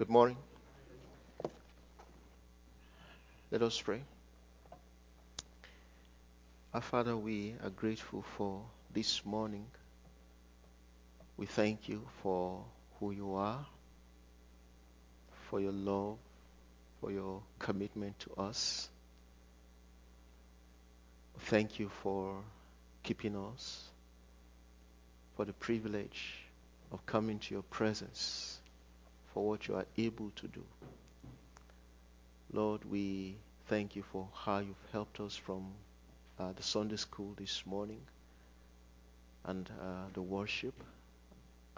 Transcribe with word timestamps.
Good 0.00 0.08
morning. 0.08 0.38
Let 3.50 3.60
us 3.60 3.78
pray. 3.78 4.00
Our 6.72 6.80
Father, 6.80 7.14
we 7.14 7.52
are 7.62 7.68
grateful 7.68 8.24
for 8.38 8.62
this 8.94 9.26
morning. 9.26 9.66
We 11.36 11.44
thank 11.44 11.86
you 11.86 12.00
for 12.22 12.64
who 12.98 13.10
you 13.10 13.34
are, 13.34 13.66
for 15.50 15.60
your 15.60 15.72
love, 15.72 16.16
for 17.02 17.12
your 17.12 17.42
commitment 17.58 18.18
to 18.20 18.40
us. 18.40 18.88
Thank 21.40 21.78
you 21.78 21.90
for 22.02 22.36
keeping 23.02 23.36
us, 23.36 23.84
for 25.36 25.44
the 25.44 25.52
privilege 25.52 26.36
of 26.90 27.04
coming 27.04 27.38
to 27.38 27.54
your 27.54 27.64
presence, 27.64 28.59
for 29.32 29.46
what 29.46 29.68
you 29.68 29.76
are 29.76 29.86
able 29.96 30.30
to 30.36 30.48
do. 30.48 30.64
Lord, 32.52 32.84
we 32.90 33.36
thank 33.68 33.94
you 33.94 34.02
for 34.02 34.26
how 34.34 34.58
you've 34.58 34.90
helped 34.92 35.20
us 35.20 35.36
from 35.36 35.66
uh, 36.38 36.52
the 36.52 36.62
Sunday 36.62 36.96
school 36.96 37.34
this 37.36 37.62
morning 37.64 38.00
and 39.44 39.70
uh, 39.80 40.08
the 40.14 40.22
worship 40.22 40.74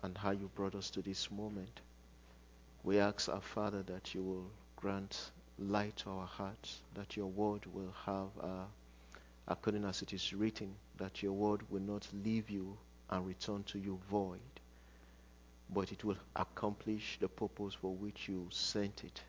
and 0.02 0.16
how 0.16 0.30
you 0.30 0.51
brought 0.55 0.74
us 0.74 0.91
to 0.91 1.02
this 1.02 1.30
moment. 1.30 1.80
We 2.84 2.98
ask 2.98 3.29
our 3.29 3.41
Father 3.41 3.82
that 3.84 4.15
you 4.15 4.23
will 4.23 4.46
grant 4.77 5.30
light 5.59 5.96
to 5.98 6.10
our 6.10 6.27
hearts, 6.27 6.80
that 6.95 7.16
your 7.16 7.27
word 7.27 7.66
will 7.73 7.95
have, 8.07 8.29
uh, 8.41 8.65
according 9.46 9.84
as 9.84 10.02
it 10.02 10.12
is 10.12 10.32
written, 10.32 10.74
that 10.96 11.23
your 11.23 11.32
word 11.32 11.60
will 11.71 11.82
not 11.82 12.09
leave 12.24 12.51
you 12.51 12.77
and 13.10 13.27
return 13.27 13.62
to 13.65 13.79
you 13.79 13.98
void, 14.10 14.41
but 15.74 15.90
it 15.92 16.04
will 16.04 16.16
accomplish 16.36 17.18
the 17.20 17.28
purpose 17.28 17.74
for 17.74 17.92
which 17.94 18.28
you 18.28 18.48
sent 18.50 19.04
it. 19.04 19.20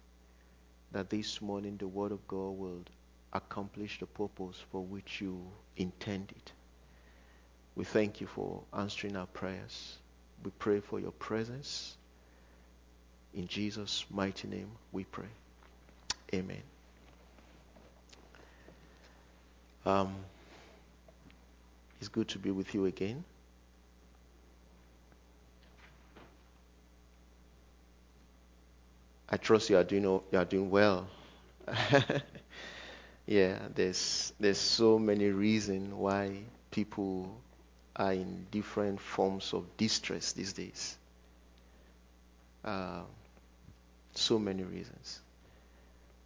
That 0.92 1.10
this 1.10 1.42
morning 1.42 1.78
the 1.78 1.88
word 1.88 2.12
of 2.12 2.28
God 2.28 2.58
will 2.58 2.84
accomplish 3.32 4.00
the 4.00 4.06
purpose 4.06 4.64
for 4.72 4.82
which 4.82 5.22
you 5.22 5.42
intended. 5.78 6.52
We 7.76 7.86
thank 7.86 8.22
you 8.22 8.28
for 8.28 8.62
answering 8.74 9.16
our 9.16 9.26
prayers. 9.26 9.98
We 10.44 10.52
pray 10.60 10.82
for 10.82 11.00
your 11.00 11.12
presence. 11.12 11.96
In 13.34 13.48
Jesus' 13.48 14.06
mighty 14.12 14.48
name 14.48 14.70
we 14.92 15.06
pray. 15.06 15.30
Amen. 16.34 16.62
Um, 19.86 20.14
it's 22.00 22.10
good 22.10 22.28
to 22.30 22.40
be 22.40 22.52
with 22.52 22.74
you 22.74 22.86
again. 22.86 23.24
I 29.34 29.38
trust 29.38 29.72
you 29.72 29.78
are 29.78 29.84
doing 29.84 30.04
you 30.04 30.38
are 30.38 30.46
doing 30.46 30.70
well. 30.70 31.08
yeah, 33.26 33.58
there's 33.74 34.32
there's 34.40 34.60
so 34.60 35.00
many 35.00 35.30
reasons 35.30 35.92
why 35.92 36.38
people 36.70 37.36
are 37.96 38.14
in 38.14 38.46
different 38.52 39.00
forms 39.02 39.52
of 39.56 39.66
distress 39.76 40.34
these 40.34 40.54
days. 40.54 40.98
Uh, 42.64 43.02
so 44.14 44.38
many 44.38 44.62
reasons. 44.62 45.22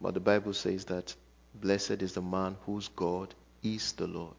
But 0.02 0.12
the 0.12 0.20
Bible 0.20 0.52
says 0.52 0.84
that 0.84 1.14
blessed 1.54 2.02
is 2.02 2.12
the 2.12 2.20
man 2.20 2.58
whose 2.66 2.88
God 2.88 3.34
is 3.62 3.92
the 3.92 4.06
Lord. 4.06 4.36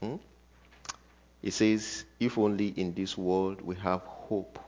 Hmm? 0.00 0.16
It 1.42 1.52
says, 1.52 2.06
if 2.18 2.38
only 2.38 2.68
in 2.68 2.94
this 2.94 3.18
world 3.18 3.60
we 3.60 3.74
have 3.76 4.00
hope, 4.00 4.58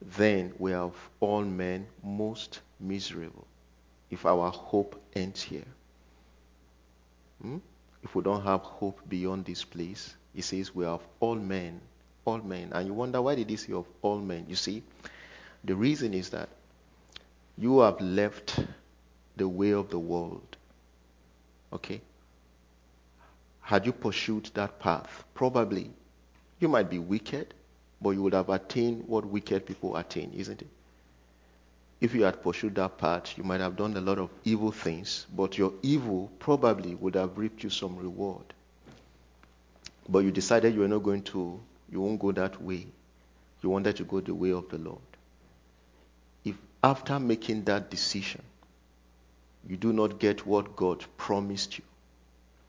then 0.00 0.52
we 0.58 0.72
are 0.72 0.84
of 0.84 1.10
all 1.20 1.42
men 1.42 1.86
most 2.02 2.60
miserable 2.78 3.46
if 4.10 4.24
our 4.26 4.50
hope 4.50 5.00
ends 5.14 5.42
here. 5.42 5.64
Hmm? 7.42 7.58
If 8.02 8.14
we 8.14 8.22
don't 8.22 8.42
have 8.42 8.60
hope 8.60 9.00
beyond 9.08 9.44
this 9.44 9.64
place, 9.64 10.14
he 10.32 10.42
says 10.42 10.74
we 10.74 10.84
are 10.84 10.94
of 10.94 11.06
all 11.18 11.34
men, 11.34 11.80
all 12.24 12.38
men. 12.38 12.70
And 12.72 12.86
you 12.86 12.94
wonder 12.94 13.20
why 13.20 13.34
did 13.34 13.50
he 13.50 13.56
say 13.56 13.72
of 13.72 13.86
all 14.02 14.18
men? 14.18 14.46
You 14.48 14.54
see, 14.54 14.82
the 15.64 15.74
reason 15.74 16.14
is 16.14 16.30
that 16.30 16.48
you 17.58 17.80
have 17.80 18.00
left 18.00 18.60
the 19.36 19.48
way 19.48 19.70
of 19.72 19.90
the 19.90 19.98
world. 19.98 20.56
Okay? 21.72 22.00
Had 23.60 23.86
you 23.86 23.92
pursued 23.92 24.50
that 24.54 24.78
path, 24.78 25.24
probably 25.34 25.90
you 26.60 26.68
might 26.68 26.88
be 26.88 26.98
wicked, 26.98 27.54
but 28.00 28.10
you 28.10 28.22
would 28.22 28.34
have 28.34 28.48
attained 28.48 29.06
what 29.06 29.24
wicked 29.24 29.66
people 29.66 29.96
attain, 29.96 30.32
isn't 30.34 30.62
it? 30.62 30.68
If 32.00 32.14
you 32.14 32.24
had 32.24 32.42
pursued 32.42 32.74
that 32.74 32.98
path, 32.98 33.38
you 33.38 33.44
might 33.44 33.60
have 33.60 33.76
done 33.76 33.96
a 33.96 34.00
lot 34.00 34.18
of 34.18 34.30
evil 34.44 34.70
things, 34.70 35.26
but 35.34 35.56
your 35.56 35.72
evil 35.82 36.30
probably 36.38 36.94
would 36.94 37.14
have 37.14 37.38
reaped 37.38 37.64
you 37.64 37.70
some 37.70 37.96
reward. 37.96 38.52
But 40.08 40.20
you 40.20 40.30
decided 40.30 40.74
you 40.74 40.80
were 40.80 40.88
not 40.88 41.02
going 41.02 41.22
to, 41.22 41.58
you 41.90 42.00
won't 42.00 42.20
go 42.20 42.32
that 42.32 42.60
way. 42.62 42.86
You 43.62 43.70
wanted 43.70 43.96
to 43.96 44.04
go 44.04 44.20
the 44.20 44.34
way 44.34 44.52
of 44.52 44.68
the 44.68 44.78
Lord. 44.78 45.00
If 46.44 46.56
after 46.84 47.18
making 47.18 47.64
that 47.64 47.90
decision, 47.90 48.42
you 49.66 49.76
do 49.76 49.92
not 49.92 50.18
get 50.18 50.46
what 50.46 50.76
God 50.76 51.04
promised 51.16 51.78
you, 51.78 51.84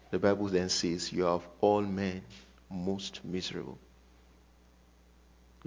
the 0.09 0.19
Bible 0.19 0.47
then 0.47 0.69
says 0.69 1.11
you 1.11 1.27
are 1.27 1.33
of 1.33 1.47
all 1.59 1.81
men 1.81 2.21
most 2.71 3.23
miserable. 3.25 3.77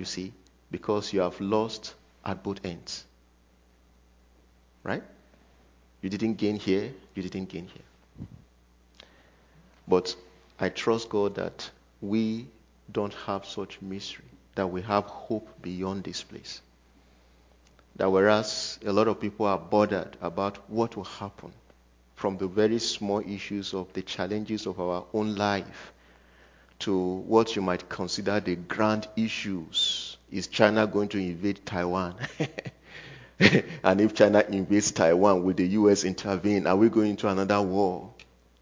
You 0.00 0.06
see, 0.06 0.33
because 0.71 1.12
you 1.12 1.21
have 1.21 1.38
lost 1.43 1.94
at 2.25 2.43
both 2.43 2.65
ends. 2.65 3.05
Right? 4.83 5.03
You 6.00 6.09
didn't 6.09 6.37
gain 6.37 6.56
here, 6.56 6.94
you 7.15 7.22
didn't 7.22 7.50
gain 7.50 7.66
here. 7.66 8.27
But 9.87 10.16
I 10.59 10.71
trust 10.71 11.10
God 11.10 11.34
that 11.34 11.69
we 12.00 12.47
don't 12.91 13.12
have 13.27 13.44
such 13.44 13.83
misery, 13.83 14.25
that 14.55 14.69
we 14.69 14.81
have 14.81 15.05
hope 15.05 15.47
beyond 15.60 16.05
this 16.05 16.22
place. 16.22 16.62
That 17.97 18.10
whereas 18.10 18.78
a 18.87 18.93
lot 18.94 19.06
of 19.06 19.21
people 19.21 19.44
are 19.44 19.59
bothered 19.59 20.16
about 20.22 20.71
what 20.71 20.97
will 20.97 21.05
happen 21.05 21.53
from 22.16 22.39
the 22.39 22.49
very 22.49 22.78
small 22.78 23.21
issues 23.21 23.75
of 23.75 23.93
the 23.93 24.00
challenges 24.00 24.66
of 24.66 24.81
our 24.81 25.05
own 25.12 25.34
life 25.34 25.93
to 26.81 26.97
what 26.99 27.55
you 27.57 27.63
might 27.63 27.89
consider 27.89 28.41
the 28.41 28.57
grand 28.57 29.09
issues. 29.17 30.17
Is 30.31 30.47
China 30.47 30.87
going 30.87 31.09
to 31.11 31.19
invade 31.19 31.65
Taiwan? 31.65 32.15
and 33.39 34.01
if 34.01 34.15
China 34.15 34.45
invades 34.49 34.93
Taiwan, 34.93 35.45
will 35.45 35.55
the 35.55 35.67
US 35.69 36.05
intervene? 36.05 36.67
Are 36.67 36.77
we 36.77 36.89
going 36.89 37.11
into 37.11 37.29
another 37.29 37.61
war? 37.63 38.11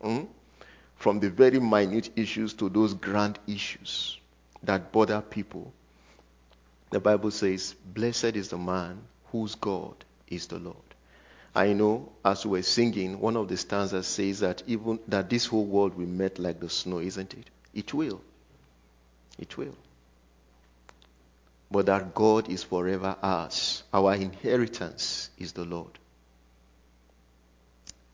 Hmm? 0.00 0.24
From 0.96 1.20
the 1.20 1.30
very 1.30 1.60
minute 1.60 2.10
issues 2.16 2.54
to 2.54 2.68
those 2.68 2.94
grand 2.94 3.38
issues 3.46 4.18
that 4.62 4.92
bother 4.92 5.20
people, 5.20 5.72
the 6.90 7.00
Bible 7.00 7.30
says, 7.30 7.74
Blessed 7.94 8.36
is 8.36 8.48
the 8.48 8.58
man 8.58 9.00
whose 9.26 9.54
God 9.54 9.94
is 10.28 10.46
the 10.46 10.58
Lord. 10.58 10.76
I 11.54 11.72
know 11.72 12.12
as 12.24 12.44
we 12.44 12.58
were 12.58 12.62
singing, 12.62 13.20
one 13.20 13.36
of 13.36 13.48
the 13.48 13.56
stanzas 13.56 14.06
says 14.06 14.40
that 14.40 14.62
even 14.66 14.98
that 15.08 15.28
this 15.28 15.46
whole 15.46 15.64
world 15.64 15.96
will 15.96 16.06
melt 16.06 16.38
like 16.38 16.60
the 16.60 16.70
snow, 16.70 17.00
isn't 17.00 17.34
it? 17.34 17.50
It 17.74 17.94
will. 17.94 18.20
It 19.38 19.56
will. 19.56 19.74
But 21.70 21.86
that 21.86 22.14
God 22.14 22.48
is 22.48 22.62
forever 22.62 23.16
ours. 23.22 23.82
Our 23.92 24.14
inheritance 24.14 25.30
is 25.38 25.52
the 25.52 25.64
Lord. 25.64 25.98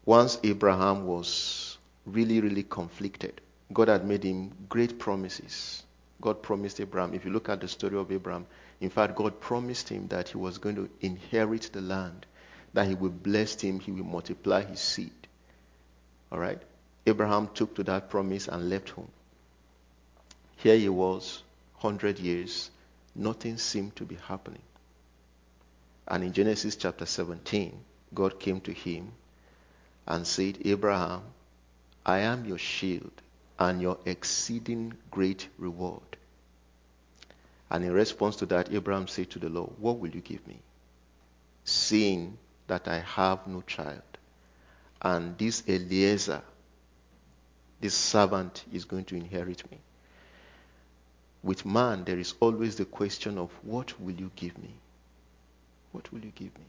Once 0.05 0.39
Abraham 0.43 1.07
was 1.07 1.79
really, 2.05 2.41
really 2.41 2.65
conflicted, 2.65 3.41
God 3.73 3.89
had 3.89 4.05
made 4.05 4.23
him 4.23 4.53
great 4.69 4.99
promises. 4.99 5.83
God 6.21 6.43
promised 6.43 6.81
Abraham, 6.81 7.15
if 7.15 7.25
you 7.25 7.31
look 7.31 7.49
at 7.49 7.61
the 7.61 7.69
story 7.69 7.97
of 7.97 8.13
Abraham, 8.13 8.47
in 8.81 8.91
fact, 8.91 9.17
God 9.17 9.41
promised 9.41 9.89
him 9.89 10.09
that 10.09 10.29
he 10.29 10.37
was 10.37 10.59
going 10.59 10.77
to 10.77 10.91
inherit 11.01 11.71
the 11.73 11.81
land, 11.81 12.27
that 12.75 12.87
he 12.87 12.95
would 12.95 13.23
bless 13.23 13.61
him, 13.61 13.81
he 13.81 13.93
will 13.93 14.05
multiply 14.05 14.63
his 14.63 14.81
seed. 14.81 15.13
All 16.31 16.39
right? 16.39 16.61
Abraham 17.07 17.49
took 17.55 17.75
to 17.77 17.85
that 17.85 18.11
promise 18.11 18.49
and 18.49 18.69
left 18.69 18.91
home. 18.91 19.11
Here 20.65 20.79
he 20.79 20.89
was, 20.89 21.43
100 21.83 22.19
years, 22.19 22.71
nothing 23.15 23.59
seemed 23.59 23.97
to 23.97 24.07
be 24.07 24.15
happening. 24.15 24.63
And 26.09 26.25
in 26.25 26.33
Genesis 26.33 26.75
chapter 26.75 27.05
17, 27.05 27.79
God 28.15 28.41
came 28.41 28.63
to 28.63 28.73
him 28.73 29.13
and 30.07 30.27
said, 30.27 30.57
Abraham, 30.65 31.21
I 32.07 32.21
am 32.21 32.47
your 32.47 32.57
shield 32.57 33.13
and 33.59 33.83
your 33.83 33.99
exceeding 34.07 34.95
great 35.11 35.49
reward. 35.59 36.17
And 37.69 37.85
in 37.85 37.93
response 37.93 38.37
to 38.37 38.47
that, 38.47 38.73
Abraham 38.73 39.07
said 39.07 39.29
to 39.33 39.39
the 39.39 39.51
Lord, 39.51 39.73
What 39.79 39.99
will 39.99 40.15
you 40.15 40.23
give 40.23 40.47
me? 40.47 40.61
Seeing 41.65 42.39
that 42.69 42.89
I 42.89 43.01
have 43.01 43.47
no 43.47 43.61
child, 43.67 44.01
and 45.03 45.37
this 45.37 45.63
Eliezer, 45.69 46.41
this 47.83 47.93
servant, 47.93 48.65
is 48.73 48.87
going 48.87 49.05
to 49.05 49.15
inherit 49.15 49.71
me. 49.71 49.81
With 51.45 51.67
man, 51.67 52.05
there 52.05 52.19
is 52.19 52.33
always 52.41 52.77
the 52.77 52.87
question 52.87 53.37
of, 53.37 53.51
What 53.63 54.01
will 54.01 54.15
you 54.15 54.31
give 54.35 54.57
me? 54.57 54.75
What 55.93 56.11
will 56.11 56.21
you 56.21 56.33
give 56.35 56.57
me? 56.59 56.65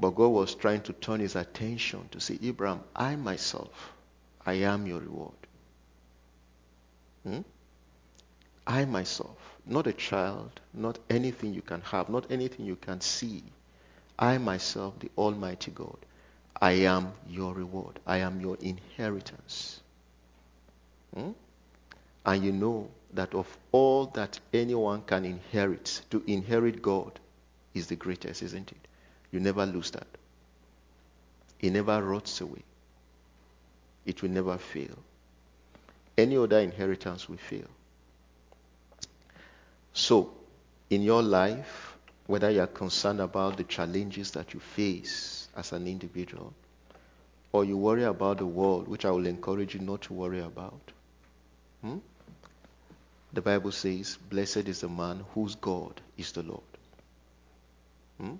But 0.00 0.10
God 0.10 0.28
was 0.28 0.56
trying 0.56 0.82
to 0.82 0.92
turn 0.92 1.20
his 1.20 1.36
attention 1.36 2.08
to 2.10 2.20
say, 2.20 2.36
Abraham, 2.42 2.80
I 2.96 3.14
myself, 3.14 3.92
I 4.44 4.54
am 4.54 4.88
your 4.88 4.98
reward. 4.98 5.36
Hmm? 7.22 7.40
I 8.66 8.84
myself, 8.86 9.38
not 9.64 9.86
a 9.86 9.92
child, 9.92 10.60
not 10.74 10.98
anything 11.08 11.54
you 11.54 11.62
can 11.62 11.80
have, 11.82 12.08
not 12.08 12.28
anything 12.28 12.66
you 12.66 12.76
can 12.76 13.00
see. 13.00 13.44
I 14.18 14.38
myself, 14.38 14.98
the 14.98 15.10
Almighty 15.16 15.70
God, 15.70 15.96
I 16.60 16.72
am 16.72 17.12
your 17.28 17.54
reward. 17.54 18.00
I 18.04 18.18
am 18.18 18.40
your 18.40 18.56
inheritance. 18.56 19.80
Hmm? 21.14 21.30
And 22.24 22.44
you 22.44 22.50
know 22.50 22.90
that 23.16 23.34
of 23.34 23.46
all 23.72 24.06
that 24.14 24.38
anyone 24.52 25.02
can 25.02 25.24
inherit, 25.24 26.02
to 26.10 26.22
inherit 26.26 26.80
God 26.80 27.18
is 27.74 27.86
the 27.86 27.96
greatest, 27.96 28.42
isn't 28.42 28.72
it? 28.72 28.88
You 29.30 29.40
never 29.40 29.66
lose 29.66 29.90
that. 29.90 30.06
It 31.60 31.72
never 31.72 32.02
rots 32.02 32.40
away. 32.40 32.62
It 34.04 34.22
will 34.22 34.30
never 34.30 34.56
fail. 34.56 34.96
Any 36.16 36.36
other 36.36 36.60
inheritance 36.60 37.28
will 37.28 37.36
fail. 37.36 37.68
So, 39.92 40.32
in 40.90 41.02
your 41.02 41.22
life, 41.22 41.96
whether 42.26 42.50
you 42.50 42.60
are 42.60 42.66
concerned 42.66 43.20
about 43.20 43.56
the 43.56 43.64
challenges 43.64 44.30
that 44.32 44.54
you 44.54 44.60
face 44.60 45.48
as 45.56 45.72
an 45.72 45.86
individual, 45.86 46.52
or 47.52 47.64
you 47.64 47.76
worry 47.76 48.04
about 48.04 48.38
the 48.38 48.46
world, 48.46 48.88
which 48.88 49.04
I 49.04 49.10
will 49.10 49.26
encourage 49.26 49.74
you 49.74 49.80
not 49.80 50.02
to 50.02 50.12
worry 50.12 50.40
about, 50.40 50.92
hmm? 51.82 51.98
The 53.36 53.42
Bible 53.42 53.70
says, 53.70 54.16
Blessed 54.30 54.66
is 54.68 54.80
the 54.80 54.88
man 54.88 55.22
whose 55.34 55.54
God 55.56 56.00
is 56.16 56.32
the 56.32 56.42
Lord. 56.42 56.62
Hmm? 58.18 58.36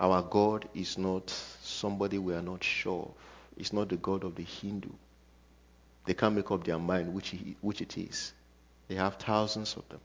Our 0.00 0.22
God 0.22 0.68
is 0.74 0.98
not 0.98 1.30
somebody 1.62 2.18
we 2.18 2.34
are 2.34 2.42
not 2.42 2.64
sure 2.64 3.04
of. 3.04 3.14
It's 3.56 3.72
not 3.72 3.88
the 3.88 3.96
God 3.96 4.24
of 4.24 4.34
the 4.34 4.42
Hindu. 4.42 4.88
They 6.04 6.14
can't 6.14 6.34
make 6.34 6.50
up 6.50 6.64
their 6.64 6.80
mind 6.80 7.14
which, 7.14 7.28
he, 7.28 7.54
which 7.60 7.80
it 7.80 7.96
is. 7.96 8.32
They 8.88 8.96
have 8.96 9.14
thousands 9.16 9.76
of 9.76 9.88
them. 9.88 10.00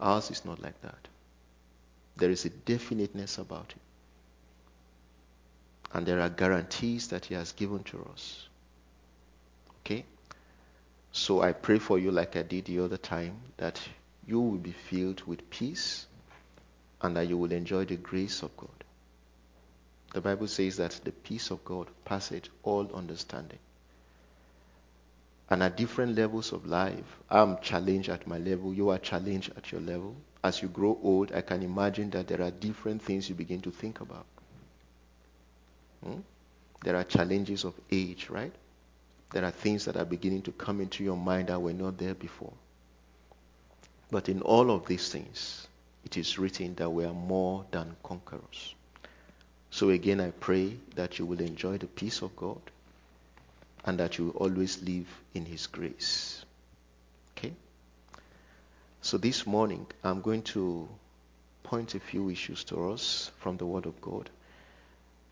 Ours 0.00 0.32
is 0.32 0.44
not 0.44 0.60
like 0.60 0.80
that. 0.82 1.08
There 2.16 2.30
is 2.30 2.46
a 2.46 2.50
definiteness 2.50 3.38
about 3.38 3.70
it. 3.70 3.82
And 5.92 6.04
there 6.04 6.20
are 6.20 6.28
guarantees 6.28 7.06
that 7.08 7.26
He 7.26 7.34
has 7.34 7.52
given 7.52 7.84
to 7.84 8.10
us. 8.12 8.48
Okay? 9.80 10.04
So 11.16 11.40
I 11.40 11.52
pray 11.52 11.78
for 11.78 11.98
you, 11.98 12.10
like 12.10 12.36
I 12.36 12.42
did 12.42 12.66
the 12.66 12.80
other 12.80 12.98
time, 12.98 13.40
that 13.56 13.80
you 14.26 14.38
will 14.38 14.58
be 14.58 14.72
filled 14.72 15.22
with 15.22 15.48
peace 15.48 16.06
and 17.00 17.16
that 17.16 17.26
you 17.26 17.38
will 17.38 17.52
enjoy 17.52 17.86
the 17.86 17.96
grace 17.96 18.42
of 18.42 18.54
God. 18.58 18.84
The 20.12 20.20
Bible 20.20 20.46
says 20.46 20.76
that 20.76 21.00
the 21.04 21.12
peace 21.12 21.50
of 21.50 21.64
God 21.64 21.88
passeth 22.04 22.50
all 22.62 22.94
understanding. 22.94 23.58
And 25.48 25.62
at 25.62 25.78
different 25.78 26.16
levels 26.16 26.52
of 26.52 26.66
life, 26.66 27.16
I'm 27.30 27.58
challenged 27.62 28.10
at 28.10 28.26
my 28.26 28.36
level, 28.36 28.74
you 28.74 28.90
are 28.90 28.98
challenged 28.98 29.52
at 29.56 29.72
your 29.72 29.80
level. 29.80 30.14
As 30.44 30.60
you 30.60 30.68
grow 30.68 30.98
old, 31.02 31.32
I 31.32 31.40
can 31.40 31.62
imagine 31.62 32.10
that 32.10 32.28
there 32.28 32.42
are 32.42 32.50
different 32.50 33.00
things 33.00 33.30
you 33.30 33.34
begin 33.34 33.62
to 33.62 33.70
think 33.70 34.02
about. 34.02 34.26
Hmm? 36.04 36.20
There 36.84 36.94
are 36.94 37.04
challenges 37.04 37.64
of 37.64 37.72
age, 37.90 38.28
right? 38.28 38.52
There 39.32 39.44
are 39.44 39.50
things 39.50 39.84
that 39.86 39.96
are 39.96 40.04
beginning 40.04 40.42
to 40.42 40.52
come 40.52 40.80
into 40.80 41.02
your 41.02 41.16
mind 41.16 41.48
that 41.48 41.60
were 41.60 41.72
not 41.72 41.98
there 41.98 42.14
before. 42.14 42.52
But 44.10 44.28
in 44.28 44.40
all 44.42 44.70
of 44.70 44.86
these 44.86 45.10
things, 45.10 45.66
it 46.04 46.16
is 46.16 46.38
written 46.38 46.74
that 46.76 46.90
we 46.90 47.04
are 47.04 47.12
more 47.12 47.64
than 47.72 47.96
conquerors. 48.02 48.74
So 49.70 49.90
again, 49.90 50.20
I 50.20 50.30
pray 50.30 50.76
that 50.94 51.18
you 51.18 51.26
will 51.26 51.40
enjoy 51.40 51.78
the 51.78 51.88
peace 51.88 52.22
of 52.22 52.36
God 52.36 52.60
and 53.84 53.98
that 53.98 54.18
you 54.18 54.26
will 54.26 54.36
always 54.36 54.80
live 54.82 55.08
in 55.34 55.44
His 55.44 55.66
grace. 55.66 56.44
Okay? 57.36 57.52
So 59.02 59.18
this 59.18 59.46
morning, 59.46 59.86
I'm 60.02 60.20
going 60.20 60.42
to 60.42 60.88
point 61.62 61.94
a 61.94 62.00
few 62.00 62.30
issues 62.30 62.64
to 62.64 62.92
us 62.92 63.30
from 63.38 63.56
the 63.56 63.66
Word 63.66 63.86
of 63.86 64.00
God. 64.00 64.30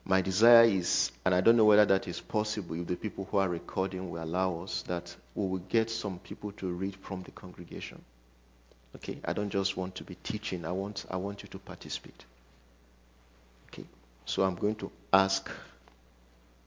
My 0.06 0.20
desire 0.20 0.64
is, 0.64 1.10
and 1.24 1.34
I 1.34 1.40
don't 1.40 1.56
know 1.56 1.64
whether 1.64 1.86
that 1.86 2.06
is 2.08 2.20
possible 2.20 2.78
if 2.78 2.86
the 2.86 2.96
people 2.96 3.26
who 3.30 3.38
are 3.38 3.48
recording 3.48 4.10
will 4.10 4.22
allow 4.22 4.62
us, 4.62 4.82
that 4.82 5.14
we 5.34 5.46
will 5.46 5.58
get 5.70 5.88
some 5.88 6.18
people 6.18 6.52
to 6.52 6.70
read 6.70 6.96
from 6.96 7.22
the 7.22 7.30
congregation. 7.30 8.02
Okay? 8.96 9.18
I 9.24 9.32
don't 9.32 9.48
just 9.48 9.78
want 9.78 9.94
to 9.96 10.04
be 10.04 10.16
teaching, 10.16 10.66
I 10.66 10.72
want, 10.72 11.06
I 11.10 11.16
want 11.16 11.42
you 11.42 11.48
to 11.48 11.58
participate. 11.58 12.24
Okay? 13.68 13.84
So 14.26 14.42
I'm 14.42 14.56
going 14.56 14.74
to 14.76 14.90
ask 15.12 15.50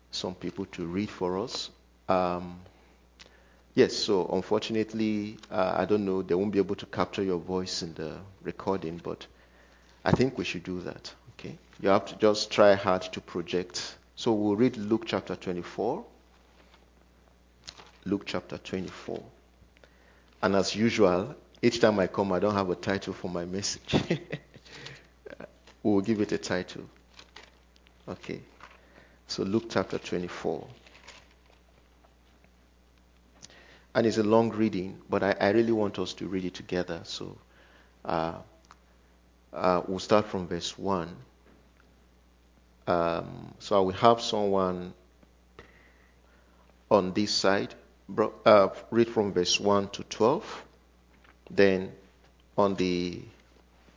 some 0.10 0.34
people 0.34 0.66
to 0.66 0.88
read 0.88 1.10
for 1.10 1.38
us. 1.38 1.70
Um, 2.10 2.60
yes, 3.76 3.96
so 3.96 4.28
unfortunately, 4.34 5.38
uh, 5.52 5.76
I 5.78 5.86
don't 5.86 6.06
know, 6.06 6.24
they 6.24 6.34
won't 6.34 6.52
be 6.52 6.60
able 6.60 6.76
to 6.76 6.88
capture 6.88 7.22
your 7.22 7.38
voice 7.38 7.84
in 7.84 7.94
the 7.94 8.18
recording, 8.42 9.00
but 9.04 9.28
I 10.04 10.12
think 10.12 10.40
we 10.40 10.44
should 10.44 10.64
do 10.64 10.82
that. 10.82 11.14
Okay? 11.40 11.58
You 11.82 11.90
have 11.90 12.06
to 12.06 12.16
just 12.18 12.52
try 12.52 12.74
hard 12.74 13.02
to 13.04 13.22
project. 13.22 13.96
So 14.16 14.34
we'll 14.34 14.56
read 14.56 14.78
Luke 14.78 15.04
chapter 15.06 15.36
24. 15.36 16.04
Luke 18.06 18.24
chapter 18.26 18.58
24. 18.58 19.22
And 20.42 20.56
as 20.56 20.76
usual, 20.76 21.36
each 21.62 21.80
time 21.80 22.00
I 22.00 22.08
come, 22.08 22.32
I 22.32 22.40
don't 22.40 22.54
have 22.54 22.70
a 22.70 22.76
title 22.76 23.14
for 23.14 23.30
my 23.30 23.46
message. 23.46 23.96
we'll 25.84 26.02
give 26.02 26.22
it 26.22 26.32
a 26.32 26.38
title. 26.38 26.84
Okay. 28.08 28.42
So 29.28 29.44
Luke 29.44 29.66
chapter 29.70 29.98
24. 29.98 30.66
And 33.96 34.06
it's 34.06 34.18
a 34.18 34.24
long 34.24 34.52
reading, 34.52 35.02
but 35.10 35.24
I, 35.24 35.36
I 35.42 35.50
really 35.50 35.72
want 35.72 36.00
us 36.00 36.14
to 36.14 36.28
read 36.28 36.46
it 36.46 36.54
together. 36.54 37.02
So 37.04 37.38
uh, 38.06 38.36
uh, 39.54 39.82
we'll 39.88 40.00
start 40.00 40.28
from 40.28 40.48
verse 40.48 40.78
1. 40.78 41.16
Um, 42.88 43.54
so 43.60 43.78
I 43.78 43.80
will 43.80 43.92
have 43.94 44.22
someone 44.22 44.94
on 46.90 47.14
this 47.14 47.34
side 47.34 47.74
uh, 48.46 48.70
read 48.92 49.10
from 49.10 49.34
verse 49.34 49.60
1 49.60 49.90
to 49.90 50.04
12. 50.04 50.64
Then 51.52 51.92
on 52.58 52.76
the 52.76 53.22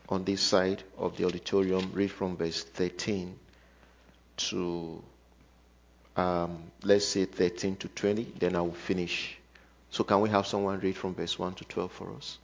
on 0.08 0.25
this 0.25 0.43
side 0.43 0.82
of 0.99 1.17
the 1.17 1.25
auditorium, 1.25 1.93
read 1.94 2.11
from 2.11 2.37
verse 2.37 2.64
13 2.64 3.38
to 4.37 5.02
um, 6.16 6.64
let's 6.83 7.07
say 7.07 7.25
13 7.26 7.76
to 7.76 7.88
20. 7.88 8.33
Then 8.38 8.57
I 8.57 8.61
will 8.61 8.73
finish. 8.73 9.37
So 9.90 10.02
can 10.02 10.21
we 10.21 10.28
have 10.30 10.47
someone 10.47 10.80
read 10.80 10.97
from 10.97 11.14
verse 11.14 11.38
1 11.38 11.54
to 11.54 11.64
12 11.64 11.92
for 11.92 12.12
us? 12.16 12.38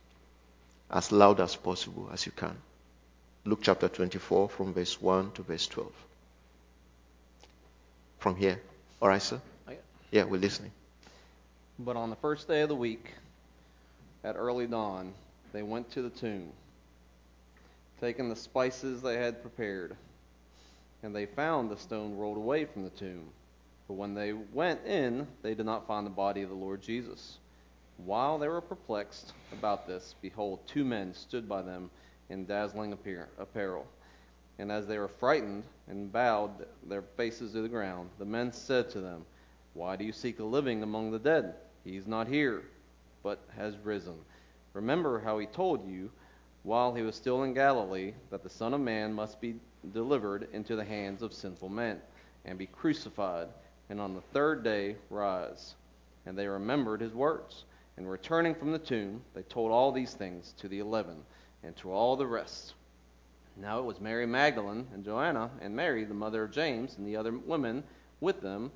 As 0.90 1.10
loud 1.10 1.40
as 1.40 1.56
possible 1.56 2.08
as 2.12 2.24
you 2.24 2.32
can. 2.32 2.56
Luke 3.46 3.60
chapter 3.62 3.86
24 3.86 4.48
from 4.48 4.74
verse 4.74 5.00
1 5.00 5.30
to 5.30 5.42
verse 5.42 5.68
12. 5.68 5.92
From 8.18 8.34
here. 8.34 8.60
All 9.00 9.08
right, 9.08 9.22
sir? 9.22 9.40
Oh, 9.68 9.72
yeah, 10.10 10.24
we're 10.24 10.40
listening. 10.40 10.72
But 11.78 11.94
on 11.94 12.10
the 12.10 12.16
first 12.16 12.48
day 12.48 12.62
of 12.62 12.68
the 12.68 12.74
week, 12.74 13.12
at 14.24 14.34
early 14.34 14.66
dawn, 14.66 15.12
they 15.52 15.62
went 15.62 15.92
to 15.92 16.02
the 16.02 16.10
tomb, 16.10 16.48
taking 18.00 18.28
the 18.28 18.34
spices 18.34 19.00
they 19.00 19.16
had 19.16 19.42
prepared. 19.42 19.96
And 21.04 21.14
they 21.14 21.26
found 21.26 21.70
the 21.70 21.76
stone 21.76 22.16
rolled 22.16 22.38
away 22.38 22.64
from 22.64 22.82
the 22.82 22.90
tomb. 22.90 23.26
But 23.86 23.94
when 23.94 24.14
they 24.14 24.32
went 24.32 24.84
in, 24.84 25.28
they 25.42 25.54
did 25.54 25.66
not 25.66 25.86
find 25.86 26.04
the 26.04 26.10
body 26.10 26.42
of 26.42 26.48
the 26.48 26.56
Lord 26.56 26.82
Jesus. 26.82 27.38
While 27.98 28.38
they 28.38 28.48
were 28.48 28.60
perplexed 28.60 29.32
about 29.52 29.86
this, 29.86 30.16
behold, 30.20 30.58
two 30.66 30.84
men 30.84 31.14
stood 31.14 31.48
by 31.48 31.62
them 31.62 31.90
in 32.28 32.46
dazzling 32.46 32.92
apparel. 33.38 33.86
And 34.58 34.72
as 34.72 34.86
they 34.86 34.98
were 34.98 35.08
frightened 35.08 35.64
and 35.88 36.10
bowed 36.12 36.66
their 36.88 37.02
faces 37.02 37.52
to 37.52 37.62
the 37.62 37.68
ground, 37.68 38.10
the 38.18 38.24
men 38.24 38.52
said 38.52 38.90
to 38.90 39.00
them, 39.00 39.24
Why 39.74 39.96
do 39.96 40.04
you 40.04 40.12
seek 40.12 40.38
the 40.38 40.44
living 40.44 40.82
among 40.82 41.10
the 41.10 41.18
dead? 41.18 41.54
He 41.84 41.96
is 41.96 42.06
not 42.06 42.26
here, 42.26 42.62
but 43.22 43.38
has 43.56 43.76
risen. 43.84 44.18
Remember 44.72 45.20
how 45.20 45.38
he 45.38 45.46
told 45.46 45.86
you 45.86 46.10
while 46.62 46.94
he 46.94 47.02
was 47.02 47.14
still 47.14 47.44
in 47.44 47.54
Galilee 47.54 48.12
that 48.30 48.42
the 48.42 48.50
Son 48.50 48.74
of 48.74 48.80
Man 48.80 49.12
must 49.12 49.40
be 49.40 49.56
delivered 49.92 50.48
into 50.52 50.74
the 50.74 50.84
hands 50.84 51.22
of 51.22 51.32
sinful 51.32 51.68
men 51.68 52.00
and 52.44 52.58
be 52.58 52.66
crucified, 52.66 53.48
and 53.88 54.00
on 54.00 54.14
the 54.14 54.20
third 54.20 54.64
day 54.64 54.96
rise. 55.10 55.74
And 56.24 56.36
they 56.36 56.48
remembered 56.48 57.00
his 57.00 57.14
words. 57.14 57.64
And 57.96 58.10
returning 58.10 58.54
from 58.54 58.72
the 58.72 58.78
tomb, 58.78 59.22
they 59.34 59.42
told 59.42 59.70
all 59.70 59.92
these 59.92 60.12
things 60.14 60.54
to 60.58 60.68
the 60.68 60.80
eleven 60.80 61.16
and 61.62 61.76
to 61.76 61.90
all 61.90 62.16
the 62.16 62.26
rest. 62.26 62.74
Now 63.56 63.78
it 63.78 63.84
was 63.84 64.00
Mary 64.00 64.26
Magdalene 64.26 64.86
and 64.92 65.04
Joanna 65.04 65.50
and 65.60 65.74
Mary, 65.74 66.04
the 66.04 66.14
mother 66.14 66.44
of 66.44 66.50
James, 66.50 66.96
and 66.98 67.06
the 67.06 67.16
other 67.16 67.32
women 67.32 67.82
with 68.20 68.40
them 68.40 68.70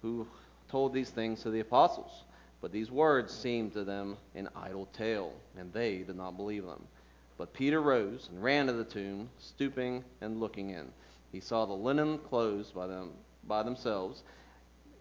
who 0.00 0.26
told 0.68 0.92
these 0.94 1.10
things 1.10 1.42
to 1.42 1.50
the 1.50 1.60
apostles. 1.60 2.24
But 2.60 2.72
these 2.72 2.90
words 2.90 3.32
seemed 3.32 3.72
to 3.74 3.84
them 3.84 4.16
an 4.34 4.48
idle 4.56 4.86
tale, 4.92 5.32
and 5.58 5.72
they 5.72 5.98
did 5.98 6.16
not 6.16 6.36
believe 6.36 6.64
them. 6.64 6.82
But 7.36 7.52
Peter 7.52 7.82
rose 7.82 8.28
and 8.30 8.42
ran 8.42 8.66
to 8.68 8.72
the 8.72 8.84
tomb, 8.84 9.28
stooping 9.38 10.04
and 10.20 10.40
looking 10.40 10.70
in. 10.70 10.86
He 11.32 11.40
saw 11.40 11.66
the 11.66 11.72
linen 11.72 12.18
clothes 12.18 12.70
by 12.70 12.86
them 12.86 13.10
by 13.48 13.62
themselves, 13.62 14.22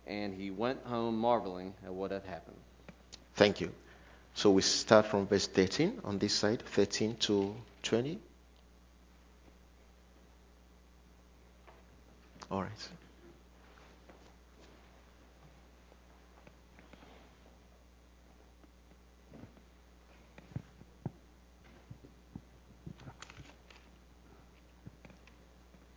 and 0.08 0.34
he 0.34 0.50
went 0.50 0.84
home 0.86 1.18
marveling 1.18 1.74
at 1.86 1.94
what 1.94 2.12
had 2.12 2.24
happened. 2.24 2.58
Thank 3.36 3.62
you. 3.62 3.72
So 4.34 4.52
we 4.52 4.62
start 4.62 5.06
from 5.08 5.28
verse 5.28 5.48
13 5.48 6.02
on 6.04 6.18
this 6.18 6.34
side, 6.34 6.64
13 6.66 7.16
to 7.18 7.56
20. 7.84 8.20
All 12.50 12.62
right. 12.62 12.72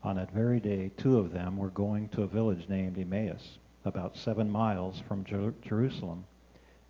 On 0.04 0.16
that 0.16 0.30
very 0.32 0.60
day, 0.60 0.90
two 0.98 1.18
of 1.18 1.32
them 1.32 1.56
were 1.56 1.70
going 1.70 2.10
to 2.10 2.22
a 2.22 2.26
village 2.26 2.68
named 2.68 2.98
Emmaus, 2.98 3.58
about 3.86 4.16
seven 4.18 4.50
miles 4.50 5.00
from 5.08 5.24
Jer- 5.24 5.54
Jerusalem, 5.62 6.24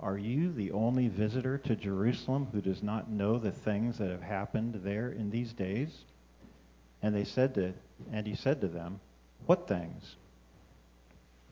Are 0.00 0.18
you 0.18 0.52
the 0.52 0.72
only 0.72 1.08
visitor 1.08 1.58
to 1.58 1.76
Jerusalem 1.76 2.48
who 2.52 2.60
does 2.60 2.82
not 2.82 3.10
know 3.10 3.38
the 3.38 3.52
things 3.52 3.98
that 3.98 4.10
have 4.10 4.22
happened 4.22 4.80
there 4.82 5.10
in 5.10 5.30
these 5.30 5.52
days? 5.52 5.90
And 7.02 7.14
they 7.14 7.24
said 7.24 7.54
to 7.54 7.74
and 8.10 8.26
he 8.26 8.34
said 8.34 8.62
to 8.62 8.68
them, 8.68 9.00
What 9.46 9.68
things? 9.68 10.16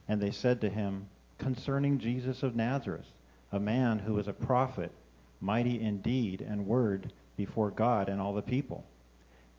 And 0.08 0.20
they 0.20 0.30
said 0.30 0.62
to 0.62 0.70
him, 0.70 1.08
Concerning 1.36 1.98
Jesus 1.98 2.42
of 2.42 2.56
Nazareth, 2.56 3.06
a 3.52 3.60
man 3.60 3.98
who 3.98 4.14
was 4.14 4.28
a 4.28 4.32
prophet, 4.32 4.92
mighty 5.40 5.80
in 5.80 6.00
deed 6.00 6.40
and 6.40 6.66
word 6.66 7.12
before 7.36 7.70
God 7.70 8.08
and 8.08 8.20
all 8.20 8.34
the 8.34 8.42
people 8.42 8.84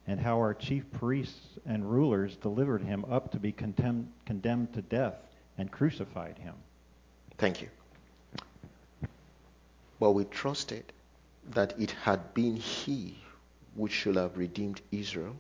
and 0.09 0.19
how 0.19 0.37
our 0.37 0.55
chief 0.55 0.83
priests 0.91 1.59
and 1.67 1.89
rulers 1.89 2.35
delivered 2.37 2.81
him 2.81 3.05
up 3.11 3.31
to 3.31 3.39
be 3.39 3.51
condemned, 3.51 4.11
condemned 4.25 4.73
to 4.73 4.81
death 4.81 5.13
and 5.59 5.71
crucified 5.71 6.35
him. 6.39 6.55
Thank 7.37 7.61
you. 7.61 7.69
But 9.99 10.11
we 10.11 10.23
trusted 10.23 10.93
that 11.49 11.77
it 11.79 11.91
had 11.91 12.33
been 12.33 12.55
he 12.55 13.17
which 13.75 13.91
should 13.91 14.15
have 14.15 14.37
redeemed 14.37 14.81
Israel. 14.91 15.35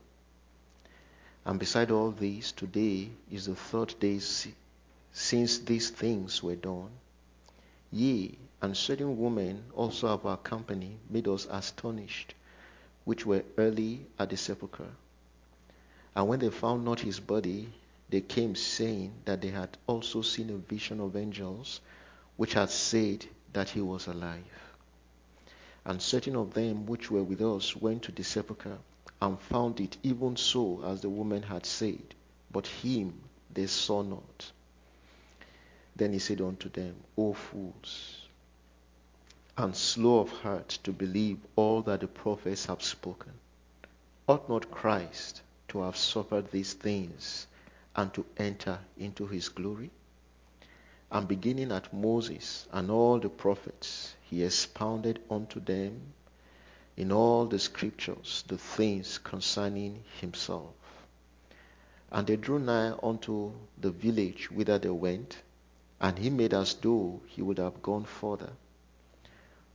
And 1.45 1.57
beside 1.59 1.91
all 1.91 2.11
this, 2.11 2.51
today 2.51 3.09
is 3.31 3.45
the 3.45 3.55
third 3.55 3.95
day 3.99 4.19
since 5.13 5.57
these 5.59 5.89
things 5.89 6.43
were 6.43 6.55
done. 6.57 6.89
Ye 7.91 8.37
and 8.61 8.75
certain 8.75 9.17
women 9.17 9.63
also 9.73 10.07
of 10.09 10.25
our 10.25 10.37
company 10.37 10.97
made 11.09 11.27
us 11.27 11.47
astonished 11.49 12.33
which 13.05 13.25
were 13.25 13.43
early 13.57 14.05
at 14.19 14.29
the 14.29 14.37
sepulchre. 14.37 14.91
And 16.15 16.27
when 16.27 16.39
they 16.39 16.49
found 16.49 16.83
not 16.83 16.99
his 16.99 17.19
body, 17.21 17.71
they 18.09 18.21
came 18.21 18.55
saying 18.55 19.13
that 19.25 19.41
they 19.41 19.49
had 19.49 19.77
also 19.87 20.21
seen 20.21 20.49
a 20.49 20.57
vision 20.57 20.99
of 20.99 21.15
angels, 21.15 21.79
which 22.35 22.53
had 22.53 22.69
said 22.69 23.25
that 23.53 23.69
he 23.69 23.81
was 23.81 24.07
alive. 24.07 24.43
And 25.85 26.01
certain 26.01 26.35
of 26.35 26.53
them 26.53 26.85
which 26.85 27.09
were 27.09 27.23
with 27.23 27.41
us 27.41 27.75
went 27.75 28.03
to 28.03 28.11
the 28.11 28.23
sepulchre 28.23 28.77
and 29.21 29.39
found 29.39 29.79
it 29.79 29.97
even 30.03 30.37
so 30.37 30.83
as 30.83 31.01
the 31.01 31.09
woman 31.09 31.43
had 31.43 31.65
said, 31.65 32.15
but 32.51 32.67
him 32.67 33.21
they 33.53 33.67
saw 33.67 34.01
not. 34.01 34.51
Then 35.95 36.13
he 36.13 36.19
said 36.19 36.41
unto 36.41 36.69
them, 36.69 36.95
O 37.17 37.33
fools, 37.33 38.25
and 39.57 39.75
slow 39.75 40.19
of 40.19 40.29
heart 40.29 40.69
to 40.83 40.93
believe 40.93 41.39
all 41.55 41.81
that 41.81 41.99
the 41.99 42.07
prophets 42.07 42.67
have 42.67 42.81
spoken. 42.81 43.33
Ought 44.27 44.47
not 44.47 44.71
Christ 44.71 45.41
to 45.69 45.81
have 45.81 45.97
suffered 45.97 46.51
these 46.51 46.73
things 46.73 47.47
and 47.95 48.13
to 48.13 48.25
enter 48.37 48.79
into 48.97 49.27
his 49.27 49.49
glory? 49.49 49.91
And 51.11 51.27
beginning 51.27 51.71
at 51.71 51.91
Moses 51.91 52.67
and 52.71 52.91
all 52.91 53.19
the 53.19 53.29
prophets, 53.29 54.13
he 54.21 54.43
expounded 54.43 55.19
unto 55.29 55.59
them 55.59 56.13
in 56.95 57.11
all 57.11 57.45
the 57.45 57.57
scriptures 57.57 58.43
the 58.47 58.57
things 58.57 59.17
concerning 59.17 60.03
himself. 60.19 60.73
And 62.11 62.27
they 62.27 62.35
drew 62.35 62.59
nigh 62.59 62.93
unto 63.01 63.53
the 63.79 63.89
village 63.89 64.51
whither 64.51 64.77
they 64.77 64.89
went, 64.89 65.37
and 65.99 66.19
he 66.19 66.29
made 66.29 66.53
as 66.53 66.75
though 66.75 67.21
he 67.25 67.41
would 67.41 67.57
have 67.57 67.81
gone 67.81 68.05
further. 68.05 68.51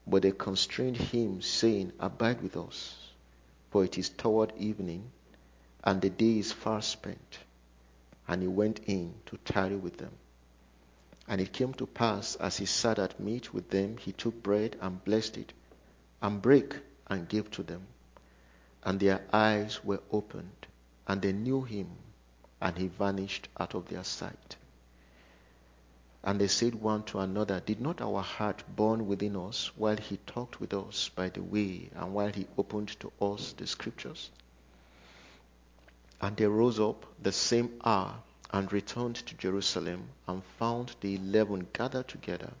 But 0.07 0.21
they 0.21 0.31
constrained 0.31 0.97
him, 0.97 1.41
saying, 1.41 1.91
Abide 1.99 2.41
with 2.41 2.55
us, 2.55 3.09
for 3.71 3.83
it 3.83 3.97
is 3.97 4.09
toward 4.09 4.53
evening, 4.57 5.11
and 5.83 6.01
the 6.01 6.09
day 6.09 6.37
is 6.39 6.51
far 6.51 6.81
spent. 6.81 7.39
And 8.27 8.41
he 8.41 8.47
went 8.47 8.79
in 8.85 9.15
to 9.25 9.37
tarry 9.37 9.75
with 9.75 9.97
them. 9.97 10.11
And 11.27 11.41
it 11.41 11.53
came 11.53 11.73
to 11.75 11.87
pass, 11.87 12.35
as 12.35 12.57
he 12.57 12.65
sat 12.65 12.99
at 12.99 13.19
meat 13.19 13.53
with 13.53 13.69
them, 13.69 13.97
he 13.97 14.11
took 14.11 14.43
bread 14.43 14.77
and 14.81 15.03
blessed 15.03 15.37
it, 15.37 15.53
and 16.21 16.41
brake 16.41 16.75
and 17.07 17.27
gave 17.27 17.49
to 17.51 17.63
them. 17.63 17.87
And 18.83 18.99
their 18.99 19.25
eyes 19.33 19.83
were 19.83 20.01
opened, 20.11 20.67
and 21.07 21.21
they 21.21 21.33
knew 21.33 21.63
him, 21.63 21.89
and 22.61 22.77
he 22.77 22.87
vanished 22.87 23.47
out 23.59 23.73
of 23.73 23.87
their 23.87 24.03
sight. 24.03 24.55
And 26.23 26.39
they 26.41 26.47
said 26.47 26.75
one 26.75 27.03
to 27.03 27.19
another, 27.19 27.59
Did 27.59 27.81
not 27.81 28.01
our 28.01 28.21
heart 28.21 28.63
burn 28.75 29.07
within 29.07 29.35
us 29.35 29.71
while 29.75 29.97
he 29.97 30.17
talked 30.25 30.59
with 30.59 30.73
us 30.73 31.09
by 31.09 31.29
the 31.29 31.43
way 31.43 31.89
and 31.95 32.13
while 32.13 32.31
he 32.31 32.47
opened 32.57 32.99
to 32.99 33.11
us 33.21 33.53
the 33.53 33.67
scriptures? 33.67 34.29
And 36.21 36.35
they 36.37 36.47
rose 36.47 36.79
up 36.79 37.05
the 37.21 37.31
same 37.31 37.79
hour 37.83 38.15
and 38.51 38.71
returned 38.71 39.15
to 39.15 39.35
Jerusalem 39.35 40.07
and 40.27 40.43
found 40.59 40.95
the 41.01 41.15
eleven 41.15 41.67
gathered 41.73 42.07
together 42.07 42.53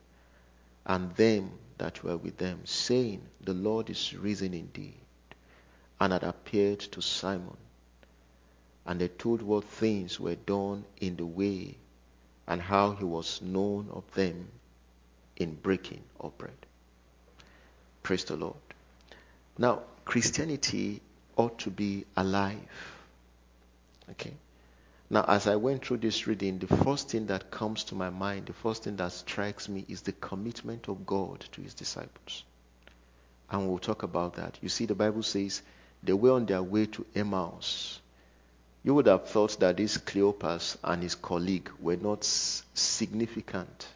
and 0.85 1.15
them 1.15 1.51
that 1.77 2.03
were 2.03 2.17
with 2.17 2.37
them, 2.37 2.61
saying, 2.65 3.21
The 3.41 3.53
Lord 3.53 3.89
is 3.89 4.13
risen 4.13 4.53
indeed, 4.53 4.95
and 5.99 6.13
had 6.13 6.23
appeared 6.23 6.79
to 6.79 7.01
Simon. 7.01 7.57
And 8.85 9.01
they 9.01 9.07
told 9.07 9.41
what 9.41 9.63
things 9.63 10.19
were 10.19 10.35
done 10.35 10.85
in 11.01 11.15
the 11.15 11.25
way 11.25 11.75
and 12.47 12.61
how 12.61 12.91
he 12.91 13.03
was 13.03 13.41
known 13.41 13.89
of 13.91 14.03
them 14.13 14.47
in 15.37 15.55
breaking 15.55 16.03
of 16.19 16.37
bread. 16.37 16.53
Praise 18.03 18.23
the 18.23 18.35
Lord. 18.35 18.55
Now, 19.57 19.81
Christianity 20.05 21.01
ought 21.35 21.57
to 21.59 21.71
be 21.71 22.05
alive. 22.15 22.59
Okay? 24.11 24.33
Now, 25.09 25.23
as 25.27 25.45
I 25.45 25.55
went 25.55 25.85
through 25.85 25.97
this 25.97 26.25
reading, 26.25 26.59
the 26.59 26.67
first 26.67 27.09
thing 27.09 27.27
that 27.27 27.51
comes 27.51 27.83
to 27.85 27.95
my 27.95 28.09
mind, 28.09 28.47
the 28.47 28.53
first 28.53 28.83
thing 28.83 28.95
that 28.95 29.11
strikes 29.11 29.69
me 29.69 29.85
is 29.87 30.01
the 30.01 30.13
commitment 30.13 30.87
of 30.87 31.05
God 31.05 31.45
to 31.51 31.61
his 31.61 31.73
disciples. 31.73 32.43
And 33.49 33.67
we'll 33.69 33.77
talk 33.77 34.01
about 34.03 34.35
that. 34.35 34.57
You 34.61 34.69
see, 34.69 34.85
the 34.85 34.95
Bible 34.95 35.21
says 35.21 35.61
they 36.01 36.13
were 36.13 36.31
on 36.31 36.47
their 36.47 36.63
way 36.63 36.87
to 36.87 37.05
Emmaus, 37.13 37.99
you 38.85 38.93
would 38.93 39.07
have 39.07 39.27
thought 39.27 39.59
that 39.61 39.77
this 39.77 39.97
Cleopas 39.97 40.77
and 40.83 41.01
his 41.01 41.15
colleague 41.15 41.71
were 41.79 41.95
not 41.95 42.23
significant 42.23 43.87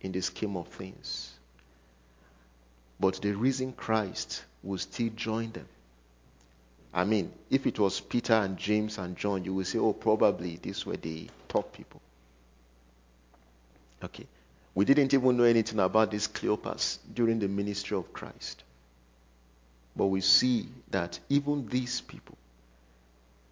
in 0.00 0.12
the 0.12 0.20
scheme 0.20 0.56
of 0.56 0.68
things. 0.68 1.32
But 3.00 3.20
the 3.20 3.32
reason 3.32 3.72
Christ 3.72 4.44
will 4.62 4.78
still 4.78 5.10
join 5.16 5.50
them. 5.50 5.66
I 6.94 7.02
mean, 7.02 7.32
if 7.50 7.66
it 7.66 7.80
was 7.80 7.98
Peter 7.98 8.34
and 8.34 8.56
James 8.56 8.98
and 8.98 9.16
John, 9.16 9.44
you 9.44 9.52
would 9.54 9.66
say, 9.66 9.78
oh, 9.78 9.92
probably 9.92 10.60
these 10.62 10.86
were 10.86 10.96
the 10.96 11.28
top 11.48 11.72
people. 11.72 12.00
Okay. 14.02 14.26
We 14.76 14.84
didn't 14.84 15.12
even 15.12 15.36
know 15.36 15.44
anything 15.44 15.80
about 15.80 16.12
this 16.12 16.28
Cleopas 16.28 16.98
during 17.12 17.40
the 17.40 17.48
ministry 17.48 17.96
of 17.96 18.12
Christ. 18.12 18.62
But 19.96 20.06
we 20.06 20.20
see 20.20 20.68
that 20.90 21.18
even 21.28 21.66
these 21.66 22.00
people 22.00 22.36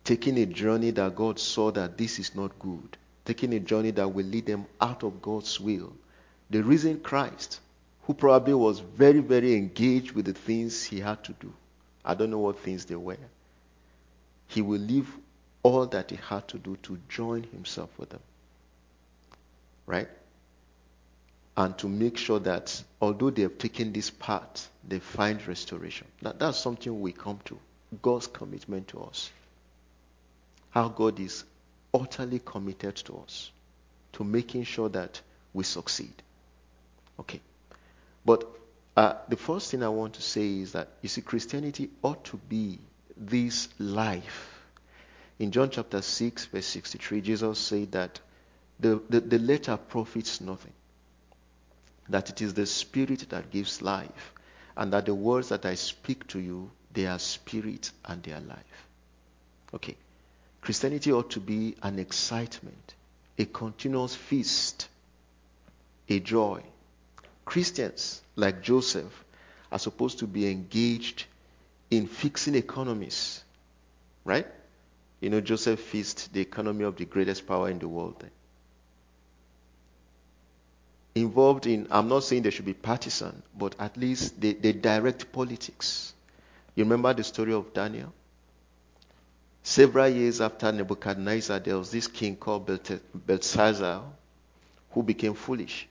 taking 0.05 0.39
a 0.39 0.47
journey 0.47 0.91
that 0.93 1.15
God 1.15 1.39
saw 1.39 1.71
that 1.73 1.99
this 1.99 2.19
is 2.19 2.35
not 2.35 2.59
good, 2.59 2.97
taking 3.25 3.53
a 3.55 3.61
journey 3.61 3.91
that 3.93 4.09
will 4.09 4.27
lead 4.27 4.47
them 4.47 4.67
out 4.81 5.03
of 5.03 5.23
God's 5.23 5.61
will. 5.61 5.93
The 6.51 6.63
reason 6.63 7.01
Christ, 7.01 7.61
who 8.03 8.15
probably 8.15 8.55
was 8.55 8.81
very, 8.81 9.21
very 9.21 9.55
engaged 9.55 10.13
with 10.13 10.27
the 10.27 10.33
things 10.33 10.83
he 10.83 11.01
had 11.01 11.23
to 11.25 11.33
do, 11.35 11.53
I 12.05 12.15
don't 12.15 12.31
know 12.31 12.39
what 12.39 12.59
things 12.59 12.85
they 12.85 12.97
were. 12.97 13.17
He 14.49 14.63
will 14.63 14.81
leave 14.81 15.09
all 15.63 15.87
that 15.87 16.11
he 16.11 16.17
had 16.17 16.49
to 16.49 16.59
do 16.59 16.77
to 16.83 16.99
join 17.09 17.45
himself 17.45 17.91
with 17.99 18.11
them. 18.11 18.21
Right? 19.87 20.09
And 21.57 21.77
to 21.79 21.89
make 21.89 22.17
sure 22.17 22.39
that 22.41 22.83
although 23.01 23.31
they 23.31 23.43
have 23.43 23.59
taken 23.59 23.93
this 23.93 24.11
path, 24.11 24.69
they 24.87 24.99
find 24.99 25.47
restoration. 25.47 26.07
That, 26.23 26.39
that's 26.39 26.59
something 26.59 27.01
we 27.01 27.13
come 27.13 27.39
to. 27.45 27.59
God's 28.01 28.27
commitment 28.27 28.89
to 28.89 29.03
us. 29.03 29.31
How 30.71 30.89
God 30.89 31.21
is 31.21 31.45
utterly 31.93 32.41
committed 32.45 32.97
to 32.97 33.19
us, 33.19 33.51
to 34.15 34.25
making 34.25 34.65
sure 34.65 34.89
that 34.89 35.21
we 35.53 35.65
succeed. 35.65 36.15
Okay. 37.21 37.41
But 38.25 38.49
uh, 38.97 39.15
the 39.29 39.37
first 39.37 39.71
thing 39.71 39.83
I 39.83 39.89
want 39.89 40.15
to 40.15 40.23
say 40.23 40.59
is 40.61 40.73
that, 40.73 40.89
you 41.01 41.09
see, 41.09 41.23
Christianity 41.23 41.91
ought 42.03 42.25
to 42.25 42.37
be 42.37 42.79
this 43.17 43.69
life. 43.79 44.63
In 45.39 45.51
John 45.51 45.71
chapter 45.71 46.03
6, 46.03 46.47
verse 46.47 46.67
63, 46.67 47.21
Jesus 47.21 47.59
said 47.59 47.93
that 47.93 48.21
the, 48.79 49.01
the, 49.09 49.21
the 49.21 49.39
letter 49.39 49.77
profits 49.77 50.41
nothing, 50.41 50.73
that 52.09 52.31
it 52.31 52.43
is 52.43 52.55
the 52.55 52.67
Spirit 52.67 53.27
that 53.31 53.51
gives 53.51 53.81
life, 53.83 54.33
and 54.77 54.93
that 54.93 55.07
the 55.07 55.15
words 55.15 55.49
that 55.51 55.67
I 55.67 55.75
speak 55.75 56.27
to 56.29 56.39
you, 56.39 56.71
they 56.93 57.07
are 57.07 57.19
spirit 57.19 57.91
and 58.05 58.23
they 58.23 58.33
are 58.33 58.41
life. 58.41 58.89
Okay. 59.75 59.97
Christianity 60.61 61.13
ought 61.13 61.31
to 61.31 61.41
be 61.41 61.75
an 61.83 61.99
excitement, 61.99 62.95
a 63.39 63.45
continuous 63.47 64.15
feast, 64.15 64.89
a 66.09 66.21
joy. 66.21 66.63
Christians, 67.45 68.22
like 68.37 68.63
Joseph, 68.63 69.25
are 69.71 69.79
supposed 69.79 70.19
to 70.19 70.27
be 70.27 70.51
engaged 70.51 71.25
in 71.91 72.07
fixing 72.07 72.55
economies, 72.55 73.43
right? 74.25 74.47
You 75.21 75.31
know, 75.31 75.41
Joseph 75.41 75.81
fixed 75.81 76.33
the 76.33 76.41
economy 76.41 76.85
of 76.85 76.97
the 76.97 77.05
greatest 77.05 77.47
power 77.47 77.71
in 77.71 77.79
the 77.79 77.89
world. 77.89 78.25
Involved 81.15 81.67
in, 81.67 81.87
I'm 81.91 82.09
not 82.09 82.25
saying 82.25 82.43
they 82.43 82.51
should 82.51 82.65
be 82.65 82.75
partisan, 82.75 83.43
but 83.57 83.75
at 83.79 83.97
least 83.97 84.41
they, 84.41 84.55
they 84.55 84.73
direct 84.73 85.31
politics. 85.31 86.15
You 86.75 86.85
remember 86.85 87.13
the 87.13 87.25
story 87.25 87.53
of 87.53 87.73
Daniel? 87.75 88.13
Several 89.63 90.09
years 90.09 90.41
after 90.41 90.73
Nebuchadnezzar, 90.73 91.61
there 91.61 91.79
was 91.79 91.91
this 91.91 92.09
king 92.09 92.35
called 92.37 92.67
Belshazzar 93.15 94.03
who 94.91 95.03
became 95.03 95.35
foolish 95.35 95.87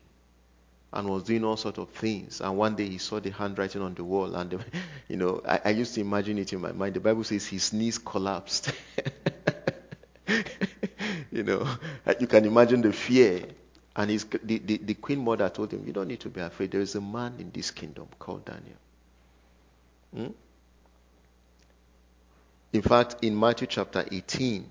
and 0.94 1.08
was 1.08 1.24
doing 1.24 1.44
all 1.44 1.58
sorts 1.58 1.80
of 1.80 1.90
things. 1.90 2.42
And 2.42 2.58
one 2.58 2.76
day 2.76 2.88
he 2.88 2.98
saw 2.98 3.20
the 3.20 3.32
handwriting 3.32 3.82
on 3.82 3.94
the 3.94 4.04
wall, 4.04 4.36
and 4.36 4.64
you 5.08 5.18
know, 5.18 5.42
I, 5.48 5.62
I, 5.66 5.70
used 5.70 5.96
to 5.96 6.02
imagine 6.02 6.38
it 6.38 6.52
in 6.54 6.62
my 6.62 6.72
mind. 6.72 6.96
The 6.96 7.00
Bible 7.00 7.24
says 7.24 7.48
his 7.48 7.72
knees 7.72 7.98
collapsed. 7.98 8.72
you 11.32 11.44
know, 11.44 11.68
you 12.20 12.28
can 12.28 12.46
imagine 12.46 12.82
the 12.82 12.94
fear. 12.94 13.46
And 13.96 14.10
his, 14.10 14.26
the, 14.44 14.58
the, 14.60 14.78
the 14.78 14.94
queen 14.94 15.20
mother 15.20 15.50
told 15.50 15.74
him, 15.74 15.86
"You 15.86 15.92
don't 15.92 16.08
need 16.08 16.22
to 16.22 16.30
be 16.30 16.40
afraid. 16.40 16.72
There 16.72 16.82
is 16.82 16.96
a 16.96 17.02
man 17.02 17.36
in 17.40 17.52
this 17.52 17.72
kingdom 17.72 18.08
called 18.20 18.46
Daniel." 18.46 18.78
Hmm? 20.16 20.32
In 22.74 22.82
fact, 22.82 23.18
in 23.22 23.38
Matthew 23.38 23.68
chapter 23.68 24.06
18, 24.10 24.66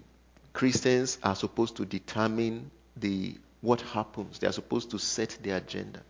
Christians 0.55 1.19
are 1.23 1.37
supposed 1.37 1.77
to 1.77 1.85
determine 1.85 2.71
the 2.97 3.37
what 3.61 3.83
happens. 3.83 4.39
They 4.39 4.47
are 4.47 4.53
supposed 4.53 4.91
to 4.93 4.99
set 4.99 5.37
the 5.43 5.51
agenda. 5.51 6.03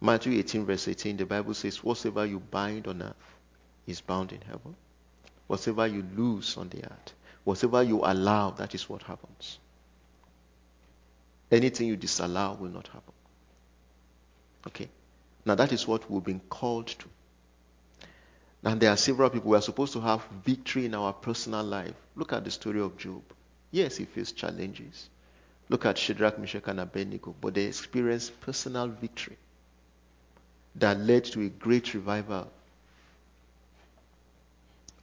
Matthew 0.00 0.38
18, 0.38 0.66
verse 0.66 0.88
18, 0.88 1.16
the 1.16 1.26
Bible 1.26 1.54
says, 1.54 1.82
Whatsoever 1.82 2.26
you 2.26 2.38
bind 2.38 2.86
on 2.86 3.02
earth 3.02 3.36
is 3.86 4.00
bound 4.00 4.32
in 4.32 4.40
heaven. 4.42 4.76
Whatsoever 5.46 5.86
you 5.86 6.04
loose 6.16 6.56
on 6.56 6.68
the 6.68 6.84
earth, 6.84 7.12
whatever 7.44 7.82
you 7.82 8.00
allow, 8.04 8.50
that 8.52 8.74
is 8.74 8.88
what 8.88 9.02
happens. 9.02 9.58
Anything 11.50 11.88
you 11.88 11.96
disallow 11.96 12.56
will 12.60 12.68
not 12.68 12.88
happen. 12.88 13.14
Okay? 14.66 14.88
Now 15.44 15.54
that 15.54 15.72
is 15.72 15.86
what 15.86 16.10
we've 16.10 16.24
been 16.24 16.40
called 16.50 16.88
to. 16.88 17.06
And 18.64 18.80
there 18.80 18.90
are 18.90 18.96
several 18.96 19.30
people 19.30 19.50
who 19.50 19.56
are 19.56 19.62
supposed 19.62 19.92
to 19.92 20.00
have 20.00 20.26
victory 20.44 20.86
in 20.86 20.94
our 20.94 21.12
personal 21.12 21.62
life. 21.62 21.94
Look 22.16 22.32
at 22.32 22.44
the 22.44 22.50
story 22.50 22.80
of 22.80 22.96
Job. 22.96 23.22
Yes, 23.70 23.96
he 23.96 24.04
faced 24.04 24.36
challenges. 24.36 25.08
Look 25.68 25.86
at 25.86 25.98
Shadrach, 25.98 26.38
Meshach, 26.38 26.64
and 26.66 26.80
Abednego, 26.80 27.34
but 27.40 27.54
they 27.54 27.64
experienced 27.64 28.40
personal 28.40 28.88
victory 28.88 29.36
that 30.78 30.98
led 31.00 31.24
to 31.24 31.42
a 31.42 31.48
great 31.48 31.94
revival. 31.94 32.50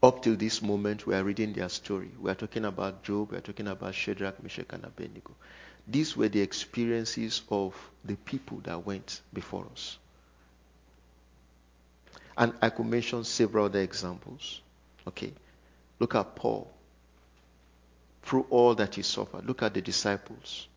Up 0.02 0.22
till 0.22 0.36
this 0.36 0.62
moment, 0.62 1.08
we 1.08 1.16
are 1.16 1.24
reading 1.24 1.54
their 1.54 1.70
story. 1.70 2.12
We 2.20 2.30
are 2.30 2.36
talking 2.36 2.66
about 2.66 3.04
Job, 3.04 3.32
we 3.32 3.38
are 3.38 3.42
talking 3.42 3.68
about 3.68 3.96
Shadrach, 3.96 4.42
Meshach, 4.44 4.66
and 4.70 4.84
Abednego. 4.84 5.32
These 5.88 6.16
were 6.16 6.30
the 6.30 6.42
experiences 6.42 7.42
of 7.50 7.76
the 8.04 8.16
people 8.16 8.60
that 8.64 8.86
went 8.86 9.22
before 9.34 9.66
us. 9.72 9.98
And 12.38 12.54
I 12.62 12.70
could 12.70 12.86
mention 12.86 13.24
several 13.24 13.66
other 13.66 13.80
examples. 13.82 14.62
Okay. 15.08 15.34
Look 16.00 16.16
at 16.16 16.36
Paul. 16.36 16.72
Through 18.24 18.48
all 18.50 18.76
that 18.76 18.96
he 18.96 19.02
suffered. 19.02 19.46
Look 19.46 19.62
at 19.62 19.74
the 19.74 19.82
disciples. 19.82 20.68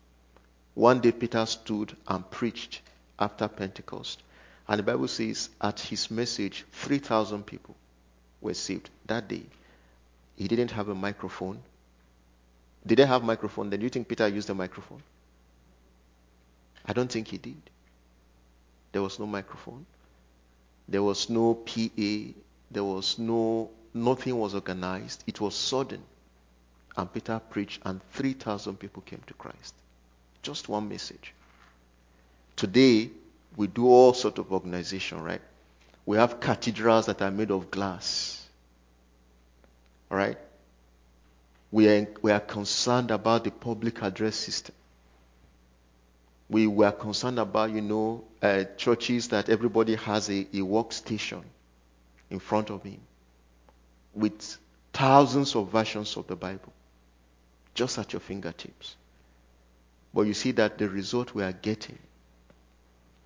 One 0.73 1.01
day 1.01 1.11
Peter 1.11 1.45
stood 1.45 1.95
and 2.07 2.29
preached 2.29 2.81
after 3.17 3.47
Pentecost. 3.47 4.21
And 4.67 4.79
the 4.79 4.83
Bible 4.83 5.07
says 5.07 5.49
at 5.61 5.79
his 5.79 6.11
message, 6.11 6.65
3,000 6.73 7.45
people 7.45 7.75
were 8.41 8.53
saved 8.53 8.89
that 9.05 9.27
day. 9.27 9.43
He 10.35 10.47
didn't 10.47 10.71
have 10.71 10.89
a 10.89 10.95
microphone. 10.95 11.59
Did 12.85 12.99
they 12.99 13.05
have 13.05 13.23
microphone? 13.23 13.69
Then 13.69 13.81
you 13.81 13.89
think 13.89 14.07
Peter 14.07 14.27
used 14.27 14.49
a 14.49 14.53
microphone? 14.53 15.01
I 16.85 16.93
don't 16.93 17.11
think 17.11 17.27
he 17.27 17.37
did. 17.37 17.61
There 18.91 19.01
was 19.01 19.19
no 19.19 19.25
microphone. 19.25 19.85
There 20.87 21.03
was 21.03 21.29
no 21.29 21.53
PA. 21.53 22.33
There 22.71 22.83
was 22.83 23.17
no, 23.19 23.69
nothing 23.93 24.37
was 24.37 24.53
organized. 24.53 25.23
It 25.27 25.41
was 25.41 25.55
sudden. 25.55 26.01
And 26.95 27.11
Peter 27.11 27.39
preached, 27.49 27.81
and 27.85 28.01
3,000 28.13 28.77
people 28.77 29.01
came 29.03 29.21
to 29.27 29.33
Christ. 29.33 29.75
Just 30.41 30.69
one 30.69 30.89
message. 30.89 31.33
Today, 32.55 33.11
we 33.57 33.67
do 33.67 33.87
all 33.87 34.13
sort 34.13 34.37
of 34.37 34.53
organization, 34.53 35.21
right? 35.21 35.41
We 36.05 36.15
have 36.15 36.39
cathedrals 36.39 37.07
that 37.07 37.21
are 37.21 37.31
made 37.31 37.51
of 37.51 37.69
glass. 37.69 38.47
All 40.09 40.17
right? 40.17 40.37
We 41.71 41.89
are, 41.89 42.07
we 42.21 42.31
are 42.31 42.39
concerned 42.39 43.11
about 43.11 43.43
the 43.43 43.51
public 43.51 44.01
address 44.01 44.37
system 44.37 44.73
we 46.49 46.65
were 46.67 46.91
concerned 46.91 47.39
about, 47.39 47.71
you 47.71 47.81
know, 47.81 48.23
uh, 48.41 48.63
churches 48.77 49.29
that 49.29 49.49
everybody 49.49 49.95
has 49.95 50.29
a, 50.29 50.39
a 50.39 50.61
workstation 50.61 51.43
in 52.29 52.39
front 52.39 52.69
of 52.69 52.83
him 52.83 52.99
with 54.13 54.57
thousands 54.93 55.55
of 55.55 55.69
versions 55.69 56.15
of 56.17 56.27
the 56.27 56.35
Bible 56.35 56.73
just 57.73 57.97
at 57.97 58.13
your 58.13 58.19
fingertips. 58.19 58.95
But 60.13 60.21
you 60.21 60.33
see 60.33 60.51
that 60.53 60.77
the 60.77 60.89
result 60.89 61.35
we 61.35 61.43
are 61.43 61.51
getting 61.51 61.99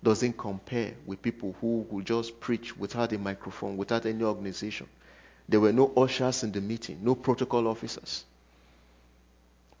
doesn't 0.02 0.36
compare 0.36 0.94
with 1.06 1.22
people 1.22 1.54
who 1.60 1.86
will 1.90 2.02
just 2.02 2.40
preach 2.40 2.76
without 2.76 3.12
a 3.12 3.18
microphone, 3.18 3.76
without 3.76 4.04
any 4.04 4.22
organization. 4.24 4.88
There 5.48 5.60
were 5.60 5.72
no 5.72 5.92
ushers 5.96 6.42
in 6.42 6.52
the 6.52 6.60
meeting, 6.60 6.98
no 7.02 7.14
protocol 7.14 7.68
officers. 7.68 8.24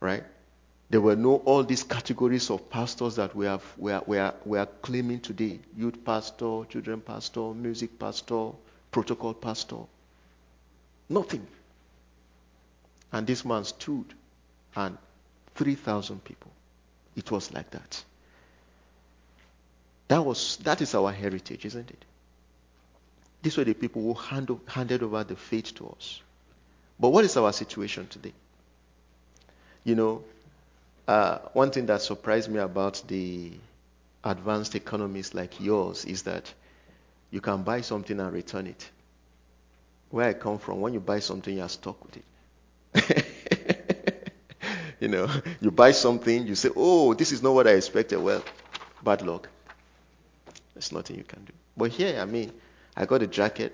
Right? 0.00 0.24
There 0.90 1.00
were 1.00 1.16
no 1.16 1.36
all 1.36 1.64
these 1.64 1.82
categories 1.82 2.50
of 2.50 2.68
pastors 2.68 3.16
that 3.16 3.34
we 3.34 3.46
have 3.46 3.64
we 3.78 3.92
are, 3.92 4.02
we 4.06 4.18
are, 4.18 4.34
we 4.44 4.58
are 4.58 4.66
claiming 4.66 5.20
today. 5.20 5.58
Youth 5.76 6.04
pastor, 6.04 6.64
children 6.68 7.00
pastor, 7.00 7.54
music 7.54 7.98
pastor, 7.98 8.50
protocol 8.90 9.34
pastor. 9.34 9.78
Nothing. 11.08 11.46
And 13.12 13.26
this 13.26 13.44
man 13.44 13.64
stood 13.64 14.04
and 14.76 14.96
3,000 15.54 16.22
people. 16.24 16.50
It 17.16 17.30
was 17.30 17.52
like 17.52 17.70
that. 17.70 18.04
That 20.12 20.26
was 20.26 20.58
that 20.58 20.82
is 20.82 20.94
our 20.94 21.10
heritage, 21.10 21.64
isn't 21.64 21.90
it? 21.90 22.04
These 23.40 23.56
were 23.56 23.64
the 23.64 23.72
people 23.72 24.02
who 24.02 24.12
hand, 24.12 24.50
handed 24.66 25.02
over 25.02 25.24
the 25.24 25.36
faith 25.36 25.74
to 25.76 25.88
us. 25.88 26.20
But 27.00 27.08
what 27.08 27.24
is 27.24 27.34
our 27.38 27.50
situation 27.50 28.06
today? 28.08 28.34
You 29.84 29.94
know, 29.94 30.22
uh, 31.08 31.38
one 31.54 31.70
thing 31.70 31.86
that 31.86 32.02
surprised 32.02 32.50
me 32.50 32.58
about 32.58 33.02
the 33.08 33.52
advanced 34.22 34.74
economies 34.74 35.32
like 35.32 35.58
yours 35.58 36.04
is 36.04 36.24
that 36.24 36.52
you 37.30 37.40
can 37.40 37.62
buy 37.62 37.80
something 37.80 38.20
and 38.20 38.30
return 38.34 38.66
it. 38.66 38.90
Where 40.10 40.28
I 40.28 40.34
come 40.34 40.58
from, 40.58 40.82
when 40.82 40.92
you 40.92 41.00
buy 41.00 41.20
something, 41.20 41.56
you're 41.56 41.70
stuck 41.70 41.96
with 42.04 42.18
it. 42.94 43.24
you 45.00 45.08
know, 45.08 45.26
you 45.62 45.70
buy 45.70 45.92
something, 45.92 46.46
you 46.46 46.54
say, 46.54 46.68
oh, 46.76 47.14
this 47.14 47.32
is 47.32 47.42
not 47.42 47.54
what 47.54 47.66
I 47.66 47.70
expected. 47.70 48.18
Well, 48.18 48.44
bad 49.02 49.22
luck. 49.22 49.48
There's 50.74 50.92
nothing 50.92 51.16
you 51.16 51.24
can 51.24 51.44
do. 51.44 51.52
But 51.76 51.92
here, 51.92 52.20
I 52.20 52.24
mean, 52.24 52.52
I 52.96 53.06
got 53.06 53.22
a 53.22 53.26
jacket. 53.26 53.72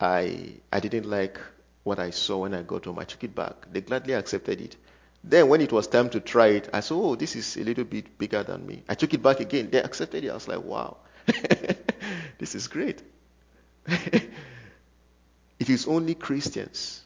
I, 0.00 0.54
I 0.72 0.80
didn't 0.80 1.08
like 1.08 1.38
what 1.84 1.98
I 1.98 2.10
saw 2.10 2.38
when 2.38 2.54
I 2.54 2.62
got 2.62 2.84
home. 2.86 2.98
I 2.98 3.04
took 3.04 3.24
it 3.24 3.34
back. 3.34 3.66
They 3.72 3.80
gladly 3.80 4.14
accepted 4.14 4.60
it. 4.60 4.76
Then, 5.22 5.48
when 5.48 5.60
it 5.60 5.72
was 5.72 5.86
time 5.86 6.10
to 6.10 6.20
try 6.20 6.48
it, 6.48 6.68
I 6.72 6.80
said, 6.80 6.94
Oh, 6.94 7.14
this 7.16 7.34
is 7.36 7.56
a 7.56 7.64
little 7.64 7.84
bit 7.84 8.18
bigger 8.18 8.42
than 8.42 8.66
me. 8.66 8.82
I 8.88 8.94
took 8.94 9.14
it 9.14 9.22
back 9.22 9.40
again. 9.40 9.70
They 9.70 9.82
accepted 9.82 10.24
it. 10.24 10.30
I 10.30 10.34
was 10.34 10.48
like, 10.48 10.62
Wow, 10.62 10.98
this 12.38 12.54
is 12.54 12.68
great. 12.68 13.02
it 13.86 14.30
is 15.58 15.86
only 15.86 16.14
Christians 16.14 17.02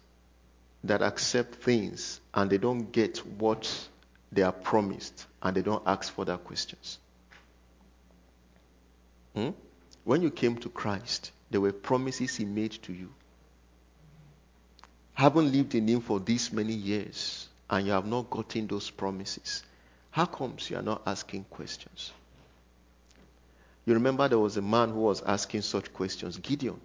that 0.85 1.03
accept 1.03 1.57
things 1.57 2.21
and 2.35 2.51
they 2.51 2.59
don't 2.59 2.91
get 2.93 3.19
what 3.19 3.89
they 4.33 4.43
are 4.43 4.53
promised 4.53 5.27
and 5.43 5.57
they 5.57 5.63
don't 5.63 5.83
ask 5.87 6.13
further 6.13 6.37
questions. 6.39 6.99
Hmm? 9.35 9.51
When 10.05 10.23
you 10.23 10.31
came 10.31 10.57
to 10.59 10.69
Christ, 10.69 11.33
there 11.51 11.61
were 11.61 11.73
promises 11.73 12.37
He 12.37 12.45
made 12.45 12.73
to 12.83 12.93
you. 12.93 13.13
Haven't 15.15 15.53
lived 15.53 15.75
in 15.75 15.89
Him 15.89 16.01
for 16.01 16.21
these 16.21 16.53
many 16.53 16.75
years 16.75 17.49
and 17.71 17.87
you 17.87 17.93
have 17.93 18.07
not 18.07 18.31
gotten 18.31 18.67
those 18.67 18.91
promises. 18.91 19.63
How 20.11 20.27
comes 20.27 20.71
you 20.71 20.77
are 20.77 20.83
not 20.83 21.03
asking 21.07 21.45
questions? 21.45 22.13
You 23.85 23.95
remember 23.95 24.29
there 24.29 24.39
was 24.39 24.57
a 24.57 24.63
man 24.63 24.91
who 24.91 25.01
was 25.01 25.23
asking 25.23 25.63
such 25.63 25.93
questions, 25.93 26.39
Gideon, 26.39 26.81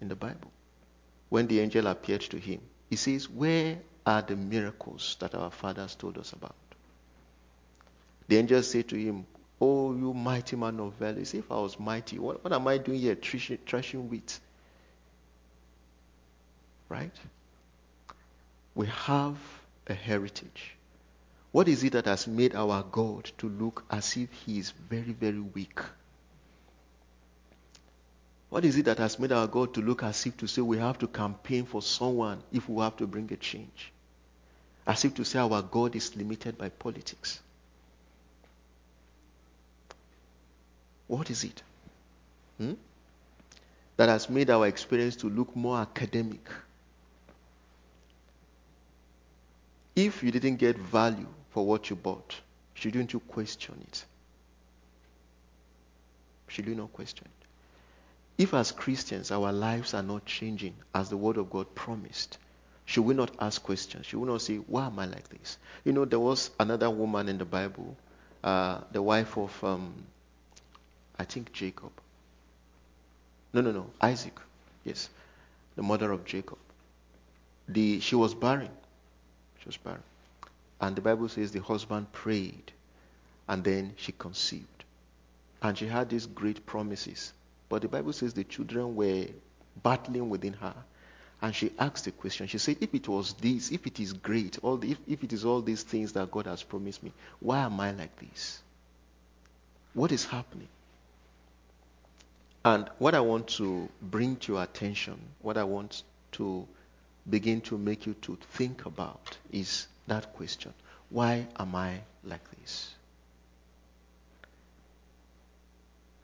in 0.00 0.08
the 0.08 0.16
Bible. 0.16 0.50
When 1.28 1.46
the 1.46 1.60
angel 1.60 1.86
appeared 1.86 2.20
to 2.22 2.38
him, 2.38 2.60
he 2.90 2.96
says, 2.96 3.28
Where 3.28 3.78
are 4.06 4.22
the 4.22 4.36
miracles 4.36 5.16
that 5.20 5.34
our 5.34 5.50
fathers 5.50 5.94
told 5.94 6.18
us 6.18 6.32
about? 6.32 6.54
The 8.28 8.36
angel 8.36 8.62
said 8.62 8.88
to 8.88 8.96
him, 8.96 9.26
Oh, 9.64 9.94
you 9.94 10.12
mighty 10.12 10.56
man 10.56 10.80
of 10.80 10.94
valor. 10.94 11.20
If 11.20 11.52
I 11.52 11.54
was 11.54 11.78
mighty, 11.78 12.18
what, 12.18 12.42
what 12.42 12.52
am 12.52 12.66
I 12.66 12.78
doing 12.78 12.98
here 12.98 13.14
threshing 13.14 14.10
wheat? 14.10 14.40
Right? 16.88 17.14
We 18.74 18.88
have 18.88 19.36
a 19.86 19.94
heritage. 19.94 20.74
What 21.52 21.68
is 21.68 21.84
it 21.84 21.92
that 21.92 22.06
has 22.06 22.26
made 22.26 22.56
our 22.56 22.82
God 22.82 23.30
to 23.38 23.48
look 23.48 23.84
as 23.88 24.16
if 24.16 24.32
he 24.32 24.58
is 24.58 24.72
very, 24.72 25.12
very 25.12 25.38
weak? 25.38 25.78
What 28.48 28.64
is 28.64 28.76
it 28.76 28.86
that 28.86 28.98
has 28.98 29.20
made 29.20 29.30
our 29.30 29.46
God 29.46 29.74
to 29.74 29.80
look 29.80 30.02
as 30.02 30.26
if 30.26 30.36
to 30.38 30.48
say 30.48 30.60
we 30.60 30.78
have 30.78 30.98
to 30.98 31.06
campaign 31.06 31.66
for 31.66 31.82
someone 31.82 32.42
if 32.50 32.68
we 32.68 32.82
have 32.82 32.96
to 32.96 33.06
bring 33.06 33.32
a 33.32 33.36
change? 33.36 33.92
As 34.88 35.04
if 35.04 35.14
to 35.14 35.24
say 35.24 35.38
our 35.38 35.62
God 35.62 35.94
is 35.94 36.16
limited 36.16 36.58
by 36.58 36.68
politics. 36.68 37.41
What 41.12 41.28
is 41.28 41.44
it? 41.44 41.62
Hmm? 42.56 42.72
That 43.98 44.08
has 44.08 44.30
made 44.30 44.48
our 44.48 44.66
experience 44.66 45.14
to 45.16 45.28
look 45.28 45.54
more 45.54 45.76
academic. 45.76 46.48
If 49.94 50.22
you 50.22 50.30
didn't 50.30 50.56
get 50.56 50.78
value 50.78 51.26
for 51.50 51.66
what 51.66 51.90
you 51.90 51.96
bought, 51.96 52.34
shouldn't 52.72 53.12
you 53.12 53.20
question 53.20 53.74
it? 53.88 54.06
Should 56.48 56.66
you 56.66 56.74
not 56.74 56.94
question 56.94 57.26
it? 57.26 58.42
If, 58.44 58.54
as 58.54 58.72
Christians, 58.72 59.30
our 59.30 59.52
lives 59.52 59.92
are 59.92 60.02
not 60.02 60.24
changing 60.24 60.74
as 60.94 61.10
the 61.10 61.18
Word 61.18 61.36
of 61.36 61.50
God 61.50 61.74
promised, 61.74 62.38
should 62.86 63.04
we 63.04 63.12
not 63.12 63.32
ask 63.38 63.62
questions? 63.62 64.06
Should 64.06 64.20
we 64.20 64.28
not 64.28 64.40
say, 64.40 64.56
Why 64.56 64.86
am 64.86 64.98
I 64.98 65.04
like 65.04 65.28
this? 65.28 65.58
You 65.84 65.92
know, 65.92 66.06
there 66.06 66.20
was 66.20 66.52
another 66.58 66.88
woman 66.88 67.28
in 67.28 67.36
the 67.36 67.44
Bible, 67.44 67.98
uh, 68.42 68.80
the 68.92 69.02
wife 69.02 69.36
of, 69.36 69.62
um, 69.62 69.92
I 71.18 71.24
think, 71.24 71.52
Jacob. 71.52 71.92
No, 73.52 73.60
no, 73.60 73.72
no, 73.72 73.86
Isaac. 74.00 74.38
Yes, 74.84 75.10
the 75.76 75.82
mother 75.82 76.10
of 76.10 76.24
Jacob. 76.24 76.58
The, 77.68 78.00
she 78.00 78.16
was 78.16 78.34
barren. 78.34 78.70
She 79.60 79.66
was 79.66 79.76
barren. 79.76 80.02
And 80.80 80.96
the 80.96 81.00
Bible 81.00 81.28
says 81.28 81.52
the 81.52 81.60
husband 81.60 82.10
prayed, 82.12 82.72
and 83.48 83.62
then 83.62 83.94
she 83.96 84.12
conceived. 84.12 84.84
And 85.62 85.78
she 85.78 85.86
had 85.86 86.08
these 86.08 86.26
great 86.26 86.66
promises 86.66 87.32
but 87.72 87.80
the 87.80 87.88
Bible 87.88 88.12
says 88.12 88.34
the 88.34 88.44
children 88.44 88.94
were 88.94 89.28
battling 89.82 90.28
within 90.28 90.52
her. 90.52 90.74
And 91.40 91.54
she 91.54 91.72
asked 91.78 92.06
a 92.06 92.12
question. 92.12 92.46
She 92.46 92.58
said, 92.58 92.76
If 92.82 92.94
it 92.94 93.08
was 93.08 93.32
this, 93.32 93.70
if 93.70 93.86
it 93.86 93.98
is 93.98 94.12
great, 94.12 94.58
all 94.62 94.76
the, 94.76 94.90
if, 94.90 94.98
if 95.08 95.24
it 95.24 95.32
is 95.32 95.46
all 95.46 95.62
these 95.62 95.82
things 95.82 96.12
that 96.12 96.30
God 96.30 96.44
has 96.44 96.62
promised 96.62 97.02
me, 97.02 97.14
why 97.40 97.60
am 97.60 97.80
I 97.80 97.92
like 97.92 98.14
this? 98.20 98.60
What 99.94 100.12
is 100.12 100.26
happening? 100.26 100.68
And 102.64 102.88
what 102.98 103.14
I 103.14 103.20
want 103.20 103.48
to 103.48 103.88
bring 104.00 104.36
to 104.36 104.52
your 104.52 104.62
attention, 104.62 105.18
what 105.40 105.56
I 105.56 105.64
want 105.64 106.04
to 106.32 106.66
begin 107.28 107.60
to 107.62 107.78
make 107.78 108.06
you 108.06 108.14
to 108.22 108.36
think 108.52 108.86
about 108.86 109.36
is 109.50 109.86
that 110.06 110.32
question 110.34 110.72
Why 111.10 111.46
am 111.58 111.74
I 111.74 112.00
like 112.24 112.48
this? 112.60 112.94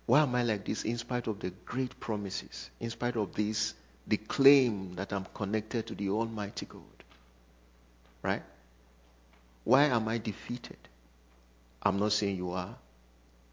Why 0.06 0.22
am 0.22 0.34
I 0.34 0.42
like 0.42 0.64
this 0.64 0.84
in 0.84 0.96
spite 0.96 1.26
of 1.26 1.38
the 1.40 1.50
great 1.66 1.98
promises, 2.00 2.70
in 2.80 2.88
spite 2.88 3.16
of 3.16 3.34
this, 3.34 3.74
the 4.06 4.16
claim 4.16 4.94
that 4.94 5.12
I'm 5.12 5.26
connected 5.34 5.86
to 5.88 5.94
the 5.94 6.08
Almighty 6.08 6.66
God? 6.66 6.80
Right? 8.22 8.42
Why 9.64 9.84
am 9.84 10.08
I 10.08 10.16
defeated? 10.18 10.78
I'm 11.82 11.98
not 11.98 12.12
saying 12.12 12.36
you 12.36 12.52
are. 12.52 12.74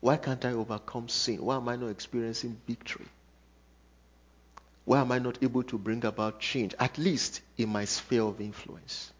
Why 0.05 0.17
can't 0.17 0.45
I 0.45 0.51
overcome 0.51 1.09
sin? 1.09 1.43
Why 1.43 1.55
am 1.55 1.67
I 1.67 1.77
not 1.77 1.87
experiencing 1.87 2.61
victory? 2.67 3.07
Why 4.83 5.01
am 5.01 5.11
I 5.11 5.17
not 5.17 5.41
able 5.41 5.63
to 5.63 5.79
bring 5.79 6.05
about 6.05 6.39
change, 6.39 6.75
at 6.77 6.99
least 6.99 7.41
in 7.57 7.69
my 7.69 7.85
sphere 7.85 8.21
of 8.21 8.39
influence? 8.39 9.11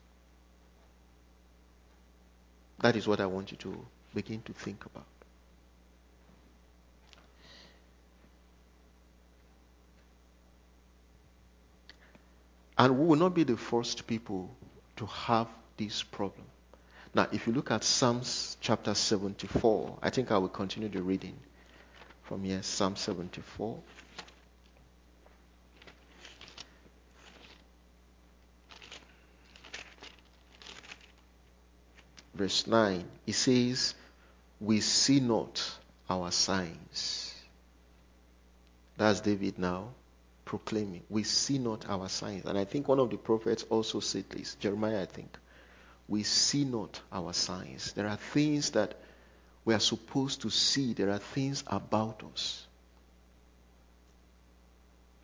That 2.81 2.95
is 2.95 3.07
what 3.07 3.19
I 3.19 3.25
want 3.25 3.49
you 3.49 3.57
to 3.57 3.85
begin 4.13 4.43
to 4.43 4.53
think 4.53 4.85
about. 4.85 5.07
And 12.77 12.99
we 12.99 13.07
will 13.07 13.15
not 13.15 13.33
be 13.33 13.43
the 13.43 13.57
first 13.57 14.05
people 14.05 14.55
to 14.97 15.07
have 15.07 15.47
this 15.77 16.03
problem. 16.03 16.45
Now, 17.15 17.29
if 17.31 17.47
you 17.47 17.53
look 17.53 17.71
at 17.71 17.85
Psalms 17.85 18.57
chapter 18.59 18.93
74, 18.93 19.99
I 20.01 20.09
think 20.09 20.31
I 20.31 20.37
will 20.37 20.49
continue 20.49 20.89
the 20.89 21.01
reading 21.01 21.37
from 22.23 22.43
here, 22.43 22.61
Psalm 22.61 22.97
74. 22.97 23.79
Verse 32.33 32.67
9, 32.67 33.05
it 33.25 33.33
says, 33.33 33.95
We 34.59 34.81
see 34.81 35.21
not 35.21 35.63
our 36.09 36.31
signs. 36.31 37.33
That's 38.97 39.21
David 39.21 39.57
now 39.57 39.87
proclaiming, 40.43 41.03
We 41.09 41.23
see 41.23 41.59
not 41.59 41.89
our 41.89 42.09
signs. 42.09 42.43
And 42.43 42.57
I 42.57 42.65
think 42.65 42.89
one 42.89 42.99
of 42.99 43.09
the 43.09 43.17
prophets 43.17 43.63
also 43.69 44.01
said 44.01 44.25
this, 44.31 44.55
Jeremiah, 44.55 45.03
I 45.03 45.05
think. 45.05 45.29
We 46.07 46.23
see 46.23 46.65
not 46.65 47.01
our 47.11 47.33
signs. 47.33 47.93
There 47.93 48.07
are 48.07 48.17
things 48.17 48.71
that 48.71 48.95
we 49.63 49.73
are 49.73 49.79
supposed 49.79 50.41
to 50.41 50.49
see, 50.49 50.93
there 50.93 51.09
are 51.09 51.17
things 51.17 51.63
about 51.67 52.23
us. 52.33 52.67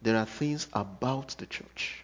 There 0.02 0.18
are 0.18 0.26
things 0.26 0.68
about 0.74 1.30
the 1.38 1.46
church. 1.46 2.04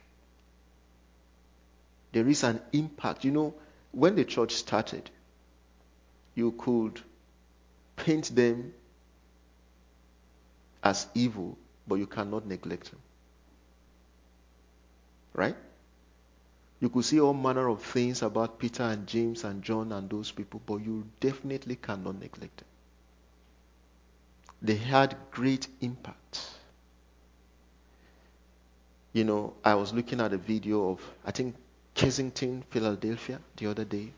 There 2.12 2.28
is 2.28 2.44
an 2.44 2.62
impact. 2.72 3.26
You 3.26 3.32
know, 3.32 3.54
when 3.92 4.16
the 4.16 4.24
church 4.24 4.54
started, 4.54 5.10
you 6.36 6.52
could 6.52 7.02
paint 7.96 8.36
them 8.36 8.74
as 10.84 11.08
evil, 11.16 11.58
but 11.88 11.96
you 11.96 12.06
cannot 12.06 12.46
neglect 12.46 12.92
them. 12.92 13.00
Right? 15.34 15.56
You 16.80 16.90
could 16.90 17.06
see 17.06 17.20
all 17.20 17.34
manner 17.34 17.68
of 17.68 17.82
things 17.82 18.22
about 18.22 18.60
Peter 18.60 18.84
and 18.84 19.08
James 19.08 19.44
and 19.44 19.64
John 19.64 19.92
and 19.92 20.10
those 20.10 20.32
people, 20.32 20.62
but 20.66 20.78
you 20.78 21.06
definitely 21.20 21.76
cannot 21.76 22.20
neglect 22.20 22.58
them. 22.58 22.68
They 24.62 24.76
had 24.76 25.18
great 25.32 25.68
impact. 25.82 26.52
You 29.14 29.24
know, 29.24 29.54
I 29.64 29.74
was 29.76 29.94
looking 29.94 30.22
at 30.22 30.34
a 30.34 30.38
video 30.38 30.92
of, 30.92 31.02
I 31.26 31.32
think, 31.32 31.56
Kensington, 31.96 32.64
Philadelphia, 32.70 33.40
the 33.56 33.68
other 33.68 33.86
day. 33.86 34.12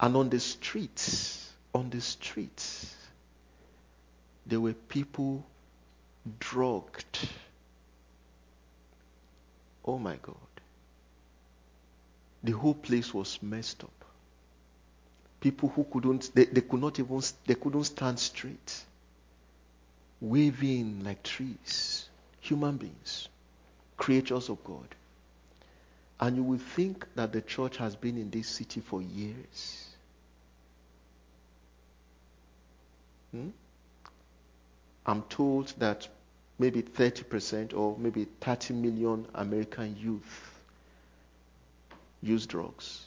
And 0.00 0.16
on 0.16 0.30
the 0.30 0.40
streets, 0.40 1.52
on 1.72 1.90
the 1.90 2.00
streets, 2.00 2.96
there 4.46 4.60
were 4.60 4.72
people 4.72 5.44
drugged 6.40 7.28
Oh 9.84 9.98
my 9.98 10.16
God. 10.22 10.36
The 12.44 12.52
whole 12.52 12.74
place 12.74 13.14
was 13.14 13.38
messed 13.42 13.84
up. 13.84 14.04
People 15.40 15.68
who 15.70 15.84
couldn't, 15.84 16.34
they, 16.34 16.46
they 16.46 16.60
could 16.62 16.80
not 16.80 16.98
even, 16.98 17.22
they 17.46 17.54
couldn't 17.54 17.84
stand 17.84 18.18
straight. 18.18 18.84
Waving 20.20 21.04
like 21.04 21.22
trees. 21.22 22.08
Human 22.40 22.76
beings. 22.76 23.28
creatures 23.96 24.48
of 24.48 24.62
God. 24.64 24.88
And 26.20 26.36
you 26.36 26.42
will 26.42 26.58
think 26.58 27.06
that 27.16 27.32
the 27.32 27.40
church 27.42 27.76
has 27.78 27.96
been 27.96 28.16
in 28.18 28.30
this 28.30 28.48
city 28.48 28.80
for 28.80 29.02
years. 29.02 29.88
Hmm? 33.32 33.50
I'm 35.06 35.22
told 35.24 35.74
that 35.78 36.08
maybe 36.58 36.82
30% 36.82 37.74
or 37.74 37.96
maybe 37.98 38.26
30 38.40 38.74
million 38.74 39.26
American 39.34 39.96
youth 39.96 40.51
use 42.22 42.46
drugs. 42.46 43.06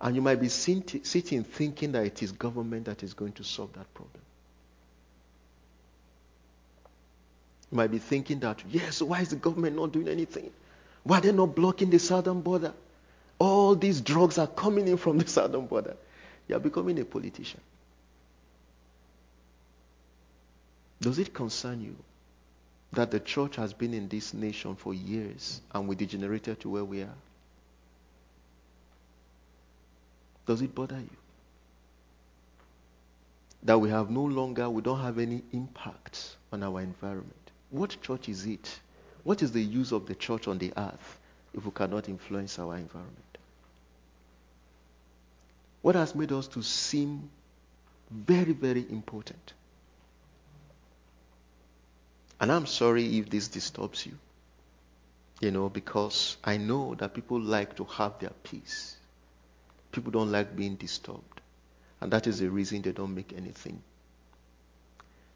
And 0.00 0.16
you 0.16 0.22
might 0.22 0.40
be 0.40 0.48
sitting 0.48 1.44
thinking 1.44 1.92
that 1.92 2.06
it 2.06 2.22
is 2.22 2.32
government 2.32 2.86
that 2.86 3.02
is 3.02 3.12
going 3.12 3.32
to 3.32 3.44
solve 3.44 3.72
that 3.74 3.92
problem. 3.92 4.22
You 7.70 7.76
might 7.76 7.90
be 7.90 7.98
thinking 7.98 8.40
that, 8.40 8.62
yes, 8.68 9.02
why 9.02 9.20
is 9.20 9.28
the 9.28 9.36
government 9.36 9.76
not 9.76 9.92
doing 9.92 10.08
anything? 10.08 10.50
Why 11.04 11.18
are 11.18 11.20
they 11.20 11.32
not 11.32 11.54
blocking 11.54 11.90
the 11.90 11.98
southern 11.98 12.40
border? 12.40 12.72
All 13.38 13.74
these 13.76 14.00
drugs 14.00 14.38
are 14.38 14.46
coming 14.46 14.88
in 14.88 14.96
from 14.96 15.18
the 15.18 15.26
southern 15.28 15.66
border. 15.66 15.96
You 16.48 16.56
are 16.56 16.60
becoming 16.60 16.98
a 16.98 17.04
politician. 17.04 17.60
Does 21.00 21.18
it 21.18 21.32
concern 21.32 21.80
you 21.80 21.96
that 22.92 23.10
the 23.10 23.20
church 23.20 23.56
has 23.56 23.72
been 23.72 23.94
in 23.94 24.08
this 24.08 24.34
nation 24.34 24.74
for 24.74 24.92
years 24.92 25.60
and 25.72 25.86
we 25.86 25.94
degenerated 25.94 26.60
to 26.60 26.68
where 26.68 26.84
we 26.84 27.02
are? 27.02 27.14
Does 30.46 30.62
it 30.62 30.74
bother 30.74 30.98
you? 30.98 31.16
That 33.62 33.78
we 33.78 33.90
have 33.90 34.10
no 34.10 34.24
longer, 34.24 34.68
we 34.68 34.82
don't 34.82 35.00
have 35.00 35.18
any 35.18 35.42
impact 35.52 36.36
on 36.52 36.62
our 36.62 36.80
environment. 36.80 37.34
What 37.70 37.96
church 38.02 38.28
is 38.28 38.46
it? 38.46 38.80
What 39.22 39.42
is 39.42 39.52
the 39.52 39.62
use 39.62 39.92
of 39.92 40.06
the 40.06 40.14
church 40.14 40.48
on 40.48 40.58
the 40.58 40.72
earth 40.76 41.20
if 41.54 41.64
we 41.64 41.70
cannot 41.70 42.08
influence 42.08 42.58
our 42.58 42.76
environment? 42.76 43.38
What 45.82 45.94
has 45.94 46.14
made 46.14 46.32
us 46.32 46.48
to 46.48 46.62
seem 46.62 47.30
very, 48.10 48.52
very 48.52 48.84
important? 48.90 49.52
And 52.40 52.50
I'm 52.50 52.66
sorry 52.66 53.18
if 53.18 53.28
this 53.28 53.48
disturbs 53.48 54.06
you. 54.06 54.18
You 55.40 55.50
know, 55.50 55.68
because 55.68 56.38
I 56.42 56.56
know 56.56 56.94
that 56.96 57.14
people 57.14 57.40
like 57.40 57.76
to 57.76 57.84
have 57.84 58.18
their 58.18 58.32
peace. 58.42 58.96
People 59.92 60.10
don't 60.10 60.32
like 60.32 60.56
being 60.56 60.76
disturbed. 60.76 61.40
And 62.00 62.10
that 62.12 62.26
is 62.26 62.38
the 62.38 62.50
reason 62.50 62.82
they 62.82 62.92
don't 62.92 63.14
make 63.14 63.34
anything. 63.36 63.82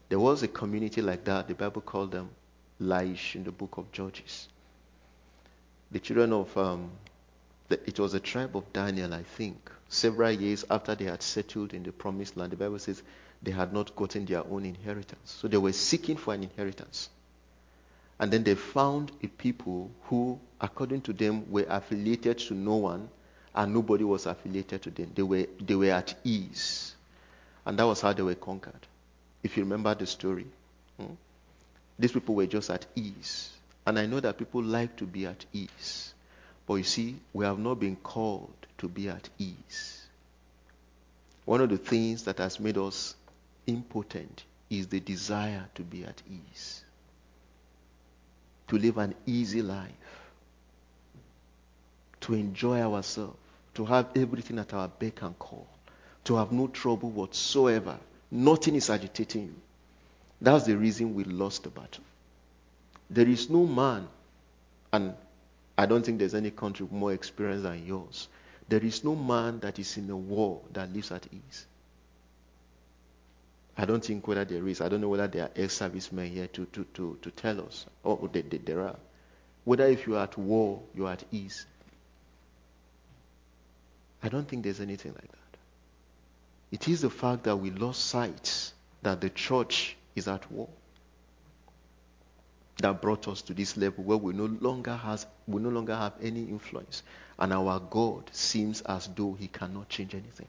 There 0.09 0.19
was 0.19 0.43
a 0.43 0.47
community 0.47 1.01
like 1.01 1.23
that. 1.25 1.47
The 1.47 1.53
Bible 1.53 1.81
called 1.81 2.11
them 2.11 2.29
Laish 2.81 3.35
in 3.35 3.43
the 3.43 3.51
book 3.51 3.77
of 3.77 3.91
Judges. 3.91 4.47
The 5.91 5.99
children 5.99 6.33
of, 6.33 6.55
um, 6.57 6.91
the, 7.69 7.79
it 7.87 7.99
was 7.99 8.13
a 8.13 8.19
tribe 8.19 8.55
of 8.55 8.71
Daniel, 8.73 9.13
I 9.13 9.23
think. 9.23 9.71
Several 9.89 10.31
years 10.31 10.65
after 10.69 10.95
they 10.95 11.05
had 11.05 11.21
settled 11.21 11.73
in 11.73 11.83
the 11.83 11.91
promised 11.91 12.37
land, 12.37 12.51
the 12.51 12.57
Bible 12.57 12.79
says 12.79 13.01
they 13.45 13.51
had 13.51 13.71
not 13.71 13.95
gotten 13.95 14.25
their 14.25 14.43
own 14.45 14.65
inheritance. 14.65 15.37
So 15.39 15.47
they 15.47 15.57
were 15.57 15.71
seeking 15.71 16.17
for 16.17 16.33
an 16.33 16.43
inheritance. 16.43 17.09
And 18.19 18.31
then 18.31 18.43
they 18.43 18.55
found 18.55 19.11
a 19.23 19.27
people 19.27 19.91
who, 20.03 20.39
according 20.59 21.01
to 21.01 21.13
them, 21.13 21.49
were 21.51 21.65
affiliated 21.69 22.39
to 22.39 22.53
no 22.53 22.75
one, 22.75 23.09
and 23.53 23.73
nobody 23.73 24.03
was 24.03 24.25
affiliated 24.25 24.81
to 24.83 24.89
them. 24.89 25.11
They 25.15 25.21
were, 25.21 25.45
they 25.61 25.75
were 25.75 25.91
at 25.91 26.15
ease. 26.23 26.95
And 27.65 27.77
that 27.77 27.85
was 27.85 28.01
how 28.01 28.13
they 28.13 28.21
were 28.23 28.35
conquered. 28.35 28.87
If 29.43 29.57
you 29.57 29.63
remember 29.63 29.93
the 29.93 30.07
story. 30.07 30.47
Hmm? 30.99 31.13
These 31.99 32.13
people 32.13 32.35
were 32.35 32.47
just 32.47 32.69
at 32.69 32.85
ease. 32.95 33.51
And 33.85 33.99
I 33.99 34.05
know 34.05 34.19
that 34.19 34.37
people 34.37 34.63
like 34.63 34.95
to 34.97 35.05
be 35.05 35.25
at 35.25 35.45
ease. 35.53 36.13
But 36.67 36.75
you 36.75 36.83
see, 36.83 37.15
we 37.33 37.45
have 37.45 37.59
not 37.59 37.79
been 37.79 37.95
called 37.97 38.53
to 38.79 38.87
be 38.87 39.07
at 39.09 39.29
ease. 39.37 40.01
One 41.45 41.61
of 41.61 41.69
the 41.69 41.77
things 41.77 42.23
that 42.23 42.39
has 42.39 42.59
made 42.59 42.77
us 42.77 43.15
impotent 43.67 44.43
is 44.69 44.87
the 44.87 44.99
desire 44.99 45.65
to 45.75 45.81
be 45.81 46.03
at 46.03 46.21
ease, 46.29 46.83
to 48.67 48.77
live 48.77 48.97
an 48.97 49.15
easy 49.25 49.61
life, 49.61 49.91
to 52.21 52.33
enjoy 52.33 52.81
ourselves, 52.81 53.37
to 53.75 53.85
have 53.85 54.07
everything 54.15 54.57
at 54.57 54.73
our 54.73 54.87
beck 54.87 55.21
and 55.21 55.37
call, 55.37 55.67
to 56.23 56.35
have 56.35 56.51
no 56.51 56.67
trouble 56.67 57.09
whatsoever. 57.09 57.97
Nothing 58.31 58.75
is 58.75 58.89
agitating 58.89 59.43
you. 59.43 59.55
That's 60.41 60.65
the 60.65 60.77
reason 60.77 61.13
we 61.13 61.23
lost 61.23 61.63
the 61.63 61.69
battle. 61.69 62.03
There 63.09 63.27
is 63.27 63.49
no 63.49 63.65
man, 63.65 64.07
and 64.91 65.13
I 65.77 65.85
don't 65.85 66.03
think 66.05 66.19
there's 66.19 66.33
any 66.33 66.51
country 66.51 66.87
more 66.89 67.13
experienced 67.13 67.63
than 67.63 67.85
yours. 67.85 68.27
There 68.67 68.83
is 68.83 69.03
no 69.03 69.15
man 69.15 69.59
that 69.59 69.77
is 69.77 69.95
in 69.97 70.09
a 70.09 70.17
war 70.17 70.61
that 70.73 70.91
lives 70.91 71.11
at 71.11 71.27
ease. 71.31 71.65
I 73.77 73.85
don't 73.85 74.03
think 74.03 74.27
whether 74.27 74.45
there 74.45 74.67
is. 74.67 74.79
I 74.81 74.87
don't 74.87 75.01
know 75.01 75.09
whether 75.09 75.27
there 75.27 75.43
are 75.43 75.51
ex-servicemen 75.55 76.31
here 76.31 76.47
to, 76.47 76.65
to, 76.65 76.85
to, 76.93 77.17
to 77.21 77.31
tell 77.31 77.59
us. 77.61 77.85
Oh, 78.05 78.29
they, 78.31 78.41
they, 78.41 78.57
there 78.57 78.81
are. 78.81 78.95
Whether 79.65 79.85
if 79.87 80.07
you 80.07 80.15
are 80.15 80.23
at 80.23 80.37
war, 80.37 80.81
you 80.95 81.07
are 81.07 81.13
at 81.13 81.23
ease. 81.31 81.65
I 84.23 84.29
don't 84.29 84.47
think 84.47 84.63
there's 84.63 84.79
anything 84.79 85.11
like 85.13 85.29
that. 85.29 85.57
It 86.71 86.87
is 86.87 87.01
the 87.01 87.09
fact 87.09 87.43
that 87.43 87.57
we 87.57 87.71
lost 87.71 88.05
sight 88.05 88.71
that 89.01 89.21
the 89.21 89.29
church 89.29 89.95
is 90.15 90.27
at 90.27 90.49
war 90.51 90.67
that 92.81 93.01
brought 93.01 93.27
us 93.27 93.41
to 93.43 93.53
this 93.53 93.77
level 93.77 94.03
where 94.03 94.17
we 94.17 94.33
no 94.33 94.45
longer 94.45 94.95
has 94.95 95.25
we 95.47 95.61
no 95.61 95.69
longer 95.69 95.95
have 95.95 96.13
any 96.21 96.43
influence 96.43 97.03
and 97.39 97.53
our 97.53 97.79
God 97.79 98.29
seems 98.33 98.81
as 98.81 99.07
though 99.15 99.33
he 99.33 99.47
cannot 99.47 99.89
change 99.89 100.13
anything. 100.13 100.47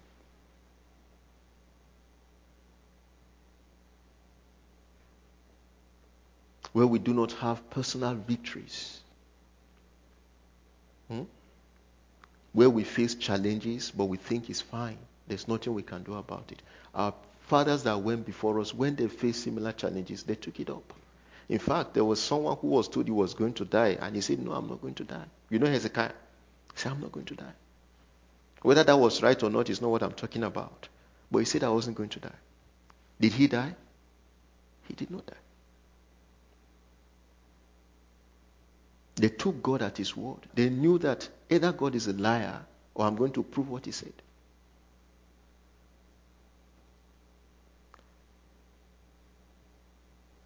Where 6.77 6.87
we 6.87 6.99
do 6.99 7.15
not 7.15 7.33
have 7.33 7.71
personal 7.71 8.15
victories. 8.15 9.01
Hmm? 11.09 11.23
Where 12.53 12.69
we 12.69 12.85
face 12.85 13.15
challenges 13.15 13.91
but 13.91 14.05
we 14.05 14.19
think 14.19 14.51
it's 14.51 14.61
fine. 14.61 14.99
There's 15.27 15.49
nothing 15.49 15.73
we 15.73 15.83
can 15.83 16.03
do 16.03 16.13
about 16.17 16.53
it. 16.53 16.61
Our 16.95 17.15
fathers 17.47 17.85
that 17.85 18.03
went 18.03 18.27
before 18.27 18.61
us, 18.61 18.75
when 18.75 18.95
they 18.95 19.09
faced 19.09 19.45
similar 19.45 19.73
challenges, 19.73 20.23
they 20.25 20.35
took 20.35 20.61
it 20.61 20.69
up. 20.69 20.93
In 21.49 21.59
fact, 21.59 21.95
there 21.95 22.05
was 22.05 22.21
someone 22.21 22.59
who 22.59 22.67
was 22.67 22.89
told 22.89 23.07
he 23.07 23.11
was 23.11 23.33
going 23.33 23.55
to 23.55 23.65
die, 23.65 23.97
and 23.99 24.15
he 24.15 24.21
said, 24.21 24.39
No, 24.39 24.53
I'm 24.53 24.69
not 24.69 24.83
going 24.83 24.97
to 24.97 25.05
die. 25.05 25.25
You 25.49 25.59
know 25.59 25.69
Hezekiah? 25.69 26.13
He 26.75 26.79
said, 26.79 26.93
I'm 26.93 27.01
not 27.01 27.13
going 27.13 27.25
to 27.25 27.37
die. 27.37 27.55
Whether 28.61 28.85
that 28.85 28.99
was 28.99 29.23
right 29.23 29.43
or 29.43 29.49
not 29.49 29.71
is 29.71 29.81
not 29.81 29.91
what 29.91 30.03
I'm 30.03 30.13
talking 30.13 30.43
about. 30.43 30.89
But 31.31 31.39
he 31.39 31.47
said, 31.47 31.65
I 31.65 31.71
wasn't 31.71 31.97
going 31.97 32.11
to 32.11 32.21
die. 32.21 32.39
Did 33.19 33.33
he 33.33 33.47
die? 33.47 33.75
He 34.89 34.93
did 34.93 35.11
not 35.11 35.25
die. 35.25 35.37
They 39.17 39.31
took 39.31 39.63
God 39.63 39.83
at 39.83 39.97
his 39.97 40.15
word. 40.17 40.47
They 40.55 40.69
knew 40.69 40.99
that 40.99 41.29
either 41.49 41.73
God 41.73 41.95
is 41.95 42.07
a 42.07 42.13
liar 42.13 42.61
or 42.95 43.07
I'm 43.07 43.17
going 43.17 43.33
to 43.33 43.43
prove 43.43 43.69
what 43.69 43.87
he 43.87 43.93
said. 43.93 44.13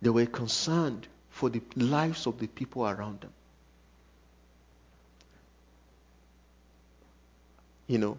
They 0.03 0.11
were 0.11 0.27
concerned 0.27 1.09
for 1.31 1.51
the 1.51 1.61
lives 1.77 2.27
of 2.27 2.39
the 2.39 2.47
people 2.47 2.87
around 2.87 3.21
them. 3.21 3.33
You 7.87 7.99
know, 7.99 8.19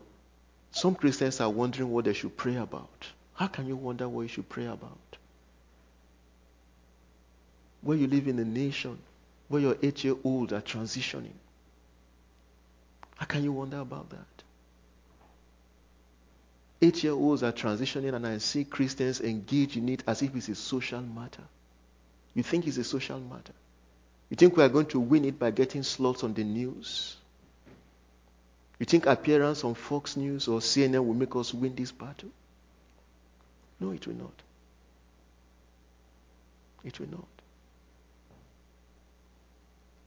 some 0.71 0.95
Christians 0.95 1.39
are 1.39 1.49
wondering 1.49 1.89
what 1.91 2.05
they 2.05 2.13
should 2.13 2.35
pray 2.35 2.57
about. 2.57 3.07
How 3.33 3.47
can 3.47 3.67
you 3.67 3.77
wonder 3.77 4.07
what 4.07 4.23
you 4.23 4.27
should 4.27 4.49
pray 4.49 4.65
about? 4.65 5.17
Where 7.81 7.97
you 7.97 8.07
live 8.07 8.27
in 8.27 8.37
a 8.37 8.45
nation 8.45 8.99
where 9.51 9.61
your 9.61 9.77
eight 9.83 10.03
year 10.03 10.15
olds 10.23 10.53
are 10.53 10.61
transitioning. 10.61 11.33
How 13.17 13.25
can 13.25 13.43
you 13.43 13.51
wonder 13.51 13.79
about 13.79 14.09
that? 14.09 14.25
Eight 16.81 17.03
year 17.03 17.13
olds 17.13 17.43
are 17.43 17.51
transitioning, 17.51 18.15
and 18.15 18.25
I 18.25 18.39
see 18.39 18.63
Christians 18.63 19.21
engage 19.21 19.77
in 19.77 19.89
it 19.89 20.03
as 20.07 20.21
if 20.21 20.35
it's 20.35 20.49
a 20.49 20.55
social 20.55 21.01
matter. 21.01 21.43
You 22.33 22.43
think 22.43 22.65
it's 22.65 22.77
a 22.77 22.83
social 22.83 23.19
matter. 23.19 23.53
You 24.29 24.37
think 24.37 24.55
we 24.55 24.63
are 24.63 24.69
going 24.69 24.87
to 24.87 24.99
win 24.99 25.25
it 25.25 25.37
by 25.37 25.51
getting 25.51 25.83
slots 25.83 26.23
on 26.23 26.33
the 26.33 26.43
news? 26.43 27.17
You 28.79 28.85
think 28.85 29.05
appearance 29.05 29.63
on 29.63 29.75
Fox 29.75 30.17
News 30.17 30.47
or 30.47 30.59
CNN 30.59 31.05
will 31.05 31.13
make 31.13 31.35
us 31.35 31.53
win 31.53 31.75
this 31.75 31.91
battle? 31.91 32.29
No, 33.79 33.91
it 33.91 34.07
will 34.07 34.15
not. 34.15 34.33
It 36.83 36.99
will 36.99 37.09
not. 37.09 37.40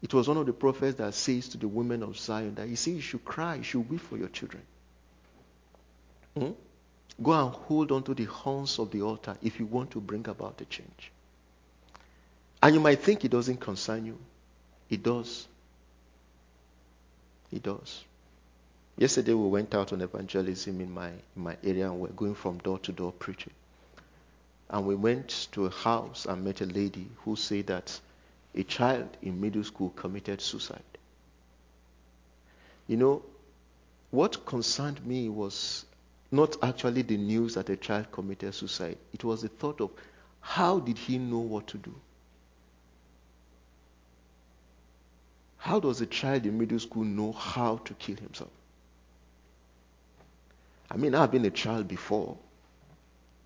It 0.04 0.12
was 0.12 0.28
one 0.28 0.36
of 0.36 0.44
the 0.44 0.52
prophets 0.52 0.98
that 0.98 1.14
says 1.14 1.48
to 1.48 1.56
the 1.56 1.66
women 1.66 2.02
of 2.02 2.18
Zion 2.18 2.56
that 2.56 2.68
you 2.68 2.76
see, 2.76 2.90
you 2.90 3.00
should 3.00 3.24
cry, 3.24 3.54
you 3.54 3.62
should 3.62 3.88
weep 3.88 4.02
for 4.02 4.18
your 4.18 4.28
children. 4.28 4.62
Hmm? 6.36 6.50
Go 7.22 7.32
and 7.32 7.54
hold 7.54 7.90
on 7.90 8.02
to 8.02 8.12
the 8.12 8.24
horns 8.24 8.78
of 8.78 8.90
the 8.90 9.00
altar 9.00 9.34
if 9.40 9.58
you 9.58 9.64
want 9.64 9.92
to 9.92 10.02
bring 10.02 10.28
about 10.28 10.60
a 10.60 10.66
change. 10.66 11.10
And 12.62 12.74
you 12.74 12.82
might 12.82 13.00
think 13.00 13.24
it 13.24 13.30
doesn't 13.30 13.56
concern 13.56 14.04
you. 14.04 14.18
It 14.90 15.02
does. 15.02 15.48
It 17.50 17.62
does. 17.62 18.04
Yesterday 18.98 19.32
we 19.32 19.48
went 19.48 19.74
out 19.74 19.94
on 19.94 20.02
evangelism 20.02 20.82
in 20.82 20.92
my 20.92 21.08
in 21.08 21.42
my 21.42 21.56
area 21.64 21.90
and 21.90 21.98
we're 21.98 22.08
going 22.08 22.34
from 22.34 22.58
door 22.58 22.78
to 22.80 22.92
door 22.92 23.12
preaching. 23.12 23.54
And 24.68 24.86
we 24.86 24.96
went 24.96 25.48
to 25.52 25.64
a 25.64 25.70
house 25.70 26.26
and 26.26 26.44
met 26.44 26.60
a 26.60 26.66
lady 26.66 27.08
who 27.24 27.36
said 27.36 27.68
that 27.68 27.98
a 28.54 28.62
child 28.62 29.16
in 29.22 29.40
middle 29.40 29.64
school 29.64 29.90
committed 29.90 30.40
suicide. 30.40 30.82
You 32.86 32.96
know, 32.96 33.22
what 34.10 34.46
concerned 34.46 35.04
me 35.04 35.28
was 35.28 35.84
not 36.30 36.56
actually 36.62 37.02
the 37.02 37.16
news 37.16 37.54
that 37.54 37.68
a 37.68 37.76
child 37.76 38.10
committed 38.12 38.54
suicide. 38.54 38.98
It 39.12 39.24
was 39.24 39.42
the 39.42 39.48
thought 39.48 39.80
of 39.80 39.90
how 40.40 40.78
did 40.78 40.98
he 40.98 41.18
know 41.18 41.38
what 41.38 41.66
to 41.68 41.78
do? 41.78 41.94
How 45.56 45.80
does 45.80 46.00
a 46.02 46.06
child 46.06 46.44
in 46.44 46.58
middle 46.58 46.78
school 46.78 47.04
know 47.04 47.32
how 47.32 47.78
to 47.78 47.94
kill 47.94 48.16
himself? 48.16 48.50
I 50.90 50.96
mean, 50.98 51.14
I've 51.14 51.30
been 51.30 51.46
a 51.46 51.50
child 51.50 51.88
before, 51.88 52.36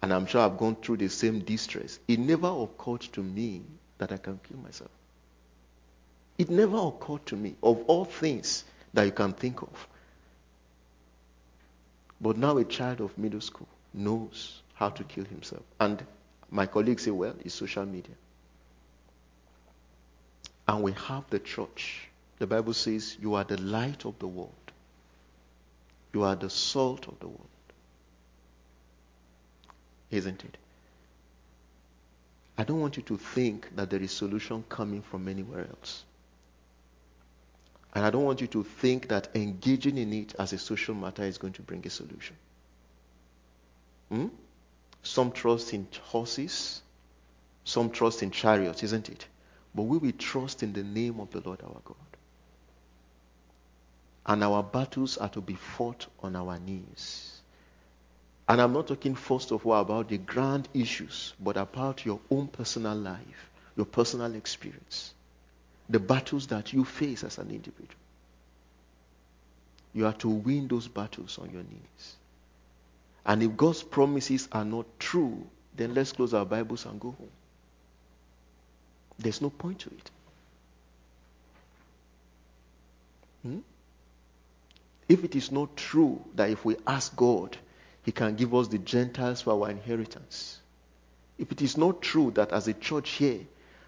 and 0.02 0.12
I'm 0.12 0.26
sure 0.26 0.40
I've 0.40 0.58
gone 0.58 0.76
through 0.76 0.96
the 0.96 1.08
same 1.08 1.38
distress. 1.40 2.00
It 2.08 2.18
never 2.18 2.48
occurred 2.48 3.02
to 3.12 3.22
me 3.22 3.62
that 3.98 4.12
I 4.12 4.16
can 4.16 4.40
kill 4.48 4.58
myself. 4.58 4.90
It 6.38 6.50
never 6.50 6.76
occurred 6.76 7.26
to 7.26 7.36
me, 7.36 7.56
of 7.62 7.82
all 7.86 8.04
things 8.04 8.64
that 8.94 9.04
you 9.04 9.12
can 9.12 9.32
think 9.32 9.62
of. 9.62 9.88
But 12.20 12.36
now 12.36 12.58
a 12.58 12.64
child 12.64 13.00
of 13.00 13.16
middle 13.18 13.40
school 13.40 13.68
knows 13.92 14.62
how 14.74 14.90
to 14.90 15.04
kill 15.04 15.24
himself. 15.24 15.62
And 15.80 16.04
my 16.50 16.66
colleagues 16.66 17.04
say, 17.04 17.10
well, 17.10 17.34
it's 17.44 17.54
social 17.54 17.84
media. 17.84 18.14
And 20.66 20.82
we 20.82 20.92
have 20.92 21.24
the 21.30 21.38
church. 21.38 22.08
The 22.38 22.46
Bible 22.46 22.74
says, 22.74 23.16
you 23.20 23.34
are 23.34 23.44
the 23.44 23.60
light 23.60 24.04
of 24.04 24.18
the 24.18 24.28
world. 24.28 24.52
You 26.12 26.22
are 26.22 26.36
the 26.36 26.50
salt 26.50 27.08
of 27.08 27.18
the 27.20 27.26
world. 27.26 27.48
Isn't 30.10 30.44
it? 30.44 30.56
I 32.58 32.64
don't 32.64 32.80
want 32.80 32.96
you 32.96 33.04
to 33.04 33.16
think 33.16 33.74
that 33.76 33.88
there 33.88 34.02
is 34.02 34.10
solution 34.10 34.64
coming 34.68 35.00
from 35.00 35.28
anywhere 35.28 35.68
else. 35.68 36.04
And 37.94 38.04
I 38.04 38.10
don't 38.10 38.24
want 38.24 38.40
you 38.40 38.48
to 38.48 38.64
think 38.64 39.08
that 39.08 39.28
engaging 39.36 39.96
in 39.96 40.12
it 40.12 40.34
as 40.40 40.52
a 40.52 40.58
social 40.58 40.94
matter 40.94 41.22
is 41.22 41.38
going 41.38 41.52
to 41.54 41.62
bring 41.62 41.86
a 41.86 41.90
solution. 41.90 42.36
Hmm? 44.08 44.26
Some 45.04 45.30
trust 45.30 45.72
in 45.72 45.86
horses, 46.02 46.82
some 47.64 47.90
trust 47.90 48.24
in 48.24 48.32
chariots, 48.32 48.82
isn't 48.82 49.08
it? 49.08 49.26
But 49.72 49.82
we 49.84 49.98
will 49.98 50.12
trust 50.12 50.64
in 50.64 50.72
the 50.72 50.82
name 50.82 51.20
of 51.20 51.30
the 51.30 51.40
Lord 51.40 51.60
our 51.62 51.80
God. 51.84 51.96
And 54.26 54.42
our 54.42 54.64
battles 54.64 55.16
are 55.16 55.28
to 55.30 55.40
be 55.40 55.54
fought 55.54 56.06
on 56.22 56.34
our 56.34 56.58
knees. 56.58 57.37
And 58.48 58.62
I'm 58.62 58.72
not 58.72 58.86
talking 58.86 59.14
first 59.14 59.52
of 59.52 59.66
all 59.66 59.78
about 59.78 60.08
the 60.08 60.16
grand 60.16 60.68
issues, 60.72 61.34
but 61.38 61.58
about 61.58 62.06
your 62.06 62.18
own 62.30 62.48
personal 62.48 62.96
life, 62.96 63.50
your 63.76 63.84
personal 63.84 64.34
experience, 64.34 65.12
the 65.88 65.98
battles 65.98 66.46
that 66.46 66.72
you 66.72 66.84
face 66.84 67.24
as 67.24 67.36
an 67.36 67.50
individual. 67.50 67.94
You 69.92 70.06
are 70.06 70.14
to 70.14 70.28
win 70.28 70.66
those 70.66 70.88
battles 70.88 71.38
on 71.38 71.50
your 71.50 71.62
knees. 71.62 72.16
And 73.26 73.42
if 73.42 73.56
God's 73.56 73.82
promises 73.82 74.48
are 74.52 74.64
not 74.64 74.86
true, 74.98 75.46
then 75.76 75.92
let's 75.92 76.12
close 76.12 76.32
our 76.32 76.46
Bibles 76.46 76.86
and 76.86 76.98
go 76.98 77.10
home. 77.10 77.30
There's 79.18 79.42
no 79.42 79.50
point 79.50 79.80
to 79.80 79.90
it. 79.90 80.10
Hmm? 83.42 83.58
If 85.08 85.24
it 85.24 85.36
is 85.36 85.52
not 85.52 85.76
true 85.76 86.24
that 86.34 86.50
if 86.50 86.64
we 86.64 86.76
ask 86.86 87.14
God, 87.14 87.56
He 88.08 88.12
can 88.12 88.36
give 88.36 88.54
us 88.54 88.68
the 88.68 88.78
Gentiles 88.78 89.42
for 89.42 89.50
our 89.52 89.70
inheritance, 89.70 90.60
if 91.36 91.52
it 91.52 91.60
is 91.60 91.76
not 91.76 92.00
true 92.00 92.30
that 92.36 92.52
as 92.52 92.66
a 92.66 92.72
church 92.72 93.10
here, 93.10 93.40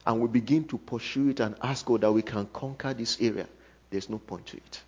and 0.06 0.20
we 0.20 0.28
begin 0.28 0.64
to 0.64 0.76
pursue 0.76 1.30
it 1.30 1.40
and 1.40 1.54
ask 1.62 1.87
God 1.87 2.02
that 2.02 2.12
we 2.12 2.20
can 2.20 2.46
conquer 2.52 2.92
this 2.92 3.18
area, 3.18 3.46
there's 3.88 4.11
no 4.11 4.18
point 4.18 4.44
to 4.48 4.59
it. 4.59 4.83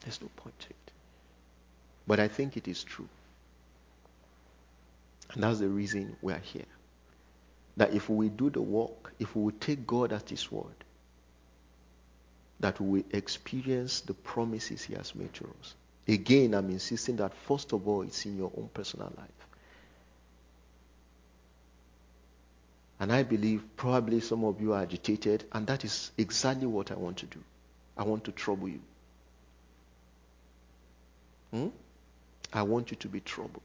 There's 0.00 0.18
no 0.22 0.30
point 0.34 0.58
to 0.60 0.70
it. 0.70 0.92
But 2.06 2.20
I 2.20 2.28
think 2.28 2.56
it 2.56 2.68
is 2.68 2.82
true. 2.84 3.10
And 5.34 5.42
that's 5.42 5.58
the 5.58 5.68
reason 5.68 6.16
we 6.22 6.32
are 6.32 6.38
here. 6.38 6.72
That 7.76 7.92
if 7.92 8.08
we 8.08 8.30
do 8.30 8.48
the 8.48 8.62
work, 8.62 9.12
if 9.18 9.36
we 9.36 9.52
take 9.52 9.86
God 9.86 10.14
at 10.14 10.30
His 10.30 10.50
word, 10.50 10.84
that 12.60 12.80
we 12.80 13.04
experience 13.10 14.00
the 14.00 14.14
promises 14.14 14.84
He 14.84 14.94
has 14.94 15.14
made 15.14 15.34
to 15.34 15.44
us. 15.60 15.74
Again, 16.08 16.54
I'm 16.54 16.70
insisting 16.70 17.16
that 17.16 17.34
first 17.34 17.72
of 17.72 17.86
all, 17.86 18.00
it's 18.02 18.24
in 18.24 18.38
your 18.38 18.50
own 18.56 18.70
personal 18.72 19.12
life. 19.16 19.28
And 22.98 23.12
I 23.12 23.22
believe 23.22 23.62
probably 23.76 24.20
some 24.20 24.42
of 24.44 24.60
you 24.60 24.72
are 24.72 24.82
agitated, 24.82 25.44
and 25.52 25.66
that 25.66 25.84
is 25.84 26.10
exactly 26.16 26.66
what 26.66 26.90
I 26.90 26.94
want 26.94 27.18
to 27.18 27.26
do. 27.26 27.38
I 27.96 28.04
want 28.04 28.24
to 28.24 28.32
trouble 28.32 28.68
you. 28.68 28.80
Hmm? 31.52 31.68
I 32.52 32.62
want 32.62 32.90
you 32.90 32.96
to 32.96 33.08
be 33.08 33.20
troubled. 33.20 33.62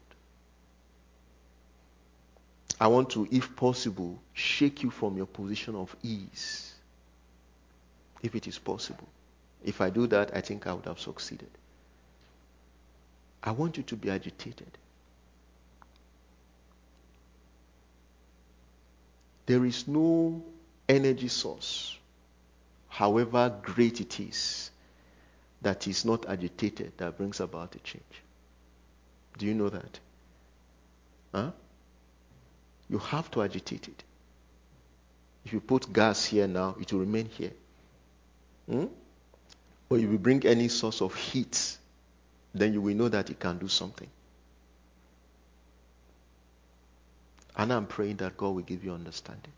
I 2.79 2.87
want 2.87 3.11
to, 3.11 3.27
if 3.31 3.55
possible, 3.55 4.19
shake 4.33 4.83
you 4.83 4.89
from 4.89 5.15
your 5.15 5.25
position 5.25 5.75
of 5.75 5.95
ease 6.03 6.73
if 8.21 8.35
it 8.35 8.47
is 8.47 8.59
possible. 8.59 9.07
If 9.63 9.79
I 9.79 9.89
do 9.89 10.07
that, 10.07 10.35
I 10.35 10.41
think 10.41 10.67
I 10.67 10.73
would 10.73 10.85
have 10.85 10.99
succeeded. 10.99 11.49
I 13.43 13.51
want 13.51 13.77
you 13.77 13.83
to 13.83 13.95
be 13.95 14.09
agitated. 14.09 14.77
There 19.45 19.65
is 19.65 19.87
no 19.87 20.41
energy 20.87 21.27
source, 21.27 21.97
however 22.87 23.53
great 23.61 23.99
it 23.99 24.19
is, 24.21 24.71
that 25.61 25.87
is 25.87 26.05
not 26.05 26.27
agitated 26.29 26.93
that 26.97 27.17
brings 27.17 27.41
about 27.41 27.75
a 27.75 27.79
change. 27.79 28.03
Do 29.37 29.45
you 29.45 29.53
know 29.53 29.69
that? 29.69 29.99
Huh? 31.33 31.51
You 32.89 32.99
have 32.99 33.29
to 33.31 33.41
agitate 33.41 33.87
it. 33.89 34.03
If 35.45 35.51
you 35.51 35.59
put 35.59 35.91
gas 35.91 36.23
here 36.23 36.47
now, 36.47 36.75
it 36.79 36.93
will 36.93 37.01
remain 37.01 37.25
here. 37.25 37.51
Hmm? 38.69 38.85
But 39.89 39.95
if 39.95 40.09
you 40.09 40.17
bring 40.17 40.45
any 40.45 40.69
source 40.69 41.01
of 41.01 41.13
heat, 41.15 41.77
then 42.53 42.73
you 42.73 42.81
will 42.81 42.95
know 42.95 43.09
that 43.09 43.29
it 43.29 43.39
can 43.39 43.57
do 43.57 43.67
something. 43.67 44.09
And 47.55 47.71
I'm 47.71 47.85
praying 47.85 48.17
that 48.17 48.37
God 48.37 48.49
will 48.49 48.63
give 48.63 48.83
you 48.83 48.93
understanding. 48.93 49.51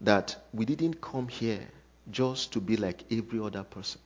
That 0.00 0.36
we 0.52 0.64
didn't 0.64 1.00
come 1.00 1.28
here 1.28 1.66
just 2.10 2.52
to 2.52 2.60
be 2.60 2.76
like 2.76 3.04
every 3.10 3.40
other 3.40 3.62
person. 3.62 4.00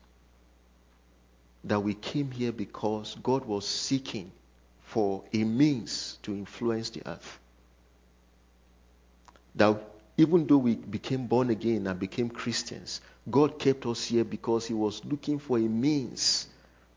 That 1.64 1.80
we 1.80 1.94
came 1.94 2.30
here 2.30 2.52
because 2.52 3.16
God 3.22 3.44
was 3.44 3.66
seeking 3.66 4.30
for 4.84 5.24
a 5.32 5.42
means 5.42 6.18
to 6.22 6.32
influence 6.32 6.90
the 6.90 7.02
earth. 7.06 7.38
That 9.56 9.82
even 10.16 10.46
though 10.46 10.58
we 10.58 10.76
became 10.76 11.26
born 11.26 11.50
again 11.50 11.86
and 11.86 11.98
became 11.98 12.30
Christians, 12.30 13.00
God 13.30 13.58
kept 13.58 13.84
us 13.86 14.04
here 14.04 14.24
because 14.24 14.66
He 14.66 14.74
was 14.74 15.04
looking 15.04 15.38
for 15.38 15.58
a 15.58 15.62
means 15.62 16.46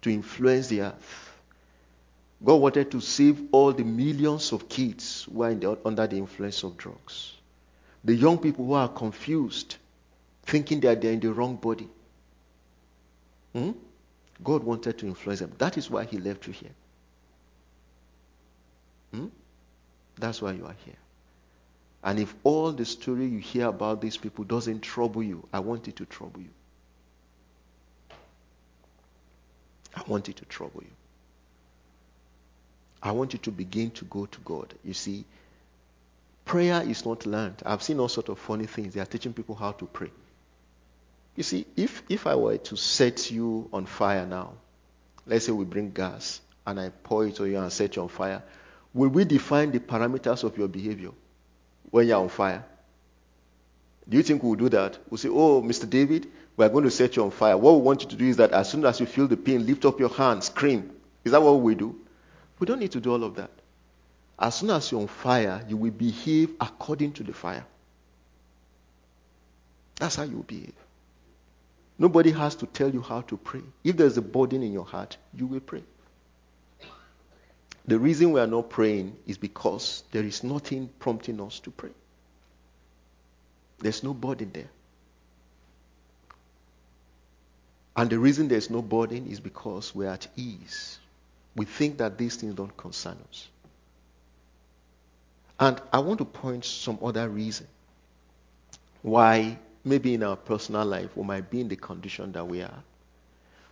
to 0.01 0.09
influence 0.09 0.67
the 0.67 0.81
earth. 0.81 1.29
God 2.43 2.55
wanted 2.55 2.91
to 2.91 3.01
save 3.01 3.41
all 3.51 3.74
the 3.74 3.84
millions 3.84 4.53
of 4.53 4.69
kids 4.69 5.28
who 5.32 5.43
are 5.43 5.53
the, 5.53 5.78
under 5.86 6.07
the 6.07 6.17
influence 6.17 6.63
of 6.63 6.78
drugs. 6.78 7.34
The 8.03 8.15
young 8.15 8.38
people 8.38 8.65
who 8.65 8.74
are 8.74 8.88
confused, 8.88 9.76
thinking 10.43 10.80
that 10.82 11.01
they're 11.01 11.11
in 11.11 11.19
the 11.19 11.34
wrong 11.34 11.57
body. 11.57 11.89
Hmm? 13.53 13.71
God 14.41 14.63
wanted 14.63 14.97
to 14.99 15.07
influence 15.07 15.41
them. 15.41 15.51
That 15.57 15.78
is 15.78 15.89
why 15.89 16.05
He 16.05 16.17
left 16.17 16.47
you 16.47 16.53
here. 16.53 16.71
Hmm? 19.13 19.28
That's 20.17 20.41
why 20.41 20.53
you 20.53 20.65
are 20.65 20.76
here. 20.86 20.95
And 22.03 22.19
if 22.19 22.34
all 22.45 22.71
the 22.71 22.86
story 22.86 23.26
you 23.26 23.39
hear 23.39 23.67
about 23.67 23.99
these 23.99 24.15
people 24.15 24.45
doesn't 24.45 24.82
trouble 24.82 25.21
you, 25.21 25.45
I 25.51 25.59
want 25.59 25.89
it 25.89 25.97
to 25.97 26.05
trouble 26.05 26.41
you. 26.41 26.49
I 30.00 30.10
want 30.10 30.30
it 30.30 30.38
to 30.38 30.45
trouble 30.45 30.82
you. 30.82 30.91
I 33.04 33.12
want 33.12 33.34
you 33.34 33.39
to 33.39 33.52
begin 33.52 33.91
to 33.91 34.06
go 34.06 34.26
to 34.26 34.39
God. 34.41 34.74
You 34.84 34.93
see, 34.93 35.26
prayer 36.45 36.82
is 36.82 37.06
not 37.06 37.26
learned. 37.26 37.62
I've 37.66 37.84
seen 37.84 38.00
all 38.00 38.08
sorts 38.08 38.30
of 38.30 38.39
funny 38.39 38.66
things. 38.66 38.93
They 38.93 39.02
are 39.02 39.06
teaching 39.06 39.34
people 39.34 39.56
how 39.56 39.72
to 39.74 39.86
pray. 39.86 40.12
You 41.36 41.43
see, 41.43 41.66
if, 41.76 42.04
if 42.10 42.28
I 42.28 42.36
were 42.36 42.58
to 42.58 42.76
set 42.76 43.32
you 43.32 43.70
on 43.72 43.86
fire 43.86 44.26
now, 44.26 44.54
let's 45.26 45.45
say 45.45 45.52
we 45.52 45.66
bring 45.66 45.91
gas 45.91 46.41
and 46.66 46.80
I 46.80 46.89
pour 47.04 47.26
it 47.26 47.39
on 47.39 47.50
you 47.50 47.58
and 47.58 47.72
set 47.72 47.95
you 47.95 48.02
on 48.02 48.10
fire, 48.10 48.41
will 48.93 49.10
we 49.10 49.26
define 49.26 49.72
the 49.72 49.80
parameters 49.80 50.43
of 50.43 50.58
your 50.58 50.68
behavior 50.68 51.12
when 51.91 52.08
you're 52.08 52.20
on 52.20 52.30
fire? 52.30 52.64
Do 54.08 54.18
you 54.18 54.24
think 54.24 54.43
we'll 54.43 54.56
do 54.56 54.70
that? 54.70 54.97
We'll 55.10 55.20
say, 55.20 55.30
Oh, 55.30 55.62
Mr. 55.62 55.89
David, 55.89 56.28
we're 56.60 56.68
going 56.68 56.84
to 56.84 56.91
set 56.91 57.16
you 57.16 57.24
on 57.24 57.32
fire. 57.32 57.57
What 57.57 57.76
we 57.76 57.82
want 57.82 58.03
you 58.03 58.10
to 58.10 58.16
do 58.18 58.26
is 58.26 58.36
that 58.36 58.51
as 58.51 58.70
soon 58.70 58.84
as 58.84 58.99
you 58.99 59.05
feel 59.05 59.28
the 59.28 59.38
pain, 59.38 59.66
lift 59.66 59.86
up 59.86 59.97
your 59.97 60.10
hand, 60.10 60.43
scream. 60.43 60.91
Is 61.24 61.32
that 61.32 61.41
what 61.41 61.53
we 61.62 61.74
do? 61.74 61.95
We 62.60 62.68
don't 62.68 62.80
need 62.80 62.91
to 62.91 62.99
do 62.99 63.14
all 63.14 63.24
of 63.24 63.36
that. 63.36 63.49
As 64.38 64.55
soon 64.55 64.70
as 64.72 64.91
you're 64.91 64.99
on 64.99 65.07
fire, 65.07 65.64
you 65.70 65.78
will 65.78 65.91
behave 65.91 66.51
according 66.60 67.14
to 67.14 67.24
the 67.24 67.32
fire. 67.32 67.66
That's 69.95 70.18
how 70.18 70.24
you 70.24 70.43
behave. 70.45 70.74
Nobody 71.97 72.32
has 72.32 72.55
to 72.55 72.66
tell 72.66 72.89
you 72.89 73.01
how 73.01 73.22
to 73.22 73.38
pray. 73.38 73.62
If 73.86 73.95
there's 73.95 74.18
a 74.18 74.22
burden 74.22 74.62
in 74.62 74.74
your 74.74 74.86
heart, 74.86 75.16
you 75.34 75.45
will 75.47 75.62
pray. 75.62 75.84
The 77.86 77.97
reason 77.97 78.34
we 78.34 78.41
are 78.41 78.47
not 78.47 78.70
praying 78.70 79.16
is 79.26 79.38
because 79.38 80.03
there 80.12 80.24
is 80.24 80.43
nothing 80.43 80.89
prompting 80.99 81.39
us 81.39 81.62
to 81.62 81.72
pray. 81.72 81.91
There's 83.80 84.03
no 84.03 84.14
burden 84.14 84.51
there. 84.53 84.70
And 88.00 88.10
the 88.10 88.18
reason 88.18 88.47
there's 88.47 88.70
no 88.70 88.82
burden 88.82 89.28
is 89.28 89.41
because 89.41 89.93
we're 89.93 90.08
at 90.08 90.26
ease. 90.38 91.00
We 91.58 91.66
think 91.66 91.97
that 91.97 92.18
these 92.18 92.38
things 92.38 92.56
don't 92.56 92.78
concern 92.78 93.18
us. 93.30 93.50
And 95.60 95.82
I 95.91 96.00
want 96.00 96.20
to 96.20 96.24
point 96.24 96.64
some 96.64 96.97
other 97.04 97.28
reason 97.28 97.68
why 99.02 99.60
maybe 99.84 100.14
in 100.14 100.24
our 100.24 100.38
personal 100.38 100.86
life 100.86 101.10
we 101.18 101.26
might 101.26 101.50
be 101.50 101.60
in 101.60 101.68
the 101.68 101.76
condition 101.76 102.32
that 102.32 102.47
we 102.47 102.62
are. 102.62 102.84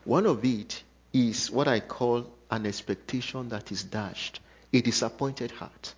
One 0.03 0.25
of 0.25 0.43
it 0.43 0.83
is 1.13 1.49
what 1.49 1.69
I 1.69 1.79
call 1.79 2.29
an 2.51 2.65
expectation 2.65 3.47
that 3.47 3.71
is 3.71 3.81
dashed, 3.81 4.41
a 4.73 4.81
disappointed 4.81 5.51
heart. 5.51 5.93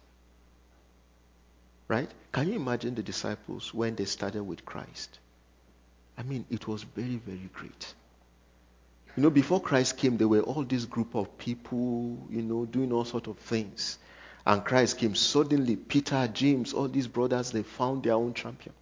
Right? 1.87 2.11
Can 2.31 2.49
you 2.49 2.57
imagine 2.57 2.93
the 2.93 3.01
disciples 3.01 3.73
when 3.73 3.95
they 3.95 4.05
started 4.05 4.43
with 4.43 4.65
Christ? 4.65 5.17
I 6.15 6.21
mean, 6.21 6.45
it 6.51 6.67
was 6.67 6.83
very, 6.83 7.15
very 7.15 7.49
great. 7.51 7.95
You 9.15 9.23
know, 9.23 9.29
before 9.29 9.61
Christ 9.61 9.97
came, 9.97 10.17
there 10.17 10.27
were 10.27 10.41
all 10.41 10.63
this 10.63 10.85
group 10.85 11.15
of 11.15 11.37
people, 11.37 12.17
you 12.29 12.41
know, 12.41 12.65
doing 12.65 12.91
all 12.91 13.05
sorts 13.05 13.27
of 13.27 13.37
things. 13.37 13.97
And 14.45 14.63
Christ 14.63 14.97
came. 14.97 15.15
Suddenly, 15.15 15.75
Peter, 15.75 16.27
James, 16.33 16.73
all 16.73 16.87
these 16.87 17.07
brothers, 17.07 17.51
they 17.51 17.63
found 17.63 18.03
their 18.03 18.13
own 18.13 18.33
champion. 18.33 18.73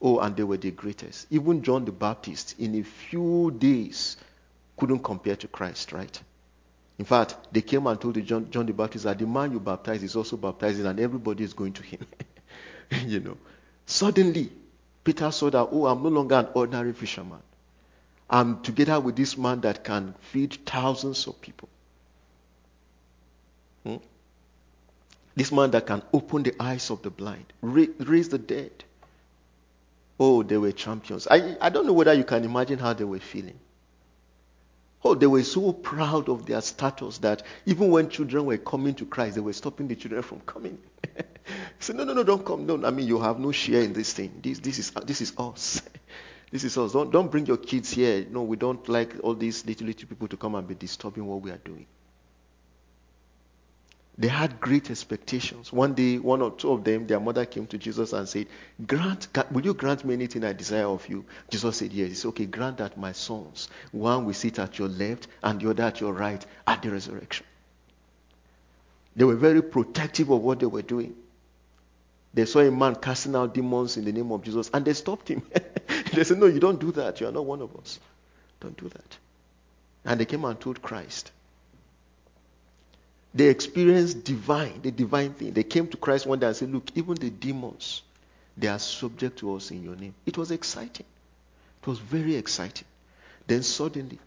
Oh, 0.00 0.18
and 0.18 0.36
they 0.36 0.42
were 0.42 0.56
the 0.56 0.70
greatest. 0.70 1.26
Even 1.30 1.62
John 1.62 1.84
the 1.84 1.92
Baptist, 1.92 2.58
in 2.58 2.74
a 2.74 2.82
few 2.82 3.54
days, 3.56 4.16
couldn't 4.76 5.00
compare 5.00 5.36
to 5.36 5.46
Christ, 5.48 5.92
right? 5.92 6.20
In 6.98 7.04
fact, 7.04 7.36
they 7.52 7.62
came 7.62 7.86
and 7.86 8.00
told 8.00 8.24
John, 8.24 8.50
John 8.50 8.66
the 8.66 8.72
Baptist 8.72 9.04
that 9.04 9.18
the 9.18 9.26
man 9.26 9.52
you 9.52 9.60
baptize 9.60 10.02
is 10.02 10.16
also 10.16 10.36
baptizing 10.36 10.86
and 10.86 10.98
everybody 10.98 11.44
is 11.44 11.52
going 11.52 11.72
to 11.74 11.82
him. 11.82 12.06
you 13.06 13.20
know. 13.20 13.36
Suddenly, 13.86 14.50
Peter 15.04 15.30
saw 15.30 15.50
that, 15.50 15.68
oh, 15.70 15.86
I'm 15.86 16.02
no 16.02 16.08
longer 16.08 16.36
an 16.36 16.48
ordinary 16.54 16.92
fisherman. 16.92 17.40
I'm 18.32 18.62
together 18.62 18.98
with 18.98 19.14
this 19.14 19.36
man 19.36 19.60
that 19.60 19.84
can 19.84 20.14
feed 20.20 20.58
thousands 20.64 21.26
of 21.26 21.38
people. 21.42 21.68
Hmm? 23.84 23.96
This 25.36 25.52
man 25.52 25.70
that 25.72 25.86
can 25.86 26.02
open 26.14 26.42
the 26.42 26.54
eyes 26.58 26.90
of 26.90 27.02
the 27.02 27.10
blind, 27.10 27.44
raise 27.60 28.30
the 28.30 28.38
dead. 28.38 28.84
Oh, 30.18 30.42
they 30.42 30.56
were 30.56 30.72
champions. 30.72 31.26
I, 31.30 31.56
I 31.60 31.68
don't 31.68 31.86
know 31.86 31.92
whether 31.92 32.14
you 32.14 32.24
can 32.24 32.44
imagine 32.44 32.78
how 32.78 32.94
they 32.94 33.04
were 33.04 33.18
feeling. 33.18 33.58
Oh, 35.04 35.14
they 35.14 35.26
were 35.26 35.42
so 35.42 35.72
proud 35.72 36.28
of 36.28 36.46
their 36.46 36.60
status 36.60 37.18
that 37.18 37.42
even 37.66 37.90
when 37.90 38.08
children 38.08 38.46
were 38.46 38.56
coming 38.58 38.94
to 38.94 39.04
Christ, 39.04 39.34
they 39.34 39.40
were 39.40 39.52
stopping 39.52 39.88
the 39.88 39.96
children 39.96 40.22
from 40.22 40.40
coming. 40.40 40.78
so 41.80 41.92
no, 41.92 42.04
no, 42.04 42.14
no, 42.14 42.22
don't 42.22 42.46
come. 42.46 42.66
No, 42.66 42.82
I 42.86 42.90
mean 42.90 43.08
you 43.08 43.18
have 43.20 43.40
no 43.40 43.52
share 43.52 43.82
in 43.82 43.92
this 43.92 44.12
thing. 44.12 44.40
This, 44.42 44.60
this 44.60 44.78
is 44.78 44.90
this 44.90 45.20
is 45.20 45.32
us. 45.36 45.82
this 46.52 46.64
is 46.64 46.76
us. 46.76 46.92
Don't 46.92 47.10
don't 47.10 47.30
bring 47.30 47.46
your 47.46 47.56
kids 47.56 47.90
here. 47.90 48.26
No, 48.30 48.42
we 48.42 48.56
don't 48.56 48.86
like 48.88 49.14
all 49.22 49.34
these 49.34 49.64
little 49.66 49.86
little 49.86 50.06
people 50.06 50.28
to 50.28 50.36
come 50.36 50.54
and 50.54 50.68
be 50.68 50.74
disturbing 50.74 51.26
what 51.26 51.40
we 51.40 51.50
are 51.50 51.56
doing. 51.56 51.86
They 54.18 54.28
had 54.28 54.60
great 54.60 54.90
expectations. 54.90 55.72
One 55.72 55.94
day, 55.94 56.18
one 56.18 56.42
or 56.42 56.50
two 56.50 56.70
of 56.70 56.84
them, 56.84 57.06
their 57.06 57.18
mother 57.18 57.46
came 57.46 57.66
to 57.68 57.78
Jesus 57.78 58.12
and 58.12 58.28
said, 58.28 58.46
Grant, 58.86 59.28
will 59.50 59.64
you 59.64 59.72
grant 59.72 60.04
me 60.04 60.12
anything 60.12 60.44
I 60.44 60.52
desire 60.52 60.84
of 60.84 61.08
you? 61.08 61.24
Jesus 61.48 61.78
said, 61.78 61.94
Yes. 61.94 62.08
He 62.10 62.14
said, 62.14 62.28
Okay, 62.28 62.44
grant 62.44 62.76
that 62.76 62.98
my 62.98 63.12
sons, 63.12 63.70
one 63.90 64.26
will 64.26 64.34
sit 64.34 64.58
at 64.58 64.78
your 64.78 64.88
left 64.88 65.28
and 65.42 65.58
the 65.58 65.70
other 65.70 65.84
at 65.84 66.02
your 66.02 66.12
right 66.12 66.44
at 66.66 66.82
the 66.82 66.90
resurrection. 66.90 67.46
They 69.16 69.24
were 69.24 69.36
very 69.36 69.62
protective 69.62 70.28
of 70.30 70.42
what 70.42 70.60
they 70.60 70.66
were 70.66 70.82
doing. 70.82 71.14
They 72.34 72.44
saw 72.44 72.60
a 72.60 72.70
man 72.70 72.96
casting 72.96 73.34
out 73.34 73.54
demons 73.54 73.96
in 73.96 74.04
the 74.04 74.12
name 74.12 74.30
of 74.30 74.42
Jesus 74.42 74.70
and 74.72 74.84
they 74.84 74.94
stopped 74.94 75.28
him. 75.28 75.42
they 76.14 76.24
said, 76.24 76.38
No, 76.38 76.46
you 76.46 76.60
don't 76.60 76.80
do 76.80 76.92
that. 76.92 77.20
You 77.20 77.28
are 77.28 77.32
not 77.32 77.46
one 77.46 77.62
of 77.62 77.74
us. 77.76 77.98
Don't 78.60 78.76
do 78.76 78.88
that. 78.88 79.18
And 80.04 80.20
they 80.20 80.24
came 80.24 80.44
and 80.44 80.60
told 80.60 80.82
Christ. 80.82 81.30
They 83.34 83.46
experienced 83.48 84.24
divine, 84.24 84.82
the 84.82 84.90
divine 84.90 85.32
thing. 85.32 85.52
They 85.52 85.62
came 85.62 85.88
to 85.88 85.96
Christ 85.96 86.26
one 86.26 86.38
day 86.38 86.48
and 86.48 86.56
said, 86.56 86.70
Look, 86.70 86.90
even 86.94 87.14
the 87.14 87.30
demons, 87.30 88.02
they 88.56 88.68
are 88.68 88.78
subject 88.78 89.38
to 89.38 89.54
us 89.54 89.70
in 89.70 89.82
your 89.82 89.96
name. 89.96 90.14
It 90.26 90.36
was 90.36 90.50
exciting. 90.50 91.06
It 91.80 91.86
was 91.86 91.98
very 91.98 92.36
exciting. 92.36 92.86
Then 93.46 93.62
suddenly, 93.62 94.18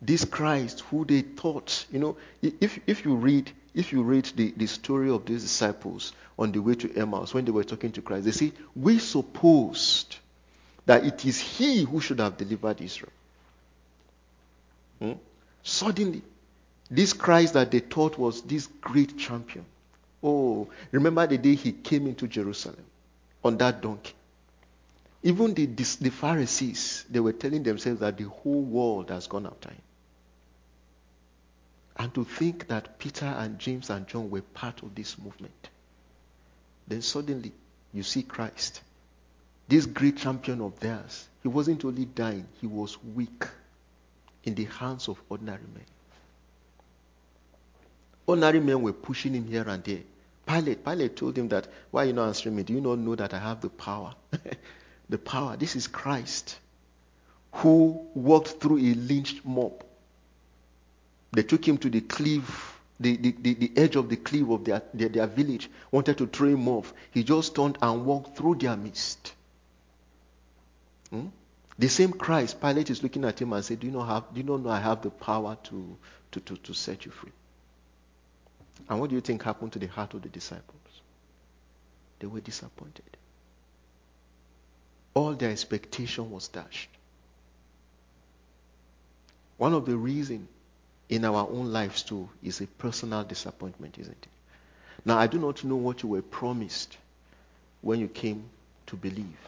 this 0.00 0.24
Christ 0.24 0.80
who 0.90 1.04
they 1.04 1.22
thought, 1.22 1.86
you 1.90 1.98
know, 1.98 2.16
if, 2.40 2.78
if 2.86 3.04
you 3.04 3.16
read 3.16 3.50
if 3.74 3.92
you 3.92 4.02
read 4.02 4.24
the, 4.36 4.52
the 4.56 4.66
story 4.66 5.10
of 5.10 5.26
these 5.26 5.42
disciples 5.42 6.12
on 6.38 6.50
the 6.50 6.58
way 6.58 6.74
to 6.74 6.92
Emmaus 6.96 7.32
when 7.32 7.44
they 7.44 7.52
were 7.52 7.62
talking 7.62 7.92
to 7.92 8.02
Christ, 8.02 8.24
they 8.24 8.32
say, 8.32 8.52
We 8.74 8.98
supposed 8.98 10.16
that 10.86 11.04
it 11.04 11.24
is 11.24 11.38
he 11.38 11.84
who 11.84 12.00
should 12.00 12.18
have 12.20 12.36
delivered 12.36 12.80
Israel. 12.80 13.12
Hmm? 15.00 15.12
Suddenly, 15.62 16.22
this 16.90 17.12
Christ 17.12 17.54
that 17.54 17.70
they 17.70 17.80
thought 17.80 18.18
was 18.18 18.42
this 18.42 18.66
great 18.66 19.16
champion. 19.16 19.64
Oh, 20.22 20.68
remember 20.90 21.26
the 21.26 21.38
day 21.38 21.54
he 21.54 21.72
came 21.72 22.06
into 22.06 22.26
Jerusalem 22.26 22.84
on 23.44 23.56
that 23.58 23.80
donkey. 23.80 24.14
Even 25.22 25.54
the, 25.54 25.66
the 25.66 26.10
Pharisees, 26.10 27.04
they 27.10 27.20
were 27.20 27.32
telling 27.32 27.62
themselves 27.62 28.00
that 28.00 28.16
the 28.16 28.24
whole 28.24 28.62
world 28.62 29.10
has 29.10 29.26
gone 29.26 29.46
after 29.46 29.68
him. 29.68 29.82
And 31.96 32.14
to 32.14 32.24
think 32.24 32.68
that 32.68 32.98
Peter 32.98 33.26
and 33.26 33.58
James 33.58 33.90
and 33.90 34.06
John 34.06 34.30
were 34.30 34.40
part 34.40 34.82
of 34.82 34.94
this 34.94 35.18
movement. 35.18 35.68
Then 36.88 37.02
suddenly, 37.02 37.52
you 37.92 38.02
see 38.02 38.22
Christ, 38.22 38.80
this 39.70 39.86
great 39.86 40.16
champion 40.16 40.60
of 40.60 40.78
theirs. 40.80 41.28
He 41.42 41.48
wasn't 41.48 41.84
only 41.84 42.04
dying, 42.04 42.46
he 42.60 42.66
was 42.66 43.02
weak 43.14 43.44
in 44.44 44.54
the 44.54 44.64
hands 44.64 45.08
of 45.08 45.22
ordinary 45.28 45.62
men. 45.72 45.84
Ordinary 48.26 48.60
men 48.60 48.82
were 48.82 48.92
pushing 48.92 49.32
him 49.32 49.46
here 49.46 49.64
and 49.66 49.82
there. 49.84 50.00
Pilate, 50.46 50.84
Pilate 50.84 51.16
told 51.16 51.38
him 51.38 51.48
that, 51.48 51.68
why 51.92 52.02
are 52.02 52.06
you 52.06 52.12
not 52.12 52.28
answering 52.28 52.56
me? 52.56 52.64
Do 52.64 52.72
you 52.72 52.80
not 52.80 52.98
know 52.98 53.14
that 53.14 53.32
I 53.32 53.38
have 53.38 53.60
the 53.60 53.68
power? 53.68 54.12
the 55.08 55.18
power. 55.18 55.56
This 55.56 55.76
is 55.76 55.86
Christ 55.86 56.58
who 57.52 58.06
walked 58.14 58.60
through 58.60 58.78
a 58.78 58.94
lynched 58.94 59.44
mob. 59.44 59.84
They 61.32 61.44
took 61.44 61.66
him 61.66 61.78
to 61.78 61.88
the 61.88 62.00
cliff, 62.00 62.80
the, 62.98 63.16
the, 63.16 63.34
the, 63.40 63.54
the 63.54 63.72
edge 63.76 63.94
of 63.94 64.08
the 64.08 64.16
cliff 64.16 64.48
of 64.48 64.64
their, 64.64 64.82
their, 64.92 65.08
their, 65.08 65.26
village, 65.28 65.70
wanted 65.92 66.18
to 66.18 66.26
throw 66.26 66.48
him 66.48 66.68
off. 66.68 66.92
He 67.12 67.22
just 67.22 67.54
turned 67.54 67.78
and 67.80 68.04
walked 68.04 68.36
through 68.36 68.56
their 68.56 68.76
midst. 68.76 69.34
Hmm? 71.10 71.26
The 71.78 71.88
same 71.88 72.12
Christ, 72.12 72.60
Pilate 72.60 72.90
is 72.90 73.02
looking 73.02 73.24
at 73.24 73.40
him 73.40 73.52
and 73.52 73.64
said, 73.64 73.80
Do 73.80 73.86
you 73.86 73.92
not 73.92 74.06
have 74.06 74.34
do 74.34 74.40
you 74.40 74.46
not 74.46 74.60
know 74.62 74.70
I 74.70 74.80
have 74.80 75.02
the 75.02 75.10
power 75.10 75.56
to, 75.64 75.96
to, 76.32 76.40
to, 76.40 76.56
to 76.56 76.74
set 76.74 77.04
you 77.04 77.10
free? 77.10 77.32
And 78.88 79.00
what 79.00 79.10
do 79.10 79.16
you 79.16 79.20
think 79.20 79.42
happened 79.42 79.72
to 79.72 79.78
the 79.78 79.86
heart 79.86 80.14
of 80.14 80.22
the 80.22 80.28
disciples? 80.28 80.76
They 82.18 82.26
were 82.26 82.40
disappointed. 82.40 83.04
All 85.14 85.34
their 85.34 85.50
expectation 85.50 86.30
was 86.30 86.48
dashed. 86.48 86.90
One 89.56 89.74
of 89.74 89.86
the 89.86 89.96
reasons 89.96 90.48
in 91.08 91.24
our 91.24 91.48
own 91.50 91.72
lives 91.72 92.02
too 92.02 92.28
is 92.42 92.60
a 92.60 92.66
personal 92.66 93.24
disappointment, 93.24 93.98
isn't 93.98 94.12
it? 94.12 94.28
Now, 95.04 95.18
I 95.18 95.26
do 95.26 95.38
not 95.38 95.64
know 95.64 95.76
what 95.76 96.02
you 96.02 96.08
were 96.10 96.22
promised 96.22 96.96
when 97.80 98.00
you 98.00 98.08
came 98.08 98.44
to 98.86 98.96
believe. 98.96 99.38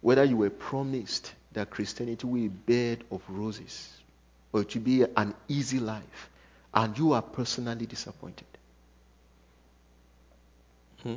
Whether 0.00 0.24
you 0.24 0.36
were 0.36 0.50
promised 0.50 1.32
that 1.52 1.70
Christianity 1.70 2.26
will 2.26 2.34
be 2.34 2.46
a 2.46 2.50
bed 2.50 3.04
of 3.10 3.22
roses 3.28 3.92
or 4.52 4.62
it 4.62 4.74
will 4.74 4.82
be 4.82 5.02
an 5.02 5.34
easy 5.48 5.80
life 5.80 6.30
and 6.74 6.96
you 6.96 7.12
are 7.12 7.22
personally 7.22 7.86
disappointed. 7.86 8.46
Hmm? 11.02 11.16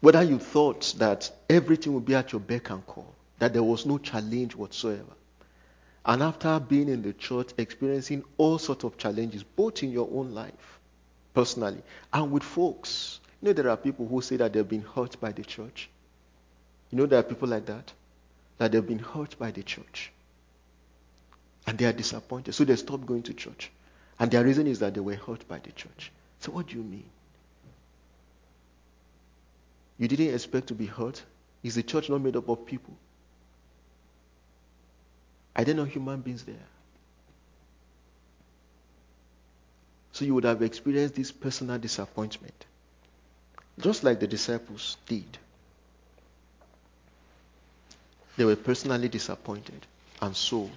Whether 0.00 0.22
you 0.22 0.38
thought 0.38 0.94
that 0.98 1.30
everything 1.48 1.94
would 1.94 2.04
be 2.04 2.14
at 2.14 2.32
your 2.32 2.40
beck 2.40 2.70
and 2.70 2.86
call, 2.86 3.14
that 3.38 3.52
there 3.52 3.62
was 3.62 3.84
no 3.86 3.98
challenge 3.98 4.54
whatsoever, 4.54 5.14
And 6.08 6.22
after 6.22 6.58
being 6.58 6.88
in 6.88 7.02
the 7.02 7.12
church, 7.12 7.50
experiencing 7.58 8.24
all 8.38 8.58
sorts 8.58 8.82
of 8.84 8.96
challenges, 8.96 9.42
both 9.42 9.82
in 9.82 9.92
your 9.92 10.08
own 10.10 10.32
life, 10.32 10.80
personally, 11.34 11.82
and 12.12 12.32
with 12.32 12.42
folks. 12.42 13.20
You 13.42 13.48
know, 13.48 13.52
there 13.52 13.68
are 13.68 13.76
people 13.76 14.08
who 14.08 14.22
say 14.22 14.36
that 14.36 14.54
they've 14.54 14.66
been 14.66 14.82
hurt 14.82 15.20
by 15.20 15.32
the 15.32 15.44
church. 15.44 15.90
You 16.90 16.98
know, 16.98 17.06
there 17.06 17.18
are 17.18 17.22
people 17.24 17.48
like 17.48 17.66
that, 17.66 17.92
that 18.58 18.72
they've 18.72 18.86
been 18.86 18.98
hurt 18.98 19.38
by 19.38 19.50
the 19.50 19.62
church. 19.62 20.10
And 21.66 21.76
they 21.76 21.84
are 21.84 21.92
disappointed. 21.92 22.54
So 22.54 22.64
they 22.64 22.76
stop 22.76 23.04
going 23.04 23.22
to 23.24 23.34
church. 23.34 23.70
And 24.18 24.30
their 24.30 24.44
reason 24.44 24.66
is 24.66 24.78
that 24.80 24.94
they 24.94 25.00
were 25.00 25.14
hurt 25.14 25.46
by 25.46 25.58
the 25.58 25.70
church. 25.72 26.10
So, 26.40 26.52
what 26.52 26.68
do 26.68 26.76
you 26.76 26.82
mean? 26.82 27.04
You 29.98 30.08
didn't 30.08 30.32
expect 30.32 30.68
to 30.68 30.74
be 30.74 30.86
hurt? 30.86 31.22
Is 31.62 31.74
the 31.74 31.82
church 31.82 32.08
not 32.08 32.20
made 32.20 32.36
up 32.36 32.48
of 32.48 32.64
people? 32.64 32.94
Are 35.56 35.64
there 35.64 35.74
no 35.74 35.84
human 35.84 36.20
beings 36.20 36.44
there? 36.44 36.54
So 40.12 40.24
you 40.24 40.34
would 40.34 40.44
have 40.44 40.62
experienced 40.62 41.14
this 41.14 41.30
personal 41.30 41.78
disappointment, 41.78 42.64
just 43.80 44.04
like 44.04 44.20
the 44.20 44.26
disciples 44.26 44.96
did. 45.06 45.38
They 48.38 48.44
were 48.44 48.54
personally 48.54 49.08
disappointed. 49.08 49.84
And 50.22 50.34
so, 50.34 50.70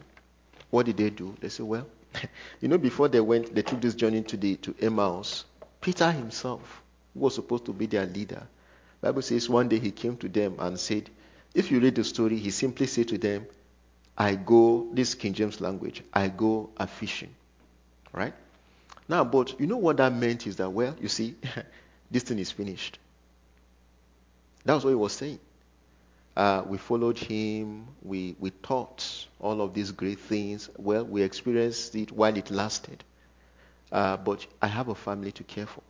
what 0.72 0.88
did 0.88 0.98
they 0.98 1.12
do? 1.12 1.38
They 1.40 1.50
said, 1.50 1.68
well, 1.68 1.86
you 2.60 2.68
know, 2.68 2.80
before 2.80 3.08
they 3.08 3.22
went, 3.22 3.54
they 3.54 3.62
took 3.62 3.80
this 3.80 3.94
journey 3.94 4.24
to, 4.24 4.36
the, 4.36 4.56
to 4.58 4.76
Emmaus. 4.82 5.46
Peter 5.80 6.12
himself, 6.12 6.82
who 7.14 7.20
was 7.20 7.36
supposed 7.36 7.66
to 7.66 7.74
be 7.74 7.86
their 7.86 8.08
leader, 8.08 8.48
Bible 9.00 9.22
says 9.22 9.48
one 9.48 9.70
day 9.70 9.78
he 9.78 9.92
came 9.92 10.18
to 10.18 10.28
them 10.28 10.56
and 10.58 10.80
said, 10.80 11.12
if 11.54 11.70
you 11.70 11.80
read 11.80 11.94
the 11.94 12.04
story, 12.04 12.38
he 12.38 12.50
simply 12.50 12.88
said 12.88 13.08
to 13.10 13.20
them, 13.20 13.46
I 14.18 14.36
go, 14.36 14.88
this 14.92 15.14
King 15.14 15.34
James 15.34 15.62
language, 15.62 16.04
I 16.12 16.30
go 16.30 16.72
a 16.78 16.88
fishing. 16.88 17.30
Right? 18.12 18.34
Now, 19.08 19.24
but 19.24 19.60
you 19.60 19.68
know 19.68 19.78
what 19.78 19.98
that 19.98 20.14
meant 20.14 20.48
is 20.48 20.56
that, 20.56 20.70
well, 20.72 20.96
you 21.00 21.08
see, 21.10 21.36
this 22.12 22.24
thing 22.24 22.40
is 22.40 22.50
finished. 22.50 22.98
That 24.66 24.74
was 24.74 24.84
what 24.84 24.90
he 24.90 24.96
was 24.96 25.14
saying. 25.14 25.40
Uh, 26.36 26.64
we 26.66 26.78
followed 26.78 27.18
him, 27.18 27.88
we, 28.02 28.36
we 28.40 28.52
taught 28.52 29.28
all 29.40 29.62
of 29.62 29.74
these 29.74 29.92
great 29.92 30.20
things. 30.20 30.70
Well, 30.78 31.04
we 31.04 31.22
experienced 31.24 31.96
it 31.96 32.12
while 32.12 32.36
it 32.38 32.50
lasted. 32.50 33.04
Uh, 33.92 34.16
but 34.18 34.46
I 34.62 34.68
have 34.68 34.88
a 34.88 34.96
family 34.96 35.32
to 35.34 35.44
care 35.44 35.66
for. 35.66 35.82